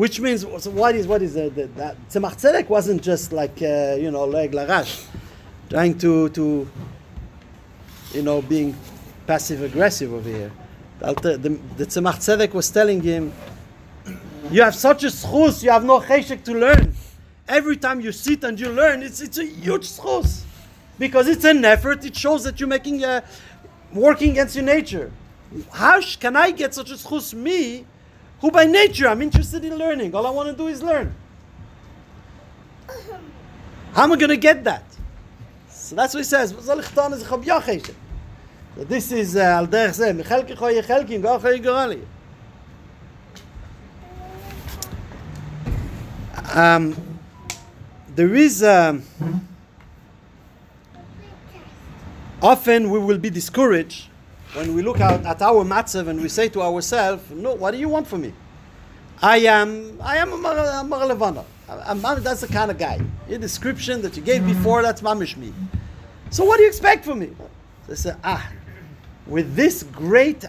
Which 0.00 0.18
means, 0.18 0.40
so 0.40 0.70
what 0.70 0.94
is 0.94 1.06
what 1.06 1.20
is 1.20 1.34
the, 1.34 1.50
the, 1.50 1.66
that 1.76 1.94
Tzemach 2.08 2.36
Tzedek 2.40 2.70
wasn't 2.70 3.02
just 3.02 3.34
like 3.34 3.60
uh, 3.60 3.98
you 4.00 4.10
know 4.10 4.24
like 4.24 4.52
larash, 4.52 5.04
trying 5.68 5.98
to 5.98 6.30
to 6.30 6.66
you 8.14 8.22
know 8.22 8.40
being 8.40 8.74
passive 9.26 9.62
aggressive 9.62 10.10
over 10.14 10.26
here. 10.26 10.52
The, 11.00 11.36
the, 11.36 11.48
the 11.76 11.84
Tzemach 11.84 12.14
Tzedek 12.14 12.54
was 12.54 12.70
telling 12.70 13.02
him, 13.02 13.30
you 14.50 14.62
have 14.62 14.74
such 14.74 15.04
a 15.04 15.08
schus, 15.08 15.62
you 15.62 15.70
have 15.70 15.84
no 15.84 16.00
cheshek 16.00 16.44
to 16.44 16.54
learn. 16.54 16.94
Every 17.46 17.76
time 17.76 18.00
you 18.00 18.10
sit 18.10 18.42
and 18.42 18.58
you 18.58 18.70
learn, 18.70 19.02
it's 19.02 19.20
it's 19.20 19.36
a 19.36 19.44
huge 19.44 19.86
schus. 19.86 20.44
Because 20.98 21.28
it's 21.28 21.44
an 21.44 21.62
effort. 21.62 22.06
It 22.06 22.16
shows 22.16 22.44
that 22.44 22.58
you're 22.58 22.70
making 22.70 23.04
a 23.04 23.22
working 23.92 24.30
against 24.30 24.56
your 24.56 24.64
nature. 24.64 25.12
How 25.70 26.00
can 26.18 26.36
I 26.36 26.52
get 26.52 26.72
such 26.72 26.90
a 26.90 26.94
schus 26.94 27.34
me, 27.34 27.84
who 28.40 28.50
by 28.50 28.64
nature 28.64 29.08
I'm 29.08 29.22
interested 29.22 29.64
in 29.64 29.76
learning? 29.76 30.14
All 30.14 30.26
I 30.26 30.30
want 30.30 30.48
to 30.48 30.56
do 30.56 30.68
is 30.68 30.82
learn. 30.82 31.14
How 33.92 34.04
am 34.04 34.12
I 34.12 34.16
going 34.16 34.30
to 34.30 34.36
get 34.36 34.64
that? 34.64 34.84
So 35.68 35.96
that's 35.96 36.14
what 36.14 36.20
he 36.20 36.24
says. 36.24 36.54
"Was 36.54 36.66
soll 36.66 36.78
ich 36.80 36.88
tun, 36.94 37.12
als 37.12 37.22
ich 37.22 37.28
hab 37.28 37.44
ja 37.44 37.60
chesed?" 37.60 37.94
So 38.76 38.84
this 38.84 39.10
is 39.12 39.36
uh, 39.36 39.40
al 39.40 39.66
derech 39.66 39.94
zeh, 39.94 40.12
mechelki 40.12 40.56
choy 40.56 40.80
yechelki, 40.80 41.20
go 41.20 41.38
choy 41.38 41.60
gorali. 41.60 42.04
Um, 46.54 46.96
there 48.14 48.34
is 48.34 48.62
um, 48.62 49.02
often 52.42 52.90
we 52.90 52.98
will 52.98 53.18
be 53.18 53.30
discouraged 53.30 54.09
when 54.54 54.74
we 54.74 54.82
look 54.82 55.00
out 55.00 55.24
at 55.24 55.40
our 55.42 55.64
matzav 55.64 56.08
and 56.08 56.20
we 56.20 56.28
say 56.28 56.48
to 56.48 56.62
ourselves, 56.62 57.22
"No, 57.30 57.54
what 57.54 57.70
do 57.72 57.78
you 57.78 57.88
want 57.88 58.06
from 58.06 58.22
me? 58.22 58.32
I 59.22 59.38
am, 59.38 59.98
I 60.02 60.16
am 60.16 60.32
a 60.32 60.36
Mar- 60.36 60.80
a 61.68 61.94
Mar 61.94 62.20
that's 62.20 62.40
the 62.40 62.48
kind 62.48 62.70
of 62.70 62.78
guy. 62.78 63.00
Your 63.28 63.38
description 63.38 64.02
that 64.02 64.16
you 64.16 64.22
gave 64.22 64.44
before, 64.46 64.82
that's 64.82 65.02
mamish 65.02 65.36
me. 65.36 65.52
So 66.30 66.44
what 66.44 66.56
do 66.56 66.62
you 66.62 66.68
expect 66.68 67.04
from 67.04 67.20
me? 67.20 67.30
I 67.88 67.94
say, 67.94 68.14
ah, 68.24 68.50
with 69.26 69.54
this 69.54 69.82
great, 69.82 70.44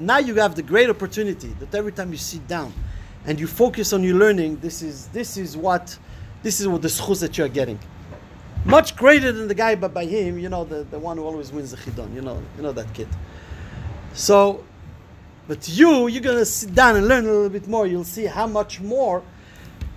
now 0.00 0.18
you 0.18 0.34
have 0.36 0.54
the 0.54 0.62
great 0.62 0.88
opportunity 0.88 1.48
that 1.58 1.74
every 1.74 1.92
time 1.92 2.12
you 2.12 2.18
sit 2.18 2.46
down 2.46 2.72
and 3.26 3.40
you 3.40 3.46
focus 3.46 3.92
on 3.92 4.02
your 4.02 4.16
learning, 4.16 4.58
this 4.60 4.82
is 4.82 5.08
this 5.08 5.36
is 5.36 5.56
what, 5.56 5.98
this 6.42 6.60
is 6.60 6.68
what 6.68 6.82
the 6.82 6.88
schus 6.88 7.20
that 7.20 7.36
you 7.36 7.44
are 7.44 7.48
getting. 7.48 7.78
Much 8.64 8.96
greater 8.96 9.32
than 9.32 9.48
the 9.48 9.54
guy, 9.54 9.74
but 9.74 9.92
by 9.92 10.04
him, 10.04 10.38
you 10.38 10.48
know, 10.48 10.64
the, 10.64 10.84
the 10.84 10.98
one 10.98 11.16
who 11.16 11.24
always 11.24 11.52
wins 11.52 11.72
the 11.72 11.76
chidon. 11.76 12.14
You 12.14 12.22
know, 12.22 12.40
you 12.56 12.62
know 12.62 12.72
that 12.72 12.92
kid. 12.94 13.08
So, 14.14 14.64
but 15.48 15.68
you, 15.68 16.06
you're 16.06 16.22
gonna 16.22 16.44
sit 16.44 16.74
down 16.74 16.96
and 16.96 17.08
learn 17.08 17.24
a 17.24 17.32
little 17.32 17.48
bit 17.48 17.66
more. 17.66 17.86
You'll 17.86 18.04
see 18.04 18.26
how 18.26 18.46
much 18.46 18.80
more 18.80 19.22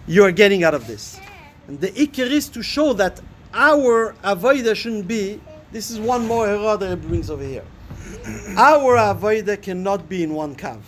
you 0.07 0.23
are 0.23 0.31
getting 0.31 0.63
out 0.63 0.73
of 0.73 0.87
this. 0.87 1.19
And 1.67 1.79
the 1.79 1.89
ikir 1.91 2.29
is 2.29 2.49
to 2.49 2.63
show 2.63 2.93
that 2.93 3.21
our 3.53 4.15
avoida 4.23 4.75
shouldn't 4.75 5.07
be. 5.07 5.39
This 5.71 5.91
is 5.91 5.99
one 5.99 6.25
more 6.27 6.47
hera 6.47 6.77
that 6.77 6.91
it 6.91 7.01
brings 7.07 7.29
over 7.29 7.43
here. 7.43 7.65
Our 8.57 8.97
avoida 8.97 9.61
cannot 9.61 10.07
be 10.07 10.23
in 10.23 10.33
one 10.33 10.55
kav. 10.55 10.79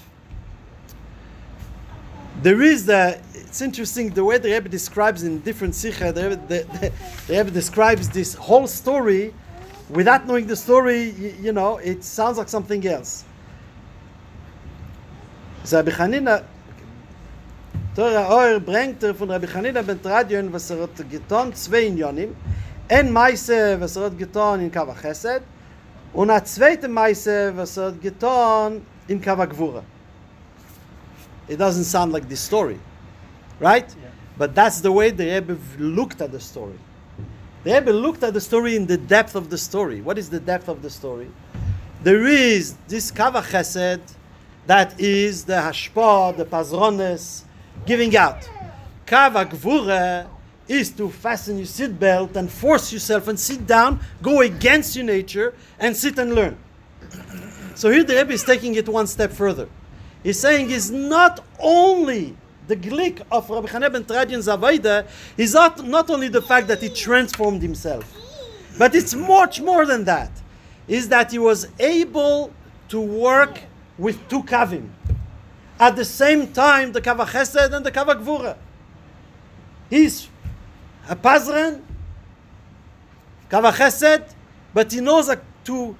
There 2.41 2.61
is 2.61 2.85
the. 2.85 3.19
It's 3.47 3.61
interesting 3.61 4.09
the 4.09 4.25
way 4.25 4.37
the 4.37 4.51
Rebbe 4.51 4.67
describes 4.67 5.23
in 5.23 5.39
different 5.39 5.73
sikha. 5.73 6.11
The, 6.11 6.21
the, 6.21 6.65
the, 6.79 6.91
the 7.27 7.37
Rebbe 7.37 7.49
describes 7.49 8.09
this 8.09 8.33
whole 8.33 8.67
story 8.67 9.33
without 9.89 10.27
knowing 10.27 10.47
the 10.47 10.55
story. 10.55 11.11
You, 11.11 11.35
you 11.41 11.53
know, 11.53 11.77
it 11.77 12.03
sounds 12.03 12.37
like 12.37 12.49
something 12.49 12.85
else. 12.85 13.23
So 15.63 15.77
Rabbi 15.77 15.91
Chanina, 15.91 16.43
Torah 17.95 18.27
Ohr 18.29 18.59
bringt 18.59 19.01
er 19.03 19.13
von 19.13 19.31
Rabbi 19.31 19.47
Chanina 19.47 19.81
ben 19.81 20.01
Tradion, 20.01 20.51
was 20.51 20.69
er 20.69 20.81
hat 20.81 20.95
getan, 21.09 21.53
zwei 21.55 21.87
Unionen. 21.87 22.35
Ein 22.89 23.11
Meise, 23.11 23.79
was 23.79 23.95
er 23.95 24.03
hat 24.03 24.17
getan 24.17 24.59
in 24.59 24.69
Kava 24.69 24.93
Chesed, 24.93 25.41
und 26.13 26.29
a 26.29 26.43
zweite 26.43 26.89
Meise, 26.89 27.53
was 27.55 27.77
er 27.77 27.87
hat 27.87 28.01
getan 28.01 28.81
in 29.07 29.21
Kava 29.21 29.45
Gvura. 29.45 29.83
It 31.47 31.57
doesn't 31.57 31.85
sound 31.85 32.11
like 32.11 32.27
this 32.27 32.41
story, 32.41 32.77
right? 33.59 33.87
Yeah. 33.89 34.09
But 34.37 34.53
that's 34.53 34.81
the 34.81 34.91
way 34.91 35.09
the 35.09 35.25
Rebbe 35.25 35.57
looked 35.79 36.21
at 36.21 36.31
the 36.31 36.39
story. 36.39 36.77
The 37.63 37.73
Rebbe 37.73 37.91
looked 37.91 38.23
at 38.23 38.33
the 38.33 38.41
story 38.41 38.75
in 38.75 38.85
the 38.85 38.97
depth 38.97 39.35
of 39.35 39.49
the 39.49 39.57
story. 39.57 40.01
What 40.01 40.17
is 40.17 40.29
the 40.29 40.39
depth 40.39 40.67
of 40.67 40.81
the 40.81 40.89
story? 40.89 41.29
There 42.03 42.25
is 42.25 42.75
this 42.87 43.09
Kava 43.11 43.41
Chesed 43.41 44.01
that 44.67 44.99
is 44.99 45.45
the 45.45 45.53
Hashpa, 45.53 46.35
the 46.35 46.45
Pazrones, 46.45 47.43
giving 47.85 48.15
out. 48.15 48.47
Kava 49.05 49.45
Gvura 49.45 50.27
is 50.67 50.89
to 50.91 51.09
fasten 51.09 51.57
your 51.57 51.65
seatbelt 51.65 52.35
and 52.35 52.51
force 52.51 52.91
yourself 52.91 53.29
and 53.29 53.39
sit 53.39 53.65
down, 53.65 53.99
go 54.21 54.41
against 54.41 54.95
your 54.95 55.05
nature, 55.05 55.53
and 55.79 55.95
sit 55.95 56.19
and 56.19 56.35
learn. 56.35 56.57
So 57.75 57.89
here 57.89 58.03
the 58.03 58.15
Rebbe 58.15 58.33
is 58.33 58.43
taking 58.43 58.75
it 58.75 58.87
one 58.89 59.07
step 59.07 59.31
further. 59.31 59.69
He's 60.23 60.39
saying 60.39 60.71
is 60.71 60.91
not 60.91 61.43
only 61.59 62.35
the 62.67 62.75
glick 62.75 63.21
of 63.31 63.49
Rabbi 63.49 63.67
Chaneh 63.67 63.91
ben 63.91 64.03
Tradion's 64.03 64.47
Avaida 64.47 65.07
is 65.37 65.53
not, 65.53 65.85
not 65.85 66.09
only 66.09 66.27
the 66.27 66.41
fact 66.41 66.67
that 66.67 66.81
he 66.81 66.89
transformed 66.89 67.61
himself, 67.61 68.13
but 68.77 68.93
it's 68.93 69.13
much 69.13 69.61
more 69.61 69.85
than 69.85 70.03
that. 70.05 70.31
Is 70.87 71.09
that 71.09 71.31
he 71.31 71.39
was 71.39 71.67
able 71.79 72.53
to 72.89 73.01
work 73.01 73.59
with 73.97 74.25
two 74.29 74.43
kavim 74.43 74.89
at 75.79 75.95
the 75.95 76.05
same 76.05 76.51
time, 76.53 76.91
the 76.91 77.01
kava 77.01 77.25
chesed 77.25 77.71
and 77.71 77.85
the 77.85 77.91
kava 77.91 78.15
gvura. 78.15 78.57
He's 79.89 80.27
a 81.07 81.15
pazran, 81.15 81.81
kava 83.49 83.71
chesed, 83.71 84.33
but 84.73 84.91
he 84.91 85.01
knows 85.01 85.29
to 85.65 85.95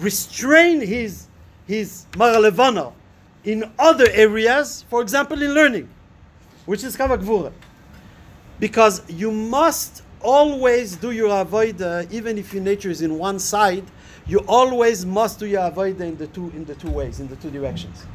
restrain 0.00 0.80
his 0.80 1.26
his 1.66 2.06
maralevana 2.12 2.92
in 3.44 3.70
other 3.78 4.08
areas, 4.10 4.84
for 4.88 5.02
example, 5.02 5.40
in 5.40 5.54
learning, 5.54 5.88
which 6.70 6.84
is 6.84 6.96
kava 6.96 7.18
gvura. 7.18 7.52
Because 8.60 9.02
you 9.10 9.32
must 9.32 10.04
always 10.22 10.94
do 10.94 11.10
your 11.10 11.30
avoida, 11.30 12.08
even 12.12 12.38
if 12.38 12.54
your 12.54 12.62
nature 12.62 12.90
is 12.90 13.02
in 13.02 13.18
one 13.18 13.40
side, 13.40 13.82
you 14.28 14.38
always 14.46 15.04
must 15.04 15.40
do 15.40 15.46
your 15.46 15.62
avoida 15.62 16.02
in 16.02 16.16
the 16.16 16.28
two 16.28 16.48
in 16.54 16.64
the 16.66 16.76
two 16.76 16.88
ways, 16.88 17.18
in 17.18 17.26
the 17.26 17.34
two 17.34 17.50
directions. 17.50 18.06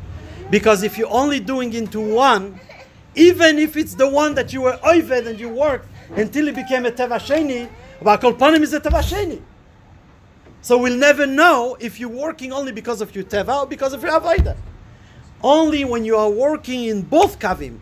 Because 0.49 0.83
if 0.83 0.97
you're 0.97 1.11
only 1.11 1.41
doing 1.41 1.73
into 1.73 1.99
one, 1.99 2.57
even 3.13 3.59
if 3.59 3.75
it's 3.75 3.93
the 3.93 4.07
one 4.07 4.35
that 4.35 4.53
you 4.53 4.61
were 4.61 4.79
oived 4.85 5.27
and 5.27 5.37
you 5.37 5.49
worked 5.49 5.89
until 6.15 6.47
it 6.47 6.55
became 6.55 6.85
a 6.85 6.91
tevasheni, 6.91 7.69
but 8.01 8.21
kolpanim 8.21 8.61
is 8.61 8.73
a 8.73 8.79
tevasheni. 8.79 9.41
So 10.61 10.77
we'll 10.77 10.97
never 10.97 11.27
know 11.27 11.75
if 11.81 11.99
you're 11.99 12.07
working 12.07 12.53
only 12.53 12.71
because 12.71 13.01
of 13.01 13.13
your 13.13 13.25
teva 13.25 13.63
or 13.63 13.67
because 13.67 13.91
of 13.91 14.01
your 14.01 14.17
avodah. 14.17 14.55
Only 15.43 15.83
when 15.83 16.05
you 16.05 16.15
are 16.15 16.29
working 16.29 16.85
in 16.85 17.01
both 17.01 17.37
kavim, 17.37 17.79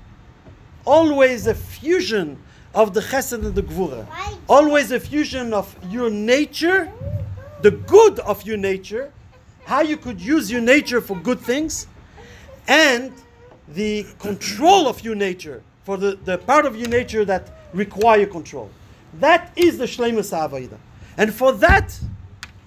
always 0.85 1.47
a 1.47 1.53
fusion 1.53 2.37
of 2.73 2.93
the 2.93 3.01
chesed 3.01 3.33
and 3.33 3.55
the 3.55 3.61
gvura, 3.63 4.07
always 4.49 4.91
a 4.91 4.99
fusion 4.99 5.53
of 5.53 5.75
your 5.89 6.09
nature, 6.09 6.91
the 7.61 7.71
good 7.71 8.19
of 8.19 8.43
your 8.43 8.57
nature, 8.57 9.11
how 9.65 9.81
you 9.81 9.97
could 9.97 10.19
use 10.19 10.51
your 10.51 10.61
nature 10.61 11.01
for 11.01 11.15
good 11.17 11.39
things, 11.39 11.87
and 12.67 13.13
the 13.69 14.05
control 14.19 14.87
of 14.87 15.03
your 15.03 15.15
nature 15.15 15.61
for 15.83 15.97
the, 15.97 16.17
the 16.25 16.37
part 16.37 16.65
of 16.65 16.75
your 16.75 16.89
nature 16.89 17.25
that 17.25 17.51
require 17.73 18.25
control. 18.25 18.69
That 19.19 19.51
is 19.55 19.77
the 19.77 19.85
Shleimus 19.85 20.31
Ha'avaida. 20.31 20.77
And 21.17 21.33
for 21.33 21.51
that 21.53 21.97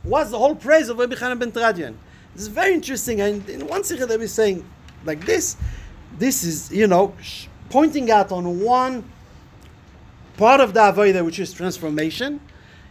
was 0.04 0.30
the 0.30 0.38
whole 0.38 0.54
praise 0.54 0.88
of 0.88 0.98
Rabbi 0.98 1.14
Chanan 1.14 1.38
ben 1.38 1.50
Tradion. 1.50 1.94
Is 2.36 2.48
very 2.48 2.74
interesting. 2.74 3.20
And 3.20 3.48
in 3.48 3.66
one 3.66 3.82
sikha 3.82 4.06
they 4.06 4.16
were 4.16 4.28
saying 4.28 4.64
like 5.04 5.24
this, 5.24 5.56
this 6.18 6.44
is, 6.44 6.70
you 6.70 6.86
know, 6.86 7.14
sh- 7.20 7.46
pointing 7.70 8.10
out 8.10 8.32
on 8.32 8.60
one 8.60 9.04
part 10.36 10.60
of 10.60 10.74
the 10.74 10.80
Avodah, 10.80 11.24
which 11.24 11.38
is 11.38 11.52
transformation. 11.52 12.40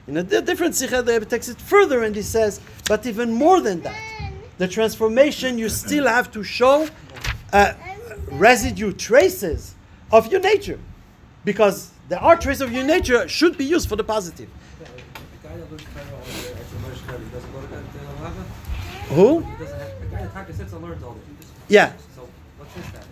In 0.07 0.17
a 0.17 0.23
different 0.23 0.75
sikha, 0.75 1.01
the 1.01 1.13
Rebbe 1.13 1.25
takes 1.25 1.47
it 1.49 1.59
further 1.59 2.03
and 2.03 2.15
he 2.15 2.21
says, 2.21 2.61
but 2.87 3.05
even 3.07 3.31
more 3.31 3.59
than 3.61 3.81
that, 3.81 3.99
the 4.57 4.67
transformation 4.67 5.57
you 5.57 5.67
still 5.69 6.07
have 6.07 6.31
to 6.31 6.43
show 6.43 6.87
uh, 7.51 7.73
residue 8.31 8.93
traces 8.93 9.73
of 10.11 10.31
your 10.31 10.41
nature, 10.41 10.79
because 11.43 11.91
there 12.09 12.19
are 12.21 12.35
traces 12.37 12.61
of 12.61 12.71
your 12.71 12.83
nature 12.83 13.27
should 13.27 13.57
be 13.57 13.65
used 13.65 13.89
for 13.89 13.95
the 13.95 14.03
positive. 14.03 14.47
The 14.79 14.85
guy 15.47 15.57
that 15.57 15.71
looks 15.71 15.83
kind 15.85 16.07
of 16.07 16.13
all 16.13 16.19
day, 16.21 16.61
it's 16.61 16.71
a 16.71 16.75
Moshe 16.75 17.01
Chabad, 17.05 17.23
he 17.23 17.29
doesn't 17.33 17.51
go 17.53 17.61
to 17.61 17.67
that 17.67 18.21
lava? 18.21 18.43
Who? 19.09 19.39
He 19.39 19.63
doesn't 19.63 19.79
have, 19.79 19.99
the 20.01 20.05
guy 20.07 20.21
that 20.21 20.33
Taka 20.33 20.53
sits 20.53 20.73
and 20.73 20.83
learns 20.83 21.03
all 21.03 21.13
day. 21.13 21.19
He 21.27 21.41
just- 21.41 21.53
Yeah. 21.67 21.93
So, 22.15 22.27
what's 22.57 22.73
his 22.75 22.85
status? 22.85 23.04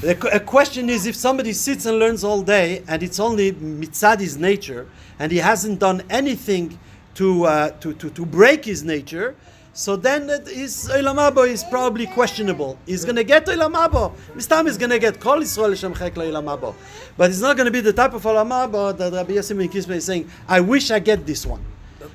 The 0.00 0.16
a 0.34 0.40
question 0.40 0.88
is 0.88 1.04
if 1.04 1.14
somebody 1.14 1.52
sits 1.52 1.84
and 1.84 1.98
learns 1.98 2.24
all 2.24 2.40
day 2.40 2.82
and 2.88 3.02
it's 3.02 3.20
only 3.20 3.52
mitzadi's 3.52 4.38
nature 4.38 4.88
and 5.18 5.30
he 5.30 5.38
hasn't 5.38 5.78
done 5.78 6.02
anything 6.08 6.78
to, 7.16 7.44
uh, 7.44 7.70
to, 7.80 7.92
to, 7.92 8.08
to 8.08 8.24
break 8.24 8.64
his 8.64 8.82
nature, 8.82 9.36
so 9.74 9.96
then 9.96 10.28
his 10.46 10.88
Olam 10.90 11.48
is 11.48 11.64
probably 11.64 12.06
questionable. 12.06 12.78
He's 12.86 13.04
going 13.04 13.16
to 13.16 13.24
get 13.24 13.44
Olam 13.44 13.74
Haba. 13.74 14.14
Mistam 14.34 14.66
is 14.66 14.78
going 14.78 14.90
to 14.90 14.98
get 14.98 15.20
Kol 15.20 15.38
Yisrael 15.40 15.76
Shem 15.76 15.94
Chek 15.94 16.74
But 17.18 17.30
it's 17.30 17.40
not 17.40 17.56
going 17.56 17.66
to 17.66 17.70
be 17.70 17.80
the 17.80 17.92
type 17.92 18.14
of 18.14 18.22
Olam 18.22 18.48
Haba 18.48 18.96
that 18.96 19.12
Rabbi 19.12 19.32
Kisma 19.34 19.94
is 19.96 20.04
saying, 20.06 20.30
I 20.48 20.60
wish 20.60 20.90
I 20.90 20.98
get 20.98 21.26
this 21.26 21.44
one. 21.44 21.62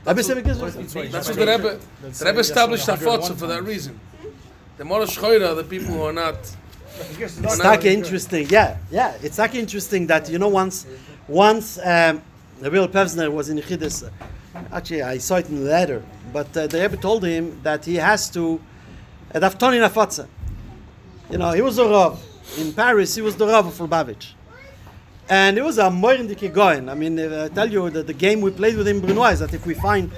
Rabbi 0.05 0.21
Yosef 0.21 0.43
ben 0.43 0.55
Kisma- 0.55 1.11
That's 1.11 1.29
what 1.29 1.37
the 1.37 1.45
Rebbe, 1.45 1.79
the 2.01 2.25
Rebbe 2.25 2.39
established 2.39 2.85
for 2.85 3.47
that 3.47 3.63
reason. 3.63 3.99
The 4.77 4.83
Morosh 4.83 5.17
Choyra, 5.17 5.55
the 5.55 5.63
people 5.63 5.93
who 5.93 6.01
are 6.01 6.11
not, 6.11 6.35
It's 7.19 7.63
like 7.63 7.85
interesting, 7.85 8.47
yeah, 8.49 8.77
yeah. 8.91 9.17
It's 9.21 9.37
like 9.37 9.55
interesting 9.55 10.07
that 10.07 10.29
you 10.29 10.39
know 10.39 10.47
once, 10.47 10.85
once 11.27 11.77
um, 11.79 12.21
the 12.61 12.71
real 12.71 12.87
Pevsner 12.87 13.31
was 13.31 13.49
in 13.49 13.57
Yechidus. 13.57 14.09
Actually, 14.71 15.01
I 15.03 15.17
saw 15.17 15.35
it 15.35 15.49
in 15.49 15.63
the 15.63 15.69
letter, 15.69 16.03
but 16.31 16.55
uh, 16.55 16.67
the 16.67 16.79
Rebbe 16.79 16.97
told 16.97 17.25
him 17.25 17.59
that 17.63 17.85
he 17.85 17.95
has 17.95 18.29
to. 18.31 18.61
At 19.31 19.41
Aftoni 19.41 19.85
Nafatza. 19.85 20.27
You 21.29 21.37
know, 21.37 21.51
he 21.51 21.61
was 21.61 21.77
a 21.77 21.83
Rav. 21.83 22.23
In 22.57 22.71
Paris, 22.71 23.15
he 23.15 23.21
was 23.21 23.35
the 23.35 23.47
Rav 23.47 23.65
of 23.67 23.73
Lubavitch. 23.73 24.33
And 25.27 25.57
it 25.57 25.63
was 25.63 25.77
a 25.79 25.89
Moirindike 25.89 26.53
Goin. 26.53 26.87
I 26.87 26.93
mean, 26.93 27.19
uh, 27.19 27.49
I 27.51 27.53
tell 27.53 27.69
you 27.69 27.89
that 27.89 28.05
the 28.05 28.13
game 28.13 28.41
we 28.41 28.51
played 28.51 28.77
with 28.77 28.87
him, 28.87 29.01
Brunois, 29.01 29.33
is 29.33 29.39
that 29.39 29.53
if 29.53 29.65
we 29.65 29.73
find 29.73 30.11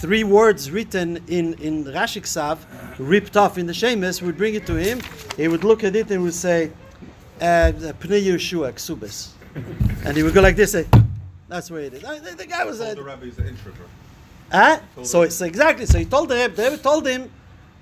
three 0.00 0.24
words 0.24 0.70
written 0.70 1.18
in, 1.28 1.54
in 1.54 1.84
Rashi 1.84 2.22
Ksav, 2.22 2.58
ripped 2.98 3.36
off 3.36 3.58
in 3.58 3.66
the 3.66 3.74
Shemus, 3.74 4.22
we'd 4.22 4.36
bring 4.36 4.54
it 4.54 4.66
to 4.66 4.74
him. 4.74 5.00
He 5.36 5.46
would 5.46 5.62
look 5.62 5.84
at 5.84 5.94
it 5.94 6.10
and 6.10 6.22
would 6.22 6.34
say, 6.34 6.70
uh, 7.40 7.72
Pnei 8.00 8.22
Yeshua, 8.24 8.72
Ksubis. 8.72 9.32
And 10.04 10.16
he 10.16 10.22
would 10.22 10.32
go 10.32 10.40
like 10.40 10.56
this, 10.56 10.72
say, 10.72 10.86
that's 11.48 11.70
where 11.70 11.82
it 11.82 11.94
is. 11.94 12.02
The, 12.02 12.34
the 12.36 12.46
guy 12.46 12.64
was 12.64 12.78
Told 12.78 12.92
a. 12.92 12.94
the 12.94 13.02
rabbi 13.02 13.24
he's 13.26 13.38
an 13.38 13.48
introvert. 13.48 13.88
Huh? 14.52 14.78
So 15.02 15.20
him. 15.20 15.26
it's 15.26 15.40
exactly. 15.40 15.84
So 15.84 15.98
he 15.98 16.04
told 16.04 16.28
the 16.28 16.36
Rebbe. 16.36 16.54
The 16.54 16.62
Rebbe 16.62 16.78
told 16.78 17.06
him 17.06 17.30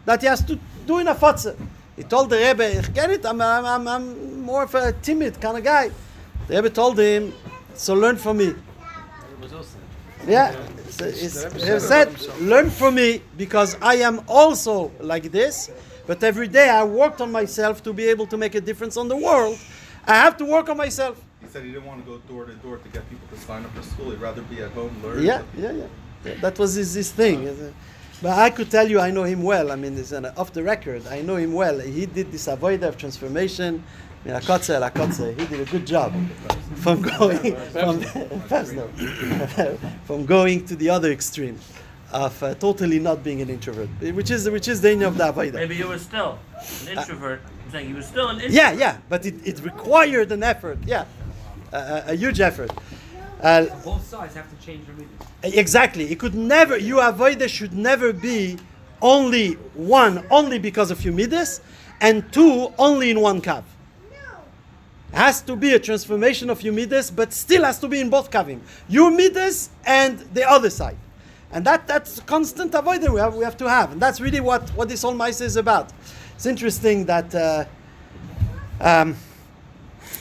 that 0.06 0.20
he 0.22 0.26
has 0.26 0.42
to 0.44 0.58
do 0.86 0.98
in 0.98 1.08
a 1.08 1.14
fatze. 1.14 1.54
He 1.94 2.02
told 2.02 2.30
the 2.30 2.36
Rebbe, 2.36 2.82
get 2.94 3.10
it. 3.10 3.26
I'm, 3.26 3.40
I'm, 3.40 3.64
I'm, 3.66 3.88
I'm 3.88 4.40
more 4.40 4.62
of 4.62 4.74
a 4.74 4.92
timid 4.92 5.40
kind 5.40 5.58
of 5.58 5.64
guy." 5.64 5.90
The 6.46 6.56
Rebbe 6.56 6.70
told 6.70 6.98
him, 6.98 7.34
"So 7.74 7.94
learn 7.94 8.16
from 8.16 8.38
me." 8.38 8.54
Yeah. 10.26 10.54
So 10.99 11.05
it's, 11.07 11.44
The 11.44 11.51
Rebbe 11.51 11.59
he 11.59 11.80
said 11.80 11.80
said, 11.80 12.09
about 12.09 12.18
himself. 12.18 12.40
"Learn 12.40 12.70
from 12.70 12.94
me 12.96 13.22
because 13.36 13.76
I 13.80 13.96
am 13.96 14.22
also 14.26 14.90
like 15.01 15.30
this." 15.30 15.70
But 16.07 16.24
every 16.24 16.49
day 16.49 16.68
I 16.70 16.84
worked 16.84 17.20
on 17.20 17.30
myself 17.30 17.82
to 17.84 17.92
be 17.92 18.05
able 18.07 18.26
to 18.28 18.36
make 18.36 18.55
a 18.55 18.61
difference 18.61 18.96
on 18.96 19.09
the 19.09 19.16
world. 19.16 19.59
I 20.07 20.14
have 20.14 20.36
to 20.38 20.44
work 20.44 20.68
on 20.68 20.76
myself. 20.76 21.20
He 21.42 21.49
said 21.49 21.62
he 21.64 21.70
didn't 21.70 21.84
want 21.84 22.05
to 22.05 22.11
go 22.11 22.18
door 22.32 22.46
to 22.46 22.55
door 22.55 22.78
to 22.78 22.88
get 22.88 23.09
people 23.11 23.28
to 23.28 23.38
sign 23.38 23.64
up 23.64 23.74
for 23.76 23.82
school. 23.82 24.11
He'd 24.11 24.20
rather 24.20 24.42
be 24.42 24.62
at 24.62 24.70
home, 24.70 24.90
learn. 25.03 25.22
Yeah, 25.22 25.42
yeah, 25.57 25.72
yeah. 25.72 25.86
Yeah, 26.24 26.34
That 26.40 26.59
was 26.59 26.74
his, 26.74 26.94
his 26.94 27.12
thing. 27.12 27.46
Uh-huh. 27.46 27.70
But 28.22 28.38
I 28.38 28.51
could 28.51 28.70
tell 28.70 28.88
you, 28.88 28.99
I 29.01 29.11
know 29.12 29.22
him 29.22 29.42
well. 29.42 29.70
I 29.70 29.76
mean, 29.76 29.96
it's 29.96 30.11
an, 30.12 30.26
off 30.36 30.53
the 30.53 30.62
record, 30.62 31.07
I 31.07 31.20
know 31.20 31.36
him 31.36 31.53
well. 31.53 31.78
He 31.78 32.07
did 32.07 32.32
this 32.32 32.49
avoid 32.49 32.82
of 32.82 32.96
transformation. 32.96 33.84
I 34.24 34.28
mean, 34.28 34.40
Akotze, 34.40 34.90
Akotze, 34.90 35.38
he 35.38 35.46
did 35.46 35.60
a 35.60 35.70
good 35.70 35.86
job 35.86 36.12
from 36.76 37.02
going 37.02 37.56
from, 37.70 38.00
Pevsner. 38.50 39.78
from 40.04 40.26
going 40.26 40.64
to 40.66 40.76
the 40.76 40.90
other 40.90 41.10
extreme 41.12 41.58
of 42.12 42.42
uh, 42.42 42.54
totally 42.54 42.98
not 42.98 43.22
being 43.22 43.40
an 43.42 43.50
introvert, 43.50 43.88
which 44.00 44.30
is 44.30 44.48
which 44.48 44.66
is 44.68 44.80
the 44.80 44.90
end 44.90 45.02
of 45.02 45.16
the 45.16 45.28
avoid. 45.28 45.54
Maybe 45.54 45.76
you 45.76 45.88
were 45.88 45.98
still 45.98 46.38
an 46.82 46.98
introvert. 46.98 47.40
I'm 47.64 47.70
saying 47.72 47.88
you 47.90 47.94
were 47.96 48.02
still 48.02 48.28
an 48.28 48.36
introvert. 48.36 48.54
Yeah, 48.54 48.72
yeah, 48.72 48.96
but 49.08 49.26
it, 49.26 49.34
it 49.46 49.60
required 49.62 50.32
an 50.32 50.42
effort. 50.42 50.78
Yeah, 50.86 51.04
a, 51.72 51.76
a, 51.76 52.04
a 52.08 52.14
huge 52.14 52.40
effort. 52.40 52.70
Uh, 53.40 53.66
Both 53.84 54.04
sides 54.06 54.34
have 54.34 54.48
to 54.50 54.66
change 54.66 54.84
their 54.86 54.96
meters. 54.96 55.56
Exactly. 55.56 56.10
It 56.10 56.18
could 56.18 56.34
never, 56.34 56.76
you 56.76 57.00
avoid 57.00 57.40
it 57.40 57.50
should 57.50 57.72
never 57.72 58.12
be 58.12 58.58
only 59.00 59.52
one, 59.74 60.26
only 60.30 60.58
because 60.58 60.90
of 60.90 61.04
your 61.04 61.14
midas, 61.14 61.60
and 62.00 62.32
two, 62.32 62.72
only 62.78 63.10
in 63.10 63.20
one 63.20 63.40
kav. 63.40 63.62
Has 65.12 65.40
to 65.42 65.56
be 65.56 65.72
a 65.72 65.78
transformation 65.78 66.50
of 66.50 66.62
your 66.62 66.74
but 67.14 67.32
still 67.32 67.64
has 67.64 67.78
to 67.78 67.88
be 67.88 68.00
in 68.00 68.11
both 68.11 68.30
kavim. 68.30 68.61
Your 68.88 69.11
and 69.86 70.18
the 70.34 70.44
other 70.48 70.70
side. 70.70 70.98
And 71.50 71.64
that, 71.64 71.86
that's 71.86 72.20
constant 72.20 72.72
avoider 72.72 73.12
we 73.12 73.20
have, 73.20 73.34
we 73.34 73.44
have 73.44 73.56
to 73.56 73.68
have. 73.68 73.92
And 73.92 74.02
that's 74.02 74.20
really 74.20 74.40
what, 74.40 74.68
what 74.70 74.88
this 74.88 75.02
whole 75.02 75.14
mice 75.14 75.40
is 75.40 75.56
about. 75.56 75.92
It's 76.34 76.46
interesting 76.46 77.06
that 77.06 77.34
uh, 77.34 77.64
um, 78.80 79.16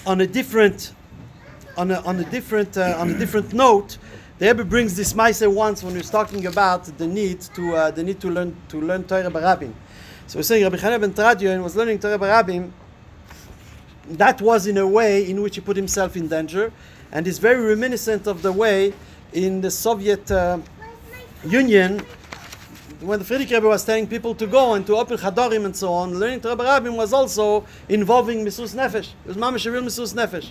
on 0.05 0.21
a 0.21 0.27
different 0.27 0.93
on 1.77 1.91
a, 1.91 1.99
on 2.01 2.19
a 2.19 2.23
different 2.31 2.75
uh, 2.77 2.95
on 2.97 3.11
a 3.11 3.19
different 3.19 3.53
note, 3.53 3.97
the 4.39 4.47
Rebbe 4.47 4.65
brings 4.65 4.95
this 4.95 5.13
ma'aser 5.13 5.53
once 5.53 5.83
when 5.83 5.95
he's 5.95 6.09
talking 6.09 6.47
about 6.47 6.85
the 6.97 7.05
need 7.05 7.41
to 7.41 7.75
uh, 7.75 7.91
the 7.91 8.03
need 8.03 8.19
to 8.21 8.29
learn 8.29 8.55
to 8.69 8.81
learn 8.81 9.03
Torah 9.03 9.29
Barabim. 9.29 9.73
So 10.25 10.39
he's 10.39 10.47
saying 10.47 10.63
Rabbi 10.63 10.77
Chanel 10.77 10.99
ben 10.99 11.13
Tradion 11.13 11.61
was 11.61 11.75
learning 11.75 11.99
Torah 11.99 12.17
Barabim. 12.17 12.71
That 14.09 14.41
was 14.41 14.67
in 14.67 14.77
a 14.77 14.87
way 14.87 15.29
in 15.29 15.41
which 15.41 15.55
he 15.55 15.61
put 15.61 15.75
himself 15.75 16.15
in 16.15 16.27
danger, 16.27 16.71
and 17.11 17.27
is 17.27 17.39
very 17.39 17.63
reminiscent 17.63 18.27
of 18.27 18.41
the 18.41 18.51
way 18.51 18.93
in 19.33 19.61
the 19.61 19.71
Soviet 19.71 20.29
uh, 20.31 20.59
Union 21.45 22.01
when 23.01 23.19
the 23.19 23.25
Frierdiker 23.25 23.51
Rebbe 23.51 23.67
was 23.67 23.85
telling 23.85 24.07
people 24.07 24.33
to 24.33 24.47
go 24.47 24.73
and 24.73 24.85
to 24.87 24.95
open 24.95 25.17
Chadorim 25.17 25.65
and 25.65 25.75
so 25.75 25.93
on, 25.93 26.15
learning 26.19 26.41
to 26.41 26.55
Torah 26.55 26.79
Barabim 26.81 26.95
was 26.97 27.13
also 27.13 27.63
involving 27.87 28.43
Misus 28.43 28.73
Nefesh. 28.73 29.09
It 29.23 29.27
was 29.27 29.37
mamish 29.37 29.67
a 29.67 29.71
real 29.71 29.83
Misus 29.83 30.15
Nefesh. 30.15 30.49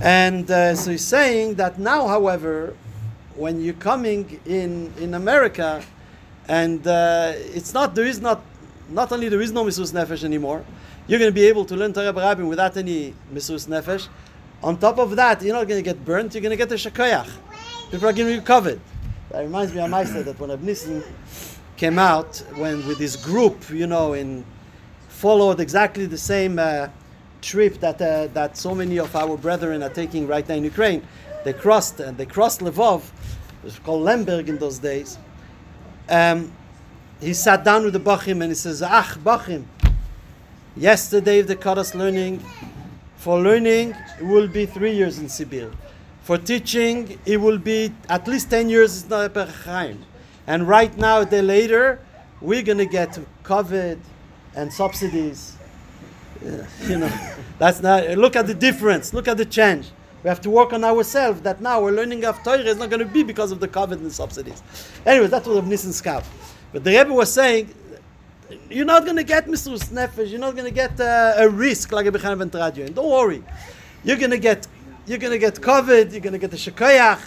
And 0.00 0.48
uh, 0.50 0.76
so 0.76 0.92
he's 0.92 1.04
saying 1.04 1.54
that 1.54 1.78
now, 1.78 2.06
however, 2.06 2.76
when 3.34 3.60
you're 3.60 3.74
coming 3.74 4.40
in 4.46 4.92
in 4.98 5.14
America, 5.14 5.82
and 6.46 6.86
uh, 6.86 7.32
it's 7.34 7.74
not 7.74 7.94
there 7.94 8.04
is 8.04 8.20
not 8.20 8.42
not 8.90 9.10
only 9.12 9.28
there 9.28 9.40
is 9.40 9.50
no 9.50 9.64
misus 9.64 9.92
nefesh 9.92 10.24
anymore, 10.24 10.64
you're 11.06 11.18
going 11.18 11.30
to 11.30 11.34
be 11.34 11.46
able 11.46 11.64
to 11.66 11.76
learn 11.76 11.92
Torah 11.92 12.12
Barabim 12.12 12.48
without 12.48 12.76
any 12.76 13.14
misus 13.32 13.66
nefesh. 13.66 14.08
On 14.62 14.78
top 14.78 14.98
of 14.98 15.14
that, 15.16 15.42
you're 15.42 15.54
not 15.54 15.68
going 15.68 15.82
to 15.82 15.84
get 15.84 16.04
burnt. 16.04 16.34
You're 16.34 16.40
going 16.40 16.56
to 16.56 16.56
get 16.56 16.70
a 16.72 16.74
shakoyach. 16.74 17.30
People 17.90 18.08
are 18.08 18.12
going 18.12 18.34
to 18.34 18.40
be 18.40 18.44
covered. 18.44 18.80
That 19.30 19.40
reminds 19.42 19.74
me 19.74 19.80
of 19.80 19.90
Meister 19.90 20.22
that 20.22 20.38
when 20.38 20.50
Abnissen 20.50 21.04
came 21.76 21.98
out 21.98 22.38
when 22.54 22.86
with 22.86 22.98
this 22.98 23.16
group, 23.16 23.68
you 23.70 23.86
know, 23.86 24.14
in 24.14 24.44
followed 25.08 25.60
exactly 25.60 26.06
the 26.06 26.18
same 26.18 26.58
uh, 26.58 26.88
trip 27.42 27.80
that 27.80 28.00
uh, 28.00 28.28
that 28.28 28.56
so 28.56 28.74
many 28.74 28.98
of 28.98 29.14
our 29.14 29.36
brethren 29.36 29.82
are 29.82 29.90
taking 29.90 30.26
right 30.26 30.48
now 30.48 30.54
in 30.54 30.64
Ukraine. 30.64 31.06
They 31.44 31.52
crossed 31.52 32.00
and 32.00 32.16
they 32.16 32.26
crossed 32.26 32.60
Lvov, 32.60 33.02
it 33.64 33.64
was 33.64 33.78
called 33.78 34.02
Lemberg 34.02 34.48
in 34.48 34.58
those 34.58 34.78
days. 34.78 35.18
Um, 36.08 36.52
he 37.20 37.34
sat 37.34 37.64
down 37.64 37.84
with 37.84 37.92
the 37.92 38.00
Bachim 38.00 38.42
and 38.42 38.50
he 38.50 38.54
says, 38.54 38.82
Ach, 38.82 39.18
Bachim, 39.18 39.64
yesterday 40.76 41.42
they 41.42 41.56
caught 41.56 41.78
us 41.78 41.94
learning. 41.94 42.42
For 43.16 43.40
learning, 43.40 43.94
it 44.18 44.24
will 44.24 44.48
be 44.48 44.66
three 44.66 44.94
years 44.94 45.18
in 45.18 45.26
Sibir. 45.26 45.72
For 46.22 46.38
teaching, 46.38 47.18
it 47.24 47.38
will 47.38 47.58
be 47.58 47.92
at 48.08 48.28
least 48.28 48.50
10 48.50 48.68
years 48.68 49.02
in 49.02 49.08
Perchaim. 49.08 49.98
And 50.46 50.68
right 50.68 50.94
now, 50.96 51.20
a 51.20 51.26
day 51.26 51.42
later, 51.42 52.00
we're 52.40 52.62
going 52.62 52.78
to 52.78 52.86
get 52.86 53.18
koved 53.42 53.98
and 54.54 54.72
subsidies. 54.72 55.56
Uh, 56.44 56.64
you 56.86 56.98
know, 56.98 57.12
that's 57.58 57.80
not, 57.80 58.08
look 58.18 58.36
at 58.36 58.46
the 58.46 58.54
difference, 58.54 59.14
look 59.14 59.28
at 59.28 59.36
the 59.36 59.46
change. 59.46 59.90
We 60.22 60.28
have 60.28 60.40
to 60.42 60.50
work 60.50 60.72
on 60.72 60.84
ourselves 60.84 61.42
that 61.42 61.60
now 61.60 61.82
we're 61.82 61.92
learning 61.92 62.24
of 62.24 62.42
Torah 62.42 62.58
is 62.60 62.78
not 62.78 62.88
going 62.88 63.00
to 63.00 63.12
be 63.12 63.22
because 63.22 63.52
of 63.52 63.60
the 63.60 63.68
koved 63.68 63.92
and 63.92 64.12
subsidies. 64.12 64.62
Anyway, 65.04 65.26
that 65.26 65.46
was 65.46 65.64
Nissen 65.64 65.90
Skav. 65.90 66.24
But 66.72 66.84
the 66.84 66.96
Rebbe 66.96 67.12
was 67.12 67.32
saying, 67.32 67.74
you're 68.70 68.84
not 68.84 69.04
going 69.04 69.16
to 69.16 69.24
get 69.24 69.46
Mr. 69.46 69.78
Nefesh, 69.90 70.30
you're 70.30 70.40
not 70.40 70.54
going 70.54 70.66
to 70.66 70.74
get 70.74 71.00
uh, 71.00 71.34
a 71.36 71.48
risk 71.48 71.92
like 71.92 72.06
a 72.06 72.12
Bechanan 72.12 72.50
ben. 72.50 72.92
Don't 72.92 73.10
worry. 73.10 73.42
You're 74.04 74.18
going 74.18 74.30
to 74.30 74.38
get 74.38 74.66
you're 75.06 75.18
going 75.18 75.32
to 75.32 75.38
get 75.38 75.54
koved, 75.56 76.12
you're 76.12 76.20
going 76.20 76.32
to 76.32 76.38
get 76.38 76.50
the 76.50 76.56
Shekoyach. 76.56 77.20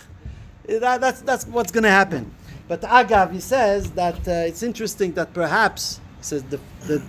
That, 0.67 0.99
that's, 0.99 1.21
that's 1.21 1.45
what's 1.45 1.71
going 1.71 1.83
to 1.83 1.91
happen. 1.91 2.33
But 2.67 2.81
Agav, 2.81 3.31
he 3.31 3.39
says 3.39 3.91
that 3.91 4.27
uh, 4.27 4.31
it's 4.47 4.63
interesting 4.63 5.13
that 5.13 5.33
perhaps, 5.33 6.01
he 6.17 6.23
says, 6.23 6.43
the, 6.43 6.59
the, 6.87 7.03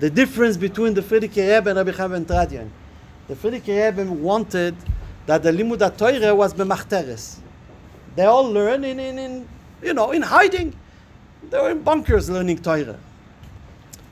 the 0.00 0.10
difference 0.10 0.56
between 0.56 0.94
the 0.94 1.02
Frierdiker 1.02 1.56
Rebbe 1.56 1.70
and 1.70 1.76
Rabbi 1.76 1.92
Chaim 1.92 2.10
ben 2.12 2.24
Tradion. 2.24 2.70
The 3.28 3.34
Frierdiker 3.34 3.96
Rebbe 3.96 4.10
wanted 4.10 4.74
that 5.26 5.42
the 5.42 5.52
Limud 5.52 5.96
Torah 5.96 6.34
was 6.34 6.54
b'machteres. 6.54 7.36
They 8.16 8.24
all 8.24 8.50
learn 8.50 8.84
in, 8.84 8.98
in, 8.98 9.18
in, 9.18 9.48
you 9.82 9.94
know, 9.94 10.10
in 10.12 10.22
hiding. 10.22 10.74
They 11.50 11.58
were 11.58 11.70
in 11.70 11.82
bunkers 11.82 12.30
learning 12.30 12.58
Torah. 12.58 12.98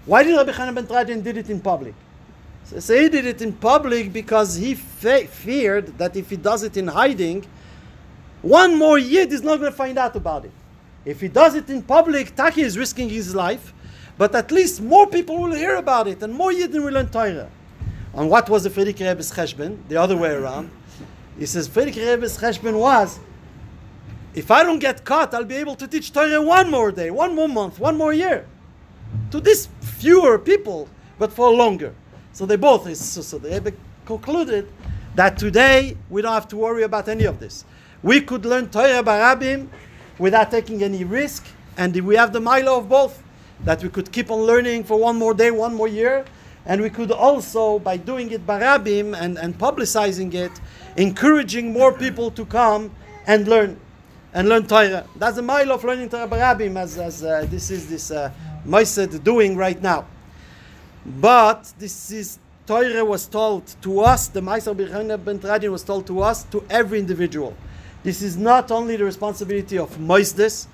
Why 0.09 0.23
did 0.23 0.35
Rabbi 0.35 0.53
Chaim 0.53 0.75
ben 0.75 0.87
Tradion 0.87 1.23
did 1.23 1.37
it 1.37 1.51
in 1.51 1.61
public? 1.61 1.95
So, 2.65 2.81
so 2.81 2.99
he 2.99 3.11
did 3.11 3.27
it 3.27 3.43
in 3.43 3.53
public 3.53 4.11
because 4.11 4.57
he 4.57 4.75
fe- 4.75 5.27
feared 5.27 5.99
that 5.99 6.17
if 6.17 6.31
he 6.31 6.37
does 6.37 6.63
it 6.63 6.79
in 6.79 6.87
hiding, 6.87 7.45
one 8.41 8.75
more 8.75 8.97
Yid 8.99 9.31
is 9.35 9.43
not 9.43 9.59
going 9.61 9.71
to 9.71 9.77
find 9.77 9.99
out 9.99 10.17
about 10.17 10.47
it. 10.47 10.51
If 11.05 11.21
he 11.21 11.29
does 11.29 11.55
it 11.55 11.69
in 11.69 11.83
public, 11.83 12.35
Taki 12.35 12.63
is 12.63 12.79
risking 12.79 13.11
his 13.11 13.35
life, 13.35 13.75
but 14.17 14.35
at 14.35 14.51
least 14.51 14.81
more 14.81 15.07
people 15.07 15.37
will 15.43 15.55
hear 15.55 15.77
about 15.77 16.09
it 16.09 16.23
and 16.23 16.33
more 16.33 16.53
Yidden 16.53 16.83
will 16.83 16.95
learn 16.95 17.11
Torah. 17.11 17.51
And 18.15 18.31
what 18.31 18.49
was 18.49 18.65
the 18.65 18.71
Frierdiker 18.71 19.07
Rebbe's 19.07 19.31
cheshbon? 19.31 19.77
The 19.91 19.97
other 19.97 20.17
way 20.17 20.31
around. 20.31 20.71
He 21.39 21.45
says 21.45 21.69
Frierdiker 21.69 22.15
Rebbe's 22.15 22.39
cheshbon 22.39 22.79
was, 22.79 23.21
if 24.35 24.51
I 24.51 24.63
don't 24.63 24.79
get 24.79 25.05
caught, 25.05 25.35
I'll 25.35 25.45
be 25.45 25.57
able 25.57 25.77
to 25.77 25.87
teach 25.87 26.15
Torah 26.15 26.41
one 26.41 26.71
more 26.71 26.93
day, 26.93 27.11
one 27.11 27.35
more 27.35 27.49
month, 27.49 27.79
one 27.79 27.99
more 27.99 28.15
year. 28.15 28.47
To 29.31 29.41
these 29.41 29.69
fewer 29.81 30.39
people, 30.39 30.89
but 31.19 31.33
for 31.33 31.51
longer. 31.51 31.95
So 32.33 32.47
they 32.47 32.57
both, 32.57 32.95
so, 32.97 33.21
so 33.21 33.39
the 33.39 33.51
Rebbe 33.51 33.73
concluded 34.07 34.69
that 35.15 35.37
today 35.37 35.97
we 36.09 36.23
don't 36.23 36.33
have 36.33 36.49
to 36.49 36.57
worry 36.57 36.85
about 36.85 37.09
any 37.09 37.25
of 37.25 37.41
this. 37.41 37.65
We 38.03 38.21
could 38.21 38.45
learn 38.47 38.71
Torah 38.71 39.03
Barabim 39.03 39.69
without 40.19 40.51
taking 40.51 40.83
any 40.83 41.05
risk, 41.05 41.45
and 41.77 41.95
we 41.97 42.17
have 42.17 42.33
the 42.33 42.41
milo 42.41 42.79
of 42.79 42.89
both. 42.89 43.23
That 43.65 43.83
we 43.83 43.89
could 43.89 44.13
keep 44.13 44.31
on 44.31 44.43
learning 44.43 44.85
for 44.85 44.97
one 44.97 45.17
more 45.17 45.35
day, 45.35 45.51
one 45.51 45.75
more 45.75 45.89
year, 45.89 46.25
and 46.65 46.81
we 46.81 46.91
could 46.91 47.11
also, 47.11 47.81
by 47.81 47.97
doing 47.97 48.31
it 48.31 48.47
Barabim 48.47 49.21
and, 49.21 49.37
and 49.37 49.59
publicizing 49.59 50.33
it, 50.33 50.53
encouraging 50.97 51.73
more 51.73 51.93
people 51.93 52.31
to 52.31 52.45
come 52.47 52.93
and 53.27 53.49
learn. 53.49 53.81
and 54.35 54.49
learn 54.49 54.67
Torah. 54.67 55.05
That's 55.17 55.37
the 55.37 55.43
mile 55.43 55.73
of 55.73 55.83
learning 55.83 56.11
Torah 56.11 56.29
Barabim, 56.29 56.77
as, 56.77 56.99
as 56.99 57.25
uh, 57.25 57.47
this 57.51 57.71
is 57.71 57.89
this 57.89 58.11
uh, 58.11 58.31
Moised 58.69 59.25
doing 59.25 59.57
right 59.57 59.81
now. 59.81 60.07
But 61.07 61.73
this 61.79 62.11
is 62.11 62.39
Torah 62.67 63.03
was 63.03 63.27
told 63.27 63.67
to 63.81 64.01
us, 64.01 64.29
the 64.29 64.41
Meiser 64.41 64.77
Bechana 64.77 65.17
Ben 65.17 65.39
Tradion 65.39 65.73
was 65.73 65.83
told 65.83 66.07
to 66.07 66.21
us, 66.21 66.45
to 66.45 66.63
every 66.69 66.99
individual. 66.99 67.57
This 68.03 68.21
is 68.21 68.37
not 68.37 68.71
only 68.71 68.97
the 68.97 69.05
responsibility 69.05 69.79
of 69.79 69.99
Moisdes, 69.99 70.69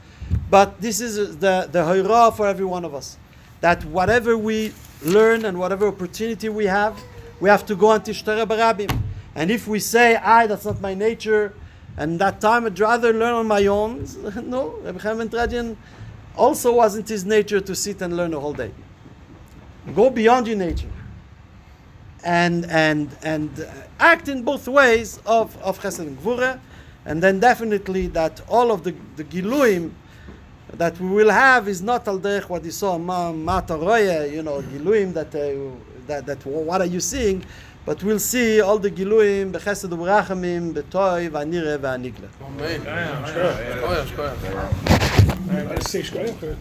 but 0.51 0.81
this 0.81 1.01
is 1.01 1.39
the, 1.39 1.69
the 1.71 1.85
Horah 1.85 2.37
for 2.37 2.49
every 2.49 2.65
one 2.65 2.85
of 2.85 2.97
us. 2.97 3.17
That 3.61 3.85
whatever 3.85 4.37
we 4.37 4.75
learn 5.05 5.45
and 5.45 5.57
whatever 5.57 5.87
opportunity 5.87 6.49
we 6.49 6.67
have, 6.67 7.01
we 7.39 7.49
have 7.49 7.65
to 7.67 7.77
go 7.77 7.93
and 7.93 8.05
teach 8.05 8.25
Torah 8.25 8.45
Barabim. 8.45 8.91
And 9.37 9.53
if 9.53 9.69
we 9.69 9.79
say, 9.79 10.17
I, 10.17 10.49
that's 10.49 10.65
not 10.65 10.81
my 10.81 10.95
nature, 10.95 11.55
and 11.97 12.19
that 12.19 12.41
time 12.41 12.67
I'd 12.67 12.81
rather 12.81 13.13
learn 13.13 13.35
on 13.35 13.47
my 13.47 13.67
own, 13.67 14.05
no, 14.43 14.81
Rabbi 14.83 14.99
Ben 15.15 15.29
Tradion 15.29 15.77
also 16.37 16.75
wasn't 16.75 17.09
his 17.09 17.25
nature 17.25 17.61
to 17.61 17.75
sit 17.75 18.03
and 18.03 18.17
learn 18.17 18.35
a 18.35 18.41
whole 18.41 18.53
day. 18.53 18.73
Go 19.95 20.11
beyond 20.11 20.47
your 20.47 20.57
nature 20.57 20.89
and 22.25 22.65
and 22.71 23.15
and 23.23 23.61
uh, 23.61 23.71
act 24.01 24.29
in 24.29 24.43
both 24.43 24.67
ways 24.67 25.21
of 25.27 25.57
of 25.63 25.79
chesed 25.81 26.01
and 26.01 26.19
gvura, 26.21 26.59
and 27.05 27.23
then 27.23 27.39
definitely 27.39 28.07
that 28.09 28.41
all 28.49 28.73
of 28.73 28.83
the 28.83 28.95
the 29.17 29.25
giluim 29.25 29.93
that 30.73 30.99
we 30.99 31.09
will 31.09 31.31
have 31.31 31.69
is 31.69 31.83
not 31.83 32.09
al 32.09 32.19
derech 32.19 32.49
what 32.49 32.65
you 32.65 32.71
saw 32.71 32.99
ma 32.99 33.31
ma 33.31 33.61
toroye, 33.61 34.33
you 34.33 34.43
know 34.43 34.63
giluim 34.63 35.13
that 35.13 35.35
uh, 35.35 35.71
that 36.07 36.27
that 36.27 36.45
what 36.47 36.81
are 36.81 36.87
you 36.87 37.01
seeing, 37.01 37.45
but 37.87 38.03
we'll 38.03 38.19
see 38.19 38.61
all 38.61 38.79
the 38.79 38.91
giluim 38.91 39.53
bechesed 39.53 39.91
u'berachamim 39.91 40.73
betoy 40.73 41.29
v'anire 41.31 41.79
v'anigle. 41.79 42.29
Amen. 42.43 42.83
Yeah, 42.85 43.25
sure. 43.33 43.55
Oh, 43.85 43.93
yeah, 43.93 44.07
sure. 44.07 44.33
Say, 45.81 46.03
sure. 46.03 46.57